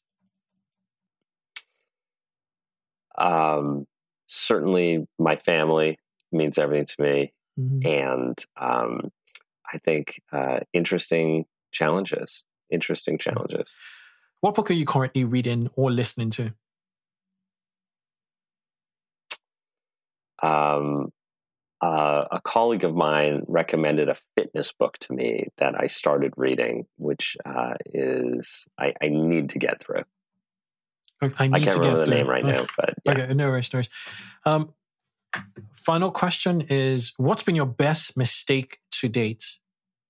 Um, 3.18 3.86
certainly, 4.26 5.06
my 5.18 5.36
family 5.36 5.98
means 6.34 6.58
everything 6.58 6.86
to 6.86 7.02
me. 7.02 7.32
Mm-hmm. 7.58 7.86
And 7.86 8.44
um, 8.60 9.12
I 9.72 9.78
think 9.78 10.20
uh, 10.32 10.60
interesting 10.72 11.46
challenges, 11.72 12.44
interesting 12.70 13.18
challenges. 13.18 13.74
What 14.40 14.54
book 14.54 14.70
are 14.70 14.74
you 14.74 14.84
currently 14.84 15.24
reading 15.24 15.70
or 15.76 15.90
listening 15.90 16.30
to? 16.30 16.52
um, 20.44 21.12
uh, 21.80 22.24
a 22.30 22.40
colleague 22.42 22.84
of 22.84 22.94
mine 22.94 23.44
recommended 23.48 24.08
a 24.08 24.16
fitness 24.36 24.72
book 24.72 24.98
to 24.98 25.12
me 25.12 25.48
that 25.58 25.74
I 25.78 25.86
started 25.86 26.34
reading, 26.36 26.86
which 26.96 27.36
uh, 27.44 27.74
is 27.86 28.66
I, 28.78 28.92
I, 29.02 29.08
need 29.08 29.50
to 29.50 29.58
get 29.58 29.82
through. 29.82 30.04
I, 31.20 31.26
I 31.38 31.60
can't 31.60 31.76
remember 31.76 32.04
the 32.04 32.10
name 32.10 32.28
right 32.28 32.44
now, 32.44 32.66
but 32.76 32.94
yeah. 33.04 33.12
okay, 33.12 33.34
no 33.34 33.48
worries, 33.48 33.72
no 33.72 33.78
worries. 33.78 33.90
Um, 34.44 34.74
final 35.74 36.10
question 36.10 36.62
is: 36.62 37.12
What's 37.16 37.42
been 37.42 37.56
your 37.56 37.66
best 37.66 38.16
mistake 38.16 38.78
to 38.92 39.08
date? 39.08 39.44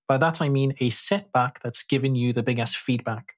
By 0.07 0.17
that 0.17 0.41
I 0.41 0.49
mean 0.49 0.75
a 0.79 0.89
setback 0.89 1.61
that's 1.63 1.83
given 1.83 2.15
you 2.15 2.33
the 2.33 2.43
biggest 2.43 2.77
feedback. 2.77 3.33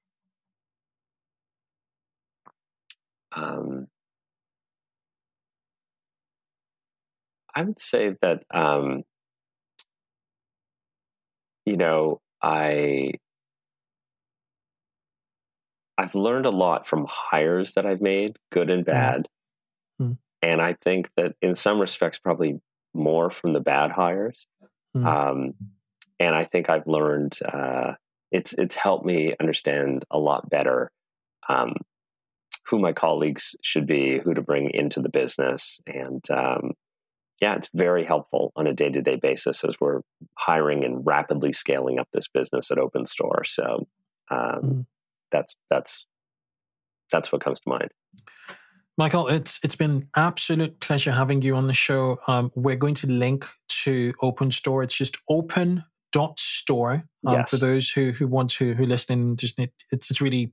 Um, 3.32 3.88
I 7.54 7.62
would 7.62 7.80
say 7.80 8.14
that 8.22 8.44
um, 8.52 9.02
you 11.64 11.76
know 11.76 12.20
I 12.42 13.12
I've 15.98 16.14
learned 16.14 16.46
a 16.46 16.50
lot 16.50 16.86
from 16.86 17.06
hires 17.08 17.72
that 17.72 17.84
I've 17.84 18.00
made, 18.00 18.38
good 18.52 18.70
and 18.70 18.84
bad, 18.84 19.22
mm. 19.22 19.24
And 20.42 20.60
I 20.60 20.74
think 20.74 21.10
that 21.16 21.34
in 21.42 21.54
some 21.54 21.80
respects 21.80 22.18
probably 22.18 22.60
more 22.94 23.30
from 23.30 23.52
the 23.52 23.60
bad 23.60 23.90
hires. 23.90 24.46
Mm. 24.96 25.06
Um, 25.06 25.54
and 26.20 26.34
I 26.34 26.44
think 26.44 26.68
I've 26.68 26.86
learned 26.86 27.38
uh, 27.44 27.92
it's 28.30 28.52
it's 28.54 28.74
helped 28.74 29.06
me 29.06 29.34
understand 29.40 30.04
a 30.10 30.18
lot 30.18 30.50
better 30.50 30.90
um, 31.48 31.74
who 32.66 32.78
my 32.78 32.92
colleagues 32.92 33.54
should 33.62 33.86
be, 33.86 34.18
who 34.18 34.34
to 34.34 34.42
bring 34.42 34.70
into 34.70 35.00
the 35.00 35.08
business, 35.08 35.80
and 35.86 36.24
um, 36.30 36.72
yeah, 37.40 37.54
it's 37.54 37.70
very 37.72 38.04
helpful 38.04 38.52
on 38.56 38.66
a 38.66 38.74
day 38.74 38.90
to 38.90 39.00
day 39.00 39.16
basis 39.16 39.64
as 39.64 39.76
we're 39.80 40.00
hiring 40.34 40.84
and 40.84 41.06
rapidly 41.06 41.52
scaling 41.52 41.98
up 42.00 42.08
this 42.12 42.28
business 42.28 42.70
at 42.70 42.78
Open 42.78 43.06
Store. 43.06 43.44
So 43.44 43.86
um, 44.30 44.60
mm. 44.62 44.86
that's 45.30 45.54
that's 45.70 46.06
that's 47.10 47.32
what 47.32 47.42
comes 47.42 47.60
to 47.60 47.68
mind. 47.68 47.90
Michael, 48.98 49.28
it's 49.28 49.60
it's 49.62 49.76
been 49.76 50.08
absolute 50.16 50.80
pleasure 50.80 51.12
having 51.12 51.40
you 51.40 51.54
on 51.54 51.68
the 51.68 51.72
show. 51.72 52.18
Um, 52.26 52.50
we're 52.56 52.76
going 52.76 52.94
to 52.94 53.06
link 53.06 53.46
to 53.84 54.12
Open 54.22 54.50
Store. 54.50 54.82
It's 54.82 54.96
just 54.96 55.16
open 55.28 55.84
dot 56.10 56.38
store 56.40 57.04
um, 57.24 57.36
yes. 57.36 57.50
for 57.50 57.58
those 57.58 57.88
who 57.88 58.10
who 58.10 58.26
want 58.26 58.50
to 58.50 58.74
who 58.74 58.84
listen. 58.84 59.36
Just 59.36 59.56
it's 59.60 60.10
it's 60.10 60.20
really 60.20 60.52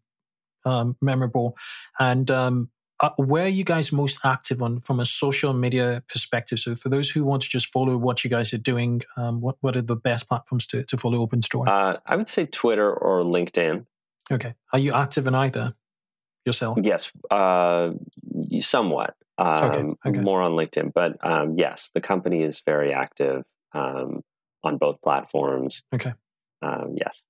um, 0.63 0.95
memorable, 1.01 1.57
and 1.99 2.29
um, 2.29 2.69
uh, 2.99 3.09
where 3.17 3.45
are 3.45 3.49
you 3.49 3.63
guys 3.63 3.91
most 3.91 4.19
active 4.23 4.61
on 4.61 4.79
from 4.81 4.99
a 4.99 5.05
social 5.05 5.51
media 5.53 6.03
perspective? 6.07 6.59
So 6.59 6.75
for 6.75 6.89
those 6.89 7.09
who 7.09 7.23
want 7.23 7.41
to 7.41 7.49
just 7.49 7.71
follow 7.71 7.97
what 7.97 8.23
you 8.23 8.29
guys 8.29 8.53
are 8.53 8.59
doing, 8.59 9.01
um, 9.17 9.41
what 9.41 9.55
what 9.61 9.75
are 9.75 9.81
the 9.81 9.95
best 9.95 10.27
platforms 10.27 10.67
to 10.67 10.83
to 10.83 10.97
follow 10.97 11.19
Open 11.19 11.41
Store? 11.41 11.67
Uh, 11.67 11.97
I 12.05 12.15
would 12.15 12.29
say 12.29 12.45
Twitter 12.45 12.93
or 12.93 13.23
LinkedIn. 13.23 13.87
Okay, 14.31 14.53
are 14.71 14.79
you 14.79 14.93
active 14.93 15.25
in 15.25 15.33
either 15.33 15.73
yourself? 16.45 16.77
Yes, 16.81 17.11
uh, 17.31 17.91
somewhat. 18.59 19.15
Um, 19.37 19.63
okay, 19.63 20.09
okay. 20.09 20.21
More 20.21 20.41
on 20.41 20.53
LinkedIn, 20.53 20.93
but 20.93 21.17
um, 21.21 21.55
yes, 21.57 21.91
the 21.93 22.01
company 22.01 22.41
is 22.41 22.61
very 22.65 22.93
active 22.93 23.43
um, 23.73 24.21
on 24.63 24.77
both 24.77 25.01
platforms. 25.01 25.83
Okay. 25.93 26.13
Um, 26.61 26.95
yes. 26.95 27.21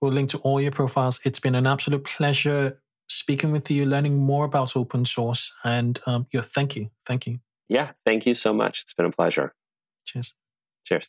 We'll 0.00 0.12
link 0.12 0.30
to 0.30 0.38
all 0.38 0.60
your 0.60 0.72
profiles. 0.72 1.20
It's 1.24 1.38
been 1.38 1.54
an 1.54 1.66
absolute 1.66 2.04
pleasure 2.04 2.82
speaking 3.08 3.52
with 3.52 3.70
you, 3.70 3.86
learning 3.86 4.18
more 4.18 4.44
about 4.44 4.76
Open 4.76 5.04
Store. 5.04 5.34
And 5.64 5.98
um, 6.06 6.26
yeah, 6.32 6.40
thank 6.42 6.76
you. 6.76 6.90
Thank 7.06 7.26
you. 7.26 7.38
Yeah, 7.68 7.92
thank 8.04 8.26
you 8.26 8.34
so 8.34 8.52
much. 8.52 8.82
It's 8.82 8.94
been 8.94 9.06
a 9.06 9.12
pleasure. 9.12 9.54
Cheers. 10.04 10.34
Cheers. 10.84 11.08